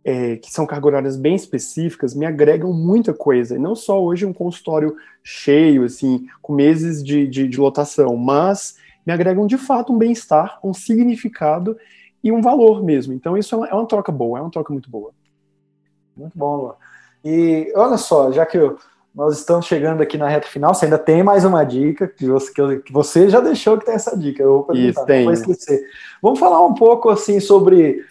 é, 0.04 0.38
que 0.38 0.52
são 0.52 0.66
cargas 0.66 0.88
horárias 0.88 1.16
bem 1.16 1.36
específicas, 1.36 2.16
me 2.16 2.26
agregam 2.26 2.74
muita 2.74 3.14
coisa. 3.14 3.56
E 3.56 3.60
não 3.60 3.76
só 3.76 4.04
hoje 4.04 4.26
um 4.26 4.34
consultório 4.34 4.96
cheio, 5.22 5.84
assim, 5.84 6.26
com 6.42 6.52
meses 6.54 7.04
de, 7.04 7.28
de, 7.28 7.48
de 7.48 7.60
lotação, 7.60 8.18
mas 8.18 8.76
me 9.08 9.14
agregam 9.14 9.48
de 9.48 9.58
fato 9.58 9.94
um 9.94 9.98
bem-estar, 9.98 10.60
um 10.62 10.74
significado 10.74 11.78
e 12.22 12.30
um 12.30 12.42
valor 12.42 12.84
mesmo. 12.84 13.14
Então 13.14 13.38
isso 13.38 13.56
é 13.56 13.58
uma, 13.58 13.68
é 13.70 13.74
uma, 13.74 13.88
troca 13.88 14.12
boa, 14.12 14.38
é 14.38 14.42
uma 14.42 14.52
troca 14.52 14.74
muito 14.74 14.90
boa. 14.90 15.12
Muito 16.16 16.38
bom, 16.38 16.58
Luan. 16.58 16.74
E 17.24 17.72
olha 17.74 17.96
só, 17.96 18.34
já 18.34 18.46
que 18.46 18.58
eu, 18.58 18.78
nós 19.16 19.38
estamos 19.38 19.66
chegando 19.66 20.02
aqui 20.02 20.18
na 20.18 20.28
reta 20.28 20.48
final, 20.48 20.74
você 20.74 20.86
ainda 20.86 20.98
tem 20.98 21.24
mais 21.24 21.46
uma 21.46 21.64
dica 21.64 22.06
que 22.06 22.26
você, 22.26 22.52
que 22.80 22.92
você 22.92 23.30
já 23.30 23.40
deixou 23.40 23.78
que 23.78 23.86
tem 23.86 23.96
essa 23.96 24.16
dica. 24.18 24.44
Eu 24.44 24.66
vou 24.68 24.76
isso, 24.76 25.06
tem. 25.06 25.20
não 25.20 25.24
vou 25.26 25.34
esquecer. 25.34 25.82
Vamos 26.22 26.38
falar 26.38 26.66
um 26.66 26.74
pouco 26.74 27.10
assim 27.10 27.40
sobre 27.40 28.04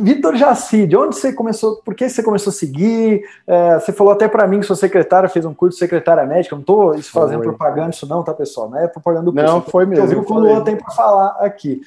Vitor 0.00 0.34
Jaci, 0.34 0.86
de 0.86 0.96
onde 0.96 1.14
você 1.14 1.30
começou, 1.30 1.76
por 1.84 1.94
que 1.94 2.08
você 2.08 2.22
começou 2.22 2.50
a 2.50 2.54
seguir? 2.54 3.22
É, 3.46 3.78
você 3.78 3.92
falou 3.92 4.12
até 4.12 4.26
para 4.26 4.46
mim 4.46 4.60
que 4.60 4.66
sua 4.66 4.76
secretária 4.76 5.28
fez 5.28 5.44
um 5.44 5.52
curso 5.52 5.76
de 5.76 5.80
secretária 5.80 6.24
médica, 6.24 6.56
não 6.56 6.62
estou 6.62 6.94
fazendo 7.02 7.40
foi. 7.40 7.48
propaganda 7.48 7.90
isso 7.90 8.06
não, 8.06 8.22
tá 8.22 8.32
pessoal? 8.32 8.70
Não 8.70 8.78
é 8.78 8.88
propaganda 8.88 9.26
do 9.26 9.32
curso. 9.32 9.46
Não, 9.46 9.60
foi 9.60 9.84
mesmo. 9.84 10.04
Eu 10.04 10.08
vi 10.08 10.16
o 10.16 10.64
tem 10.64 10.76
para 10.76 10.90
falar 10.94 11.36
aqui. 11.40 11.82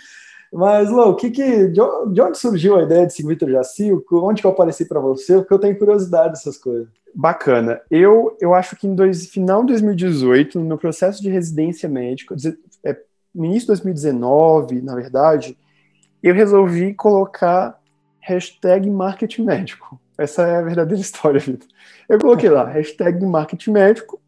Mas, 0.54 0.90
Lô, 0.92 1.10
o 1.10 1.16
que 1.16 1.32
que, 1.32 1.68
de 1.68 1.82
onde 2.22 2.38
surgiu 2.38 2.78
a 2.78 2.84
ideia 2.84 3.08
de 3.08 3.14
seguir 3.14 3.30
Vitor 3.30 3.50
Jaci? 3.50 3.92
Onde 4.12 4.42
que 4.42 4.48
eu 4.48 4.52
apareci 4.52 4.86
para 4.86 5.00
você? 5.00 5.38
Porque 5.38 5.54
eu 5.54 5.60
tenho 5.60 5.78
curiosidade 5.78 6.30
dessas 6.30 6.58
coisas. 6.58 6.88
Bacana. 7.14 7.82
Eu, 7.90 8.38
eu 8.40 8.54
acho 8.54 8.76
que 8.76 8.88
em 8.88 8.94
dois, 8.94 9.26
final 9.26 9.62
de 9.62 9.68
2018, 9.74 10.60
no 10.60 10.66
meu 10.66 10.78
processo 10.78 11.22
de 11.22 11.30
residência 11.30 11.90
médica, 11.90 12.36
é, 12.84 12.96
no 13.34 13.46
início 13.46 13.62
de 13.62 13.68
2019, 13.68 14.82
na 14.82 14.96
verdade, 14.96 15.58
eu 16.26 16.34
resolvi 16.34 16.92
colocar 16.96 17.80
hashtag 18.20 18.90
marketing 18.90 19.44
médico. 19.44 20.02
Essa 20.18 20.42
é 20.42 20.56
a 20.58 20.62
verdadeira 20.64 21.00
história, 21.02 21.40
Vitor. 21.40 21.68
Eu 22.10 22.20
coloquei 22.20 22.50
lá, 22.50 22.66
hashtag 22.68 23.24
marketing 23.24 23.72
médico, 23.72 24.20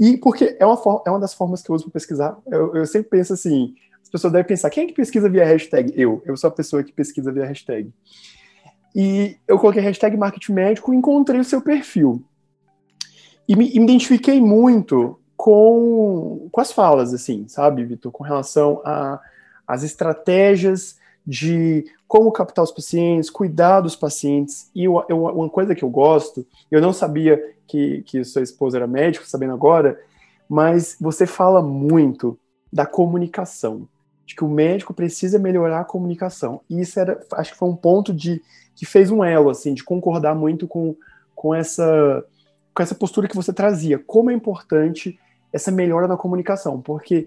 e 0.00 0.16
porque 0.16 0.56
é 0.58 0.64
uma, 0.64 1.02
é 1.06 1.10
uma 1.10 1.20
das 1.20 1.34
formas 1.34 1.60
que 1.62 1.70
eu 1.70 1.74
uso 1.74 1.84
para 1.84 1.92
pesquisar. 1.92 2.38
Eu, 2.46 2.74
eu, 2.74 2.86
sempre 2.86 3.10
penso 3.10 3.34
assim, 3.34 3.74
as 4.02 4.08
pessoas 4.08 4.32
devem 4.32 4.46
pensar, 4.46 4.70
quem 4.70 4.84
é 4.84 4.86
que 4.86 4.94
pesquisa 4.94 5.28
via 5.28 5.44
hashtag? 5.44 5.92
Eu. 5.94 6.22
Eu 6.24 6.34
sou 6.34 6.48
a 6.48 6.52
pessoa 6.52 6.82
que 6.82 6.92
pesquisa 6.92 7.30
via 7.30 7.44
hashtag. 7.44 7.92
E 8.94 9.36
eu 9.46 9.58
coloquei 9.58 9.82
hashtag 9.82 10.16
marketing 10.16 10.52
médico 10.52 10.94
e 10.94 10.96
encontrei 10.96 11.38
o 11.38 11.44
seu 11.44 11.60
perfil. 11.60 12.24
E 13.46 13.54
me, 13.54 13.70
e 13.70 13.78
me 13.78 13.84
identifiquei 13.84 14.40
muito 14.40 15.20
com, 15.36 16.48
com 16.50 16.60
as 16.60 16.72
falas, 16.72 17.12
assim, 17.12 17.46
sabe, 17.48 17.84
Vitor? 17.84 18.10
Com 18.10 18.24
relação 18.24 18.80
às 19.66 19.82
estratégias 19.82 20.96
de 21.26 21.84
como 22.06 22.32
captar 22.32 22.64
os 22.64 22.72
pacientes, 22.72 23.30
cuidar 23.30 23.80
dos 23.80 23.94
pacientes. 23.94 24.70
E 24.74 24.84
eu, 24.84 25.04
eu, 25.08 25.24
uma 25.24 25.48
coisa 25.48 25.74
que 25.74 25.84
eu 25.84 25.90
gosto, 25.90 26.46
eu 26.70 26.80
não 26.80 26.92
sabia 26.92 27.42
que, 27.66 28.02
que 28.02 28.24
sua 28.24 28.42
esposa 28.42 28.78
era 28.78 28.86
médica, 28.86 29.26
sabendo 29.26 29.52
agora, 29.52 30.00
mas 30.48 30.96
você 31.00 31.26
fala 31.26 31.62
muito 31.62 32.38
da 32.72 32.86
comunicação, 32.86 33.86
de 34.24 34.34
que 34.34 34.44
o 34.44 34.48
médico 34.48 34.94
precisa 34.94 35.38
melhorar 35.38 35.80
a 35.80 35.84
comunicação. 35.84 36.60
E 36.68 36.80
isso 36.80 36.98
era, 36.98 37.20
acho 37.32 37.52
que 37.52 37.58
foi 37.58 37.68
um 37.68 37.76
ponto 37.76 38.12
de 38.12 38.42
que 38.74 38.86
fez 38.86 39.10
um 39.10 39.22
elo, 39.22 39.50
assim, 39.50 39.74
de 39.74 39.84
concordar 39.84 40.34
muito 40.34 40.66
com, 40.66 40.94
com 41.34 41.54
essa 41.54 42.24
com 42.78 42.82
essa 42.82 42.94
postura 42.94 43.26
que 43.26 43.34
você 43.34 43.52
trazia. 43.52 43.98
Como 43.98 44.30
é 44.30 44.34
importante 44.34 45.18
essa 45.52 45.72
melhora 45.72 46.06
na 46.06 46.16
comunicação, 46.16 46.80
porque 46.80 47.26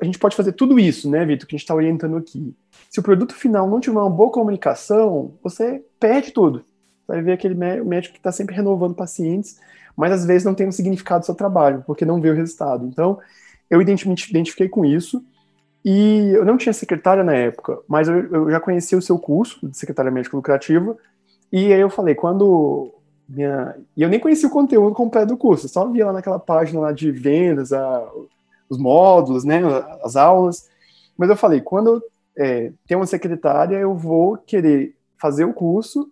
a 0.00 0.04
gente 0.04 0.18
pode 0.18 0.36
fazer 0.36 0.52
tudo 0.52 0.78
isso, 0.78 1.10
né, 1.10 1.24
Vitor, 1.24 1.46
que 1.46 1.54
a 1.54 1.56
gente 1.56 1.64
está 1.64 1.74
orientando 1.74 2.16
aqui. 2.16 2.54
Se 2.90 3.00
o 3.00 3.02
produto 3.02 3.34
final 3.34 3.68
não 3.68 3.80
tiver 3.80 3.98
uma 3.98 4.10
boa 4.10 4.30
comunicação, 4.30 5.34
você 5.42 5.82
perde 5.98 6.30
tudo. 6.30 6.64
Vai 7.06 7.22
ver 7.22 7.32
aquele 7.32 7.54
médico 7.54 8.14
que 8.14 8.20
está 8.20 8.30
sempre 8.30 8.54
renovando 8.54 8.94
pacientes, 8.94 9.58
mas 9.96 10.12
às 10.12 10.24
vezes 10.24 10.44
não 10.44 10.54
tem 10.54 10.68
um 10.68 10.72
significado 10.72 11.20
do 11.20 11.26
seu 11.26 11.34
trabalho, 11.34 11.82
porque 11.86 12.04
não 12.04 12.20
vê 12.20 12.30
o 12.30 12.34
resultado. 12.34 12.86
Então, 12.86 13.18
eu 13.68 13.80
identifiquei 13.80 14.68
com 14.68 14.84
isso, 14.84 15.24
e 15.84 16.32
eu 16.34 16.44
não 16.44 16.56
tinha 16.56 16.72
secretária 16.72 17.22
na 17.22 17.34
época, 17.34 17.78
mas 17.88 18.08
eu, 18.08 18.26
eu 18.32 18.50
já 18.50 18.60
conhecia 18.60 18.98
o 18.98 19.02
seu 19.02 19.18
curso 19.18 19.68
de 19.68 19.76
secretária 19.76 20.10
médica 20.10 20.36
lucrativa, 20.36 20.96
e 21.52 21.72
aí 21.72 21.80
eu 21.80 21.90
falei, 21.90 22.14
quando 22.14 22.92
minha... 23.28 23.74
E 23.96 24.02
eu 24.02 24.08
nem 24.08 24.20
conhecia 24.20 24.48
o 24.48 24.52
conteúdo 24.52 24.94
completo 24.94 25.28
do 25.28 25.36
curso, 25.36 25.68
só 25.68 25.88
via 25.88 26.06
lá 26.06 26.12
naquela 26.12 26.38
página 26.38 26.80
lá 26.80 26.92
de 26.92 27.10
vendas, 27.10 27.72
a, 27.72 28.08
os 28.68 28.78
módulos, 28.78 29.44
né, 29.44 29.60
as 30.02 30.16
aulas. 30.16 30.68
Mas 31.16 31.30
eu 31.30 31.36
falei, 31.36 31.60
quando 31.60 31.94
eu 31.94 32.02
é, 32.38 32.72
uma 32.96 33.06
secretária, 33.06 33.76
eu 33.76 33.94
vou 33.94 34.36
querer 34.36 34.94
fazer 35.18 35.44
o 35.44 35.54
curso 35.54 36.10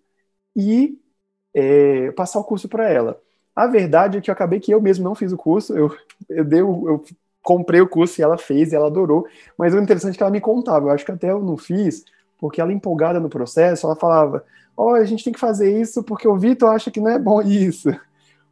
e 0.56 0.98
é, 1.54 2.10
passar 2.12 2.40
o 2.40 2.44
curso 2.44 2.68
para 2.68 2.88
ela. 2.90 3.20
A 3.54 3.66
verdade 3.66 4.18
é 4.18 4.20
que 4.20 4.30
eu 4.30 4.32
acabei 4.32 4.58
que 4.58 4.72
eu 4.72 4.80
mesmo 4.80 5.04
não 5.04 5.14
fiz 5.14 5.32
o 5.32 5.36
curso, 5.36 5.76
eu, 5.76 5.94
eu, 6.28 6.44
dei, 6.44 6.60
eu 6.60 7.04
comprei 7.42 7.80
o 7.80 7.88
curso 7.88 8.20
e 8.20 8.24
ela 8.24 8.38
fez 8.38 8.72
e 8.72 8.76
ela 8.76 8.86
adorou, 8.86 9.26
mas 9.56 9.74
o 9.74 9.78
interessante 9.78 10.14
é 10.14 10.16
que 10.16 10.22
ela 10.22 10.32
me 10.32 10.40
contava, 10.40 10.86
eu 10.86 10.90
acho 10.90 11.04
que 11.04 11.12
até 11.12 11.30
eu 11.30 11.40
não 11.40 11.56
fiz, 11.56 12.04
porque 12.38 12.60
ela 12.60 12.72
empolgada 12.72 13.20
no 13.20 13.28
processo, 13.28 13.86
ela 13.86 13.94
falava, 13.94 14.44
olha, 14.76 15.02
a 15.02 15.06
gente 15.06 15.22
tem 15.22 15.32
que 15.32 15.38
fazer 15.38 15.80
isso 15.80 16.02
porque 16.02 16.26
o 16.26 16.36
Vitor 16.36 16.70
acha 16.70 16.90
que 16.90 17.00
não 17.00 17.10
é 17.10 17.18
bom 17.18 17.42
isso. 17.42 17.90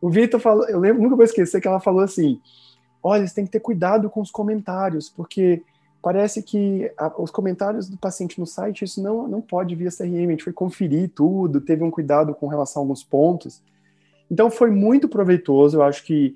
O 0.01 0.11
Vitor 0.11 0.41
falou, 0.41 0.69
eu 0.69 0.79
lembro, 0.79 1.03
nunca 1.03 1.17
vou 1.17 1.25
esquecer 1.25 1.61
que 1.61 1.69
ela 1.69 1.81
falou 1.81 2.03
assim, 2.03 2.41
olha, 3.03 3.27
você 3.27 3.35
tem 3.35 3.45
que 3.45 3.51
ter 3.51 3.61
cuidado 3.61 4.09
com 4.09 4.21
os 4.21 4.31
comentários, 4.31 5.09
porque 5.09 5.63
parece 6.03 6.43
que 6.43 6.91
a, 6.97 7.13
os 7.21 7.31
comentários 7.31 7.89
do 7.89 7.97
paciente 7.97 8.39
no 8.39 8.47
site, 8.47 8.85
isso 8.85 9.03
não, 9.03 9.27
não 9.29 9.41
pode 9.41 9.75
via 9.75 9.91
CRM, 9.91 10.27
a 10.27 10.31
gente 10.31 10.45
foi 10.45 10.53
conferir 10.53 11.11
tudo, 11.15 11.61
teve 11.61 11.83
um 11.83 11.91
cuidado 11.91 12.35
com 12.35 12.47
relação 12.49 12.81
a 12.81 12.85
alguns 12.85 13.05
pontos. 13.05 13.63
Então 14.31 14.51
foi 14.51 14.71
muito 14.71 15.09
proveitoso, 15.09 15.79
eu 15.79 15.83
acho 15.83 16.05
que 16.05 16.35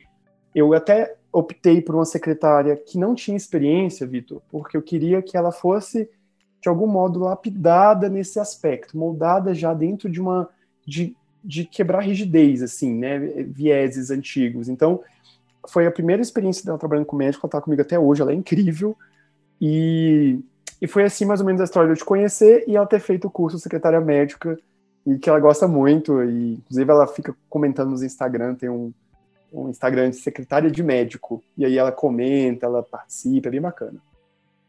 eu 0.54 0.72
até 0.72 1.16
optei 1.32 1.82
por 1.82 1.94
uma 1.94 2.04
secretária 2.04 2.76
que 2.76 2.98
não 2.98 3.14
tinha 3.14 3.36
experiência, 3.36 4.06
Vitor, 4.06 4.40
porque 4.50 4.76
eu 4.76 4.82
queria 4.82 5.20
que 5.20 5.36
ela 5.36 5.52
fosse 5.52 6.08
de 6.62 6.68
algum 6.68 6.86
modo 6.86 7.20
lapidada 7.20 8.08
nesse 8.08 8.40
aspecto, 8.40 8.96
moldada 8.96 9.54
já 9.54 9.74
dentro 9.74 10.08
de 10.08 10.20
uma 10.20 10.48
de, 10.86 11.14
de 11.44 11.64
quebrar 11.64 12.00
rigidez 12.00 12.62
assim, 12.62 12.94
né, 12.94 13.18
vieses 13.18 14.10
antigos. 14.10 14.68
Então, 14.68 15.02
foi 15.68 15.86
a 15.86 15.90
primeira 15.90 16.22
experiência 16.22 16.64
dela 16.64 16.78
trabalhando 16.78 17.06
com 17.06 17.16
médico, 17.16 17.46
ela 17.46 17.50
tá 17.50 17.60
comigo 17.60 17.82
até 17.82 17.98
hoje, 17.98 18.22
ela 18.22 18.32
é 18.32 18.34
incrível. 18.34 18.96
E, 19.60 20.38
e 20.80 20.86
foi 20.86 21.04
assim 21.04 21.24
mais 21.24 21.40
ou 21.40 21.46
menos 21.46 21.60
a 21.60 21.64
história 21.64 21.88
de 21.88 21.92
eu 21.94 21.98
te 21.98 22.04
conhecer 22.04 22.64
e 22.66 22.76
ela 22.76 22.86
ter 22.86 23.00
feito 23.00 23.26
o 23.26 23.30
curso 23.30 23.58
secretária 23.58 24.00
médica 24.00 24.58
e 25.06 25.18
que 25.18 25.28
ela 25.28 25.40
gosta 25.40 25.66
muito. 25.66 26.22
E 26.22 26.54
inclusive 26.54 26.90
ela 26.90 27.06
fica 27.06 27.34
comentando 27.48 27.90
nos 27.90 28.02
Instagram, 28.02 28.54
tem 28.54 28.68
um, 28.68 28.92
um 29.52 29.68
Instagram 29.68 30.10
de 30.10 30.16
secretária 30.16 30.70
de 30.70 30.82
médico. 30.82 31.42
E 31.56 31.64
aí 31.64 31.78
ela 31.78 31.92
comenta, 31.92 32.66
ela 32.66 32.82
participa, 32.82 33.48
é 33.48 33.50
bem 33.50 33.60
bacana. 33.60 33.98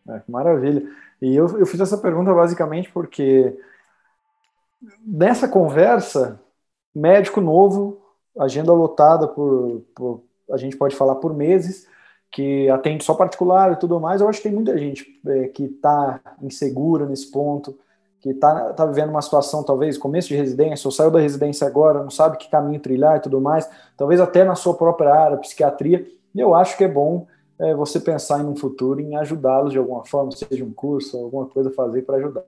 É, 0.09 0.21
maravilha. 0.27 0.83
E 1.21 1.35
eu, 1.35 1.59
eu 1.59 1.65
fiz 1.65 1.79
essa 1.79 1.97
pergunta 1.97 2.33
basicamente 2.33 2.91
porque 2.91 3.57
nessa 5.05 5.47
conversa, 5.47 6.39
médico 6.93 7.41
novo, 7.41 8.01
agenda 8.39 8.71
lotada 8.71 9.27
por, 9.27 9.83
por 9.95 10.23
a 10.51 10.57
gente 10.57 10.77
pode 10.77 10.95
falar 10.95 11.15
por 11.15 11.33
meses, 11.33 11.87
que 12.31 12.69
atende 12.69 13.03
só 13.03 13.13
particular 13.13 13.73
e 13.73 13.75
tudo 13.77 13.99
mais. 13.99 14.21
Eu 14.21 14.27
acho 14.27 14.39
que 14.39 14.47
tem 14.47 14.55
muita 14.55 14.77
gente 14.77 15.19
é, 15.25 15.47
que 15.47 15.65
está 15.65 16.19
insegura 16.41 17.05
nesse 17.05 17.31
ponto, 17.31 17.77
que 18.19 18.29
está 18.29 18.73
tá 18.73 18.85
vivendo 18.85 19.09
uma 19.09 19.21
situação, 19.21 19.63
talvez, 19.63 19.97
começo 19.97 20.27
de 20.27 20.35
residência, 20.35 20.87
ou 20.87 20.91
saiu 20.91 21.11
da 21.11 21.19
residência 21.19 21.67
agora, 21.67 22.03
não 22.03 22.09
sabe 22.09 22.37
que 22.37 22.49
caminho 22.49 22.79
trilhar 22.79 23.17
e 23.17 23.21
tudo 23.21 23.39
mais, 23.39 23.69
talvez 23.95 24.19
até 24.19 24.43
na 24.43 24.55
sua 24.55 24.73
própria 24.73 25.13
área, 25.13 25.37
psiquiatria, 25.37 26.05
eu 26.35 26.53
acho 26.53 26.77
que 26.77 26.83
é 26.83 26.87
bom 26.87 27.25
é, 27.59 27.73
você 27.73 27.99
pensar 27.99 28.41
em 28.41 28.45
um 28.45 28.55
futuro 28.55 28.99
em 28.99 29.15
ajudá-los 29.15 29.71
de 29.71 29.79
alguma 29.79 30.05
forma, 30.05 30.31
seja 30.31 30.63
um 30.63 30.73
curso, 30.73 31.17
alguma 31.17 31.45
coisa 31.45 31.69
a 31.69 31.73
fazer 31.73 32.03
para 32.03 32.17
ajudar. 32.17 32.43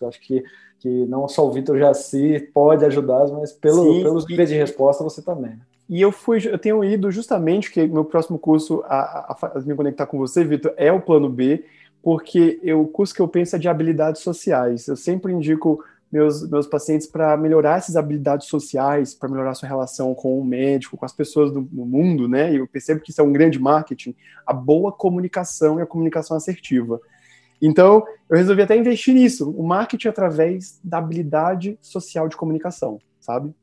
Eu 0.00 0.08
acho 0.08 0.20
que, 0.20 0.42
que 0.78 1.06
não 1.06 1.28
só 1.28 1.46
o 1.46 1.52
Vitor 1.52 1.78
Jaci 1.78 2.40
pode 2.52 2.84
ajudar, 2.84 3.28
mas 3.28 3.52
pelo, 3.52 3.94
Sim, 3.94 4.02
pelos 4.02 4.26
níveis 4.26 4.48
de 4.48 4.56
resposta 4.56 5.04
você 5.04 5.22
também. 5.22 5.58
E 5.92 6.00
eu 6.00 6.10
fui, 6.10 6.40
eu 6.48 6.58
tenho 6.58 6.82
ido 6.82 7.10
justamente 7.10 7.70
que 7.70 7.86
meu 7.86 8.02
próximo 8.02 8.38
curso 8.38 8.82
a, 8.86 8.96
a, 9.30 9.52
a 9.58 9.60
me 9.60 9.74
conectar 9.74 10.06
com 10.06 10.16
você, 10.16 10.42
Vitor, 10.42 10.72
é 10.78 10.90
o 10.90 11.02
plano 11.02 11.28
B, 11.28 11.66
porque 12.02 12.58
eu, 12.62 12.80
o 12.80 12.88
curso 12.88 13.14
que 13.14 13.20
eu 13.20 13.28
penso 13.28 13.56
é 13.56 13.58
de 13.58 13.68
habilidades 13.68 14.22
sociais. 14.22 14.88
Eu 14.88 14.96
sempre 14.96 15.34
indico 15.34 15.84
meus, 16.10 16.48
meus 16.48 16.66
pacientes 16.66 17.06
para 17.06 17.36
melhorar 17.36 17.76
essas 17.76 17.94
habilidades 17.94 18.46
sociais, 18.46 19.12
para 19.12 19.28
melhorar 19.28 19.52
sua 19.54 19.68
relação 19.68 20.14
com 20.14 20.40
o 20.40 20.42
médico, 20.42 20.96
com 20.96 21.04
as 21.04 21.12
pessoas 21.12 21.52
do, 21.52 21.60
do, 21.60 21.84
mundo, 21.84 22.26
né? 22.26 22.54
E 22.54 22.56
eu 22.56 22.66
percebo 22.66 23.02
que 23.02 23.10
isso 23.10 23.20
é 23.20 23.24
um 23.24 23.32
grande 23.32 23.58
marketing, 23.58 24.14
a 24.46 24.54
boa 24.54 24.92
comunicação 24.92 25.78
e 25.78 25.82
a 25.82 25.86
comunicação 25.86 26.34
assertiva. 26.34 26.98
Então, 27.60 28.02
eu 28.30 28.38
resolvi 28.38 28.62
até 28.62 28.74
investir 28.78 29.14
nisso, 29.14 29.50
o 29.50 29.62
marketing 29.62 30.08
através 30.08 30.80
da 30.82 30.96
habilidade 30.96 31.78
social 31.82 32.28
de 32.28 32.36
comunicação, 32.36 32.98
sabe? 33.20 33.54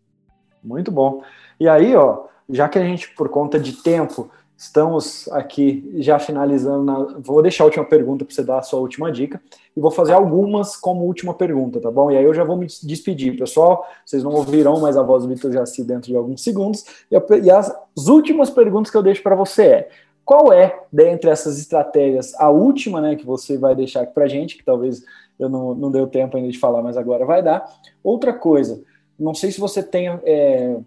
Muito 0.64 0.92
bom. 0.92 1.24
E 1.60 1.68
aí, 1.68 1.96
ó, 1.96 2.26
já 2.50 2.68
que 2.68 2.80
a 2.80 2.84
gente, 2.84 3.14
por 3.16 3.30
conta 3.30 3.60
de 3.60 3.74
tempo, 3.74 4.30
Estamos 4.60 5.30
aqui 5.32 5.90
já 6.00 6.20
finalizando. 6.20 6.84
Na... 6.84 7.18
Vou 7.20 7.42
deixar 7.42 7.64
a 7.64 7.68
última 7.68 7.86
pergunta 7.86 8.26
para 8.26 8.36
você 8.36 8.44
dar 8.44 8.58
a 8.58 8.62
sua 8.62 8.82
última 8.82 9.10
dica 9.10 9.42
e 9.76 9.80
vou 9.80 9.90
fazer 9.90 10.12
algumas 10.12 10.76
como 10.76 11.06
última 11.06 11.34
pergunta, 11.34 11.80
tá 11.80 11.90
bom? 11.90 12.12
E 12.12 12.18
aí 12.18 12.26
eu 12.26 12.34
já 12.34 12.44
vou 12.44 12.58
me 12.58 12.68
despedir, 12.84 13.38
pessoal. 13.38 13.88
Vocês 14.06 14.22
não 14.22 14.34
ouvirão 14.34 14.82
mais 14.82 14.98
a 14.98 15.02
voz 15.02 15.24
do 15.24 15.30
Vitor 15.30 15.50
Jaci 15.50 15.82
dentro 15.86 16.12
de 16.12 16.18
alguns 16.18 16.44
segundos. 16.44 16.84
E 17.10 17.50
as 17.50 17.74
últimas 18.06 18.50
perguntas 18.50 18.92
que 18.92 18.98
eu 18.98 19.02
deixo 19.02 19.24
para 19.24 19.34
você 19.34 19.64
é: 19.64 19.90
qual 20.26 20.52
é, 20.52 20.78
dentre 20.92 21.30
essas 21.30 21.58
estratégias, 21.58 22.34
a 22.38 22.50
última 22.50 23.00
né, 23.00 23.16
que 23.16 23.26
você 23.26 23.58
vai 23.58 23.74
deixar 23.74 24.02
aqui 24.02 24.14
para 24.14 24.28
gente, 24.28 24.58
que 24.58 24.66
talvez 24.66 25.06
eu 25.40 25.48
não, 25.48 25.74
não 25.74 25.90
deu 25.90 26.06
tempo 26.06 26.36
ainda 26.36 26.52
de 26.52 26.60
falar, 26.60 26.84
mas 26.84 26.98
agora 26.98 27.26
vai 27.26 27.42
dar. 27.42 27.64
Outra 28.04 28.34
coisa, 28.34 28.84
não 29.20 29.34
sei 29.34 29.52
se 29.52 29.60
você 29.60 29.84
tem 29.84 30.08
é, 30.24 30.78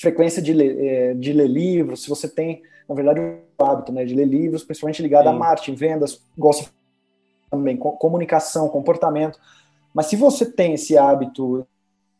frequência 0.00 0.40
de 0.40 0.52
ler, 0.52 0.78
é, 0.78 1.14
de 1.14 1.32
ler 1.32 1.48
livros, 1.48 2.02
se 2.02 2.08
você 2.08 2.28
tem 2.28 2.62
na 2.88 2.94
verdade, 2.94 3.20
o 3.20 3.64
hábito 3.64 3.92
né, 3.92 4.04
de 4.04 4.14
ler 4.14 4.26
livros, 4.26 4.64
principalmente 4.64 5.02
ligado 5.02 5.24
Sim. 5.24 5.30
a 5.30 5.32
marketing, 5.32 5.74
vendas, 5.74 6.22
gosto 6.36 6.70
também, 7.50 7.76
comunicação, 7.76 8.68
comportamento. 8.68 9.38
Mas 9.94 10.06
se 10.06 10.16
você 10.16 10.44
tem 10.44 10.74
esse 10.74 10.96
hábito 10.96 11.66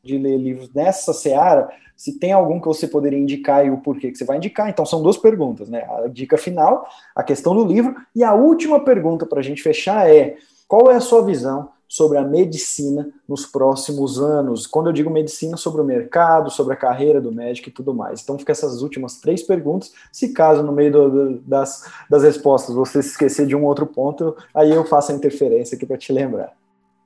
de 0.03 0.19
ler 0.19 0.37
livros 0.37 0.73
nessa 0.73 1.13
seara, 1.13 1.71
se 1.97 2.19
tem 2.19 2.33
algum 2.33 2.61
que 2.61 2.67
você 2.67 2.89
poderia 2.89 3.19
indicar 3.19 3.67
e 3.67 3.71
o 3.71 3.79
porquê 3.79 4.11
que 4.11 4.19
você 4.19 4.25
vai 4.25 4.37
indicar. 4.37 4.69
Então, 4.69 4.85
são 4.85 5.03
duas 5.03 5.17
perguntas, 5.17 5.69
né? 5.69 5.87
A 6.05 6.09
dica 6.09 6.37
final, 6.37 6.87
a 7.15 7.23
questão 7.23 7.55
do 7.55 7.65
livro, 7.65 7.95
e 8.15 8.25
a 8.25 8.35
última 8.35 8.81
pergunta 8.81 9.25
para 9.25 9.41
a 9.41 9.43
gente 9.43 9.63
fechar 9.63 10.11
é: 10.11 10.37
qual 10.67 10.91
é 10.91 10.97
a 10.97 11.01
sua 11.01 11.25
visão 11.25 11.71
sobre 11.93 12.17
a 12.17 12.23
medicina 12.23 13.07
nos 13.29 13.45
próximos 13.45 14.19
anos. 14.19 14.67
Quando 14.67 14.87
eu 14.87 14.95
digo 14.95 15.11
medicina, 15.11 15.59
sobre 15.59 15.83
o 15.83 15.85
mercado, 15.85 16.51
sobre 16.51 16.73
a 16.73 16.77
carreira 16.77 17.21
do 17.21 17.31
médico 17.31 17.69
e 17.69 17.71
tudo 17.71 17.93
mais. 17.93 18.23
Então, 18.23 18.39
fica 18.39 18.51
essas 18.51 18.81
últimas 18.81 19.21
três 19.21 19.43
perguntas. 19.43 19.93
Se 20.11 20.33
caso 20.33 20.63
no 20.63 20.73
meio 20.73 20.91
do, 20.91 21.39
das, 21.41 21.93
das 22.09 22.23
respostas 22.23 22.75
você 22.75 23.03
se 23.03 23.11
esquecer 23.11 23.47
de 23.47 23.55
um 23.55 23.67
outro 23.67 23.85
ponto, 23.85 24.35
aí 24.55 24.71
eu 24.71 24.87
faço 24.87 25.13
a 25.13 25.15
interferência 25.15 25.77
aqui 25.77 25.85
para 25.85 25.99
te 25.99 26.15
lembrar. 26.15 26.55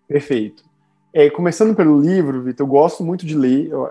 Perfeito. 0.07 0.63
É, 1.13 1.29
começando 1.31 1.75
pelo 1.75 2.01
livro, 2.01 2.45
Vitor, 2.45 2.65
eu 2.65 2.71
gosto 2.71 3.03
muito 3.03 3.27
de 3.27 3.37
ler, 3.37 3.69
eu, 3.69 3.91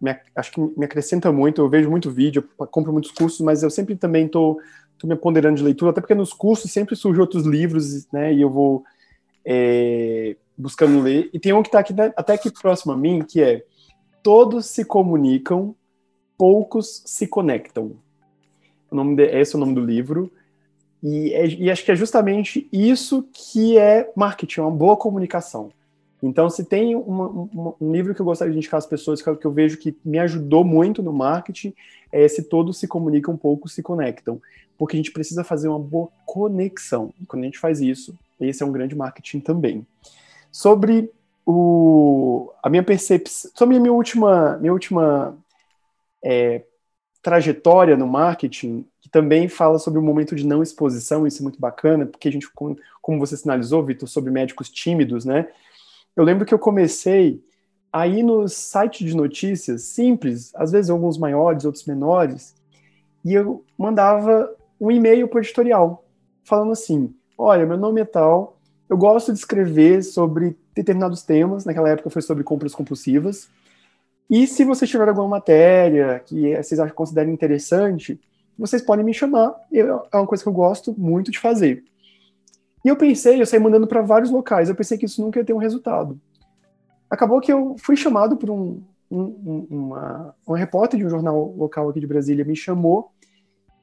me, 0.00 0.16
acho 0.36 0.52
que 0.52 0.60
me 0.60 0.84
acrescenta 0.84 1.32
muito, 1.32 1.60
eu 1.60 1.68
vejo 1.68 1.90
muito 1.90 2.08
vídeo, 2.08 2.48
compro 2.70 2.92
muitos 2.92 3.10
cursos, 3.10 3.40
mas 3.40 3.64
eu 3.64 3.70
sempre 3.70 3.96
também 3.96 4.26
estou 4.26 4.60
me 5.02 5.16
ponderando 5.16 5.56
de 5.56 5.64
leitura, 5.64 5.90
até 5.90 6.00
porque 6.00 6.14
nos 6.14 6.32
cursos 6.32 6.70
sempre 6.70 6.94
surgem 6.94 7.20
outros 7.20 7.44
livros, 7.44 8.06
né, 8.12 8.32
e 8.32 8.40
eu 8.40 8.48
vou 8.48 8.84
é, 9.44 10.36
buscando 10.56 11.00
ler. 11.00 11.30
E 11.32 11.38
tem 11.38 11.52
um 11.52 11.62
que 11.62 11.68
está 11.68 11.80
aqui 11.80 11.94
até 12.16 12.34
aqui 12.34 12.50
próximo 12.50 12.92
a 12.92 12.96
mim, 12.96 13.22
que 13.22 13.42
é 13.42 13.64
Todos 14.22 14.66
se 14.66 14.84
comunicam, 14.84 15.74
poucos 16.36 17.02
se 17.06 17.26
conectam. 17.26 17.96
O 18.90 18.94
nome 18.94 19.16
de, 19.16 19.24
esse 19.24 19.54
é 19.54 19.56
o 19.56 19.60
nome 19.60 19.74
do 19.74 19.80
livro. 19.80 20.30
E, 21.02 21.32
é, 21.32 21.46
e, 21.46 21.70
acho 21.70 21.84
que 21.84 21.90
é 21.90 21.96
justamente 21.96 22.68
isso 22.70 23.26
que 23.32 23.78
é 23.78 24.12
marketing, 24.14 24.60
uma 24.60 24.70
boa 24.70 24.96
comunicação. 24.96 25.70
Então, 26.22 26.50
se 26.50 26.64
tem 26.64 26.94
uma, 26.94 27.28
uma, 27.28 27.74
um 27.80 27.92
livro 27.92 28.14
que 28.14 28.20
eu 28.20 28.26
gostaria 28.26 28.52
de 28.52 28.58
indicar 28.58 28.76
às 28.76 28.86
pessoas, 28.86 29.22
que, 29.22 29.36
que 29.36 29.46
eu 29.46 29.52
vejo 29.52 29.78
que 29.78 29.96
me 30.04 30.18
ajudou 30.18 30.62
muito 30.64 31.02
no 31.02 31.12
marketing, 31.12 31.72
é 32.12 32.22
esse 32.22 32.42
Todos 32.42 32.78
se 32.78 32.86
comunicam, 32.86 33.36
poucos 33.36 33.72
se 33.72 33.82
conectam. 33.82 34.40
Porque 34.76 34.96
a 34.96 34.98
gente 34.98 35.12
precisa 35.12 35.42
fazer 35.42 35.68
uma 35.68 35.78
boa 35.78 36.08
conexão. 36.26 37.12
E 37.20 37.24
quando 37.24 37.44
a 37.44 37.46
gente 37.46 37.58
faz 37.58 37.80
isso, 37.80 38.14
esse 38.40 38.62
é 38.62 38.66
um 38.66 38.72
grande 38.72 38.94
marketing 38.94 39.40
também. 39.40 39.86
Sobre 40.50 41.10
o, 41.46 42.52
a 42.62 42.68
minha 42.68 42.82
percepção, 42.82 43.50
sobre 43.54 43.76
a 43.76 43.80
minha 43.80 43.92
última, 43.92 44.56
minha 44.58 44.72
última 44.72 45.36
é, 46.24 46.64
trajetória 47.22 47.96
no 47.96 48.06
marketing, 48.06 48.86
que 49.00 49.08
também 49.08 49.48
fala 49.48 49.78
sobre 49.78 49.98
o 49.98 50.02
momento 50.02 50.34
de 50.34 50.46
não 50.46 50.62
exposição, 50.62 51.26
isso 51.26 51.42
é 51.42 51.42
muito 51.42 51.60
bacana, 51.60 52.06
porque 52.06 52.28
a 52.28 52.32
gente, 52.32 52.48
como, 52.50 53.18
você 53.18 53.36
sinalizou, 53.36 53.84
Vitor, 53.84 54.08
sobre 54.08 54.30
médicos 54.30 54.70
tímidos, 54.70 55.24
né? 55.24 55.48
Eu 56.16 56.24
lembro 56.24 56.44
que 56.44 56.54
eu 56.54 56.58
comecei 56.58 57.42
aí 57.92 58.22
nos 58.22 58.52
sites 58.54 59.08
de 59.08 59.16
notícias 59.16 59.82
simples, 59.82 60.52
às 60.54 60.72
vezes 60.72 60.90
alguns 60.90 61.18
maiores, 61.18 61.64
outros 61.64 61.84
menores, 61.84 62.54
e 63.24 63.34
eu 63.34 63.64
mandava 63.76 64.54
um 64.80 64.90
e-mail 64.90 65.28
para 65.28 65.38
o 65.38 65.42
editorial, 65.42 66.04
falando 66.44 66.72
assim: 66.72 67.14
olha, 67.40 67.64
meu 67.64 67.78
nome 67.78 68.02
é 68.02 68.04
tal, 68.04 68.58
eu 68.88 68.96
gosto 68.96 69.32
de 69.32 69.38
escrever 69.38 70.02
sobre 70.02 70.56
determinados 70.74 71.22
temas, 71.22 71.64
naquela 71.64 71.88
época 71.88 72.10
foi 72.10 72.20
sobre 72.20 72.44
compras 72.44 72.74
compulsivas, 72.74 73.48
e 74.28 74.46
se 74.46 74.64
vocês 74.64 74.90
tiverem 74.90 75.10
alguma 75.10 75.28
matéria 75.28 76.20
que 76.24 76.54
vocês 76.56 76.78
acham, 76.78 76.94
considerem 76.94 77.32
interessante, 77.32 78.20
vocês 78.58 78.82
podem 78.82 79.04
me 79.04 79.14
chamar, 79.14 79.54
eu, 79.72 80.02
é 80.12 80.16
uma 80.16 80.26
coisa 80.26 80.42
que 80.42 80.48
eu 80.48 80.52
gosto 80.52 80.94
muito 80.98 81.30
de 81.30 81.38
fazer. 81.38 81.82
E 82.84 82.88
eu 82.88 82.96
pensei, 82.96 83.40
eu 83.40 83.46
saí 83.46 83.58
mandando 83.58 83.86
para 83.86 84.02
vários 84.02 84.30
locais, 84.30 84.68
eu 84.68 84.74
pensei 84.74 84.98
que 84.98 85.06
isso 85.06 85.22
nunca 85.22 85.40
ia 85.40 85.44
ter 85.44 85.52
um 85.52 85.58
resultado. 85.58 86.20
Acabou 87.08 87.40
que 87.40 87.52
eu 87.52 87.74
fui 87.78 87.96
chamado 87.96 88.36
por 88.36 88.50
um, 88.50 88.82
um, 89.10 89.66
uma, 89.68 90.34
repórter 90.54 90.98
de 90.98 91.06
um 91.06 91.10
jornal 91.10 91.54
local 91.56 91.88
aqui 91.88 92.00
de 92.00 92.06
Brasília, 92.06 92.44
me 92.44 92.54
chamou 92.54 93.10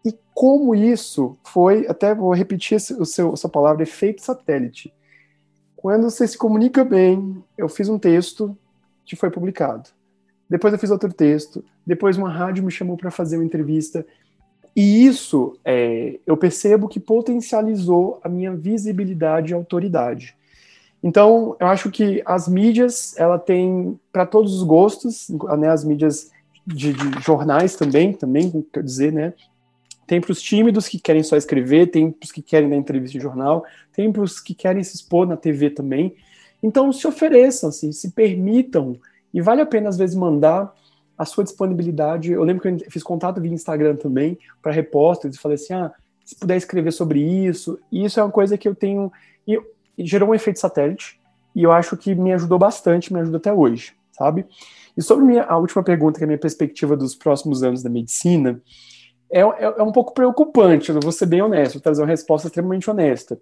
e 0.08 0.18
como 0.34 0.74
isso 0.74 1.38
foi, 1.44 1.86
até 1.88 2.16
vou 2.16 2.34
repetir 2.34 2.78
o 2.78 3.06
seu, 3.06 3.34
a 3.34 3.36
sua 3.36 3.50
palavra, 3.50 3.84
efeito 3.84 4.22
satélite. 4.22 4.94
Quando 5.76 6.10
você 6.10 6.28
se 6.28 6.38
comunica 6.38 6.84
bem, 6.84 7.44
eu 7.58 7.68
fiz 7.68 7.90
um 7.90 8.00
texto 8.00 8.58
que 9.06 9.16
foi 9.16 9.30
publicado. 9.30 9.90
Depois 10.50 10.74
eu 10.74 10.80
fiz 10.80 10.90
outro 10.90 11.12
texto. 11.12 11.64
Depois 11.86 12.18
uma 12.18 12.30
rádio 12.30 12.64
me 12.64 12.72
chamou 12.72 12.96
para 12.96 13.12
fazer 13.12 13.38
uma 13.38 13.46
entrevista. 13.46 14.06
E 14.76 15.06
isso, 15.06 15.58
é, 15.66 16.20
eu 16.26 16.38
percebo 16.38 16.88
que 16.88 17.00
potencializou 17.00 18.20
a 18.24 18.30
minha 18.30 18.56
visibilidade 18.56 19.52
e 19.52 19.56
autoridade. 19.56 20.36
Então, 21.04 21.56
eu 21.60 21.68
acho 21.68 21.92
que 21.92 22.22
as 22.26 22.48
mídias, 22.48 23.18
ela 23.18 23.38
tem 23.38 24.00
para 24.12 24.26
todos 24.26 24.54
os 24.54 24.64
gostos, 24.64 25.28
né, 25.58 25.70
as 25.70 25.84
mídias 25.84 26.32
de, 26.66 26.94
de, 26.94 27.22
jornais 27.22 27.76
também, 27.76 28.14
também 28.14 28.66
quer 28.74 28.84
dizer, 28.84 29.14
né, 29.14 29.34
tem 30.08 30.22
para 30.22 30.32
os 30.32 30.42
tímidos 30.42 30.88
que 30.88 30.98
querem 30.98 31.22
só 31.22 31.36
escrever, 31.36 31.92
tem 31.92 32.10
para 32.10 32.26
os 32.26 32.32
que 32.32 32.42
querem 32.42 32.70
dar 32.70 32.78
entrevista 32.78 33.18
em 33.18 33.22
jornal, 33.22 33.66
tem 33.92 34.12
para 34.12 34.24
os 34.24 34.40
que 34.40 34.56
querem 34.56 34.82
se 34.82 34.96
expor 34.96 35.28
na 35.28 35.36
TV 35.36 35.70
também. 35.70 36.16
Então, 36.64 36.92
se 36.94 37.06
ofereçam, 37.06 37.70
assim, 37.70 37.92
se 37.92 38.12
permitam, 38.12 38.98
e 39.34 39.42
vale 39.42 39.62
a 39.62 39.66
pena, 39.66 39.90
às 39.90 39.98
vezes, 39.98 40.16
mandar 40.16 40.74
a 41.18 41.26
sua 41.26 41.44
disponibilidade. 41.44 42.32
Eu 42.32 42.44
lembro 42.44 42.62
que 42.62 42.86
eu 42.86 42.92
fiz 42.92 43.04
contato 43.04 43.42
via 43.42 43.52
Instagram 43.52 43.98
também 43.98 44.40
para 44.62 44.72
repórteres 44.72 45.36
e 45.36 45.40
falei 45.40 45.56
assim: 45.56 45.74
ah, 45.74 45.92
se 46.24 46.36
puder 46.36 46.56
escrever 46.56 46.92
sobre 46.92 47.20
isso. 47.20 47.78
E 47.92 48.06
isso 48.06 48.20
é 48.20 48.24
uma 48.24 48.32
coisa 48.32 48.58
que 48.58 48.68
eu 48.68 48.74
tenho. 48.74 49.12
E, 49.48 49.60
gerou 50.00 50.30
um 50.30 50.36
efeito 50.36 50.60
satélite, 50.60 51.20
e 51.56 51.64
eu 51.64 51.72
acho 51.72 51.98
que 51.98 52.14
me 52.14 52.32
ajudou 52.34 52.60
bastante, 52.60 53.12
me 53.12 53.20
ajuda 53.20 53.38
até 53.38 53.52
hoje, 53.52 53.94
sabe? 54.12 54.46
E 54.96 55.02
sobre 55.02 55.26
minha, 55.26 55.44
a 55.44 55.58
última 55.58 55.84
pergunta, 55.84 56.20
que 56.20 56.24
é 56.24 56.26
a 56.26 56.28
minha 56.28 56.38
perspectiva 56.38 56.96
dos 56.96 57.16
próximos 57.16 57.64
anos 57.64 57.82
da 57.82 57.90
medicina, 57.90 58.62
é, 59.32 59.42
é, 59.42 59.64
é, 59.78 59.84
um 59.84 59.92
pouco 59.92 60.14
preocupante, 60.14 60.90
eu 60.90 61.00
vou 61.00 61.12
ser 61.12 61.26
bem 61.26 61.42
honesto, 61.42 61.74
vou 61.74 61.82
trazer 61.82 62.02
uma 62.02 62.08
resposta 62.08 62.48
extremamente 62.48 62.90
honesta. 62.90 63.40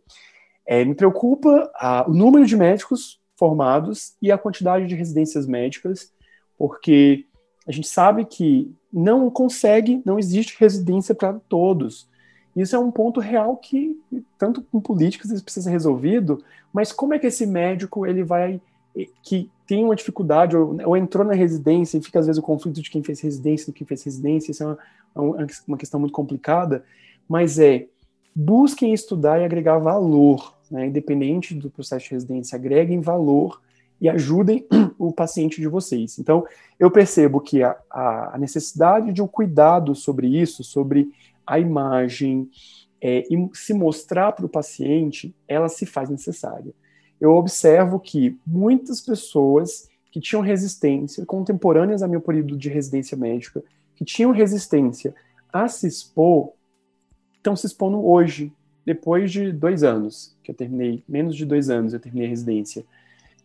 É, 0.65 0.83
me 0.83 0.95
preocupa 0.95 1.71
a, 1.75 2.05
o 2.07 2.13
número 2.13 2.45
de 2.45 2.55
médicos 2.57 3.19
formados 3.37 4.15
e 4.21 4.31
a 4.31 4.37
quantidade 4.37 4.87
de 4.87 4.95
residências 4.95 5.45
médicas, 5.45 6.11
porque 6.57 7.25
a 7.67 7.71
gente 7.71 7.87
sabe 7.87 8.25
que 8.25 8.73
não 8.91 9.29
consegue, 9.29 10.01
não 10.05 10.17
existe 10.17 10.55
residência 10.59 11.13
para 11.13 11.33
todos. 11.47 12.07
Isso 12.55 12.75
é 12.75 12.79
um 12.79 12.91
ponto 12.91 13.19
real 13.19 13.57
que, 13.57 13.99
tanto 14.37 14.61
com 14.63 14.79
políticas, 14.79 15.29
isso 15.29 15.43
precisa 15.43 15.65
ser 15.65 15.71
resolvido, 15.71 16.43
mas 16.71 16.91
como 16.91 17.13
é 17.13 17.19
que 17.19 17.27
esse 17.27 17.45
médico 17.45 18.05
ele 18.05 18.23
vai 18.23 18.61
que 19.21 19.51
tem 19.67 19.83
uma 19.83 19.95
dificuldade 19.95 20.55
ou, 20.55 20.77
ou, 20.85 20.97
entrou 20.97 21.25
na 21.25 21.33
residência 21.33 21.97
e 21.97 22.01
fica 22.01 22.19
às 22.19 22.25
vezes 22.25 22.39
o 22.39 22.45
conflito 22.45 22.81
de 22.81 22.89
quem 22.89 23.03
fez 23.03 23.19
residência 23.19 23.67
do 23.67 23.73
que 23.73 23.85
fez 23.85 24.03
residência, 24.03 24.51
isso 24.51 24.63
é 24.63 24.77
uma, 25.15 25.47
uma 25.67 25.77
questão 25.77 25.99
muito 25.99 26.13
complicada, 26.13 26.83
mas 27.27 27.59
é 27.59 27.87
busquem 28.35 28.93
estudar 28.93 29.39
e 29.39 29.45
agregar 29.45 29.77
valor, 29.77 30.55
né, 30.69 30.87
independente 30.87 31.53
do 31.53 31.69
processo 31.69 32.05
de 32.05 32.11
residência, 32.11 32.55
agreguem 32.55 32.99
valor 32.99 33.61
e 33.99 34.09
ajudem 34.09 34.67
o 34.99 35.11
paciente 35.11 35.61
de 35.61 35.67
vocês. 35.67 36.19
Então, 36.19 36.45
eu 36.77 36.91
percebo 36.91 37.39
que 37.39 37.63
a, 37.63 37.77
a 37.89 38.37
necessidade 38.37 39.13
de 39.13 39.21
um 39.21 39.27
cuidado 39.27 39.95
sobre 39.95 40.27
isso, 40.27 40.63
sobre 40.63 41.09
a 41.47 41.59
imagem, 41.59 42.49
é, 43.01 43.23
e 43.29 43.49
se 43.53 43.73
mostrar 43.73 44.31
para 44.31 44.45
o 44.45 44.49
paciente, 44.49 45.33
ela 45.47 45.69
se 45.69 45.85
faz 45.85 46.09
necessária. 46.09 46.73
Eu 47.19 47.31
observo 47.31 47.99
que 47.99 48.37
muitas 48.45 49.01
pessoas 49.01 49.89
que 50.11 50.19
tinham 50.19 50.41
resistência, 50.41 51.25
contemporâneas 51.25 52.01
ao 52.01 52.09
meu 52.09 52.21
período 52.21 52.57
de 52.57 52.69
residência 52.69 53.17
médica, 53.17 53.63
que 53.95 54.05
tinham 54.05 54.31
resistência 54.31 55.13
a 55.51 55.67
se 55.67 55.87
expor, 55.87 56.51
estão 57.37 57.55
se 57.55 57.67
expondo 57.67 58.05
hoje, 58.05 58.51
depois 58.85 59.31
de 59.31 59.51
dois 59.51 59.83
anos 59.83 60.35
que 60.43 60.51
eu 60.51 60.55
terminei, 60.55 61.03
menos 61.07 61.35
de 61.35 61.45
dois 61.45 61.69
anos 61.69 61.93
eu 61.93 61.99
terminei 61.99 62.27
a 62.27 62.29
residência. 62.29 62.85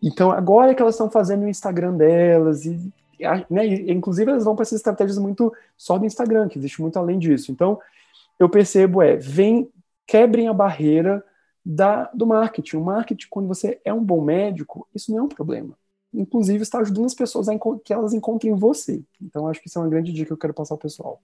Então, 0.02 0.30
agora 0.30 0.72
é 0.72 0.74
que 0.74 0.82
elas 0.82 0.94
estão 0.94 1.10
fazendo 1.10 1.44
o 1.44 1.48
Instagram 1.48 1.96
delas, 1.96 2.64
e, 2.64 2.92
né, 3.48 3.66
inclusive 3.66 4.30
elas 4.30 4.44
vão 4.44 4.54
para 4.54 4.62
essas 4.62 4.78
estratégias 4.78 5.18
muito 5.18 5.52
só 5.76 5.98
do 5.98 6.06
Instagram, 6.06 6.48
que 6.48 6.58
existe 6.58 6.80
muito 6.80 6.98
além 6.98 7.18
disso. 7.18 7.52
Então, 7.52 7.78
eu 8.38 8.48
percebo 8.48 9.02
é, 9.02 9.16
vem, 9.16 9.68
quebrem 10.06 10.48
a 10.48 10.52
barreira 10.52 11.24
da, 11.74 12.10
do 12.12 12.26
marketing. 12.26 12.76
O 12.76 12.84
marketing, 12.84 13.26
quando 13.30 13.46
você 13.46 13.80
é 13.84 13.92
um 13.94 14.02
bom 14.02 14.20
médico, 14.20 14.88
isso 14.94 15.12
não 15.12 15.18
é 15.18 15.22
um 15.22 15.28
problema. 15.28 15.74
Inclusive, 16.12 16.62
está 16.62 16.80
ajudando 16.80 17.06
as 17.06 17.14
pessoas 17.14 17.48
a 17.48 17.52
que 17.84 17.92
elas 17.92 18.12
encontrem 18.12 18.52
você. 18.54 19.02
Então, 19.22 19.46
acho 19.46 19.60
que 19.60 19.68
isso 19.68 19.78
é 19.78 19.82
uma 19.82 19.88
grande 19.88 20.12
dica 20.12 20.26
que 20.26 20.32
eu 20.32 20.38
quero 20.38 20.54
passar 20.54 20.74
ao 20.74 20.78
pessoal. 20.78 21.22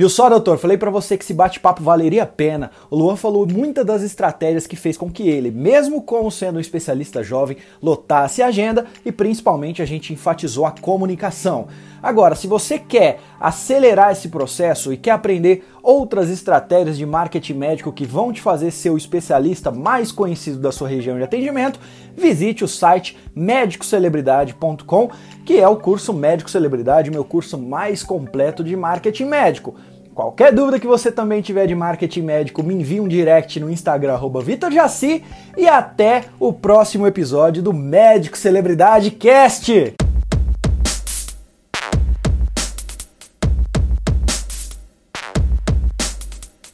Viu 0.00 0.08
só, 0.08 0.30
doutor? 0.30 0.56
Falei 0.56 0.78
para 0.78 0.90
você 0.90 1.14
que 1.14 1.22
esse 1.22 1.34
bate-papo 1.34 1.82
valeria 1.82 2.22
a 2.22 2.26
pena. 2.26 2.70
O 2.88 2.96
Luan 2.96 3.16
falou 3.16 3.46
muitas 3.46 3.84
das 3.84 4.02
estratégias 4.02 4.66
que 4.66 4.74
fez 4.74 4.96
com 4.96 5.10
que 5.10 5.28
ele, 5.28 5.50
mesmo 5.50 6.00
como 6.00 6.30
sendo 6.30 6.56
um 6.56 6.60
especialista 6.60 7.22
jovem, 7.22 7.58
lotasse 7.82 8.40
a 8.40 8.46
agenda 8.46 8.86
e 9.04 9.12
principalmente 9.12 9.82
a 9.82 9.84
gente 9.84 10.10
enfatizou 10.10 10.64
a 10.64 10.70
comunicação. 10.70 11.68
Agora, 12.02 12.34
se 12.34 12.46
você 12.46 12.78
quer 12.78 13.20
acelerar 13.38 14.10
esse 14.10 14.30
processo 14.30 14.90
e 14.90 14.96
quer 14.96 15.10
aprender 15.10 15.66
outras 15.82 16.30
estratégias 16.30 16.96
de 16.96 17.04
marketing 17.04 17.54
médico 17.54 17.92
que 17.92 18.06
vão 18.06 18.32
te 18.32 18.40
fazer 18.40 18.70
ser 18.70 18.88
o 18.88 18.96
especialista 18.96 19.70
mais 19.70 20.10
conhecido 20.10 20.58
da 20.58 20.72
sua 20.72 20.88
região 20.88 21.18
de 21.18 21.24
atendimento, 21.24 21.78
visite 22.16 22.64
o 22.64 22.68
site 22.68 23.18
médicocelebridade.com, 23.34 25.10
que 25.44 25.58
é 25.58 25.68
o 25.68 25.76
curso 25.76 26.14
Médico 26.14 26.50
Celebridade, 26.50 27.10
meu 27.10 27.24
curso 27.24 27.58
mais 27.58 28.02
completo 28.02 28.64
de 28.64 28.74
marketing 28.74 29.26
médico. 29.26 29.74
Qualquer 30.20 30.52
dúvida 30.52 30.78
que 30.78 30.86
você 30.86 31.10
também 31.10 31.40
tiver 31.40 31.66
de 31.66 31.74
marketing 31.74 32.20
médico, 32.20 32.62
me 32.62 32.74
envie 32.74 33.00
um 33.00 33.08
direct 33.08 33.58
no 33.58 33.70
Instagram, 33.70 34.18
VitorJaci, 34.44 35.24
e 35.56 35.66
até 35.66 36.24
o 36.38 36.52
próximo 36.52 37.06
episódio 37.06 37.62
do 37.62 37.72
Médico 37.72 38.36
Celebridade 38.36 39.12
Cast! 39.12 39.94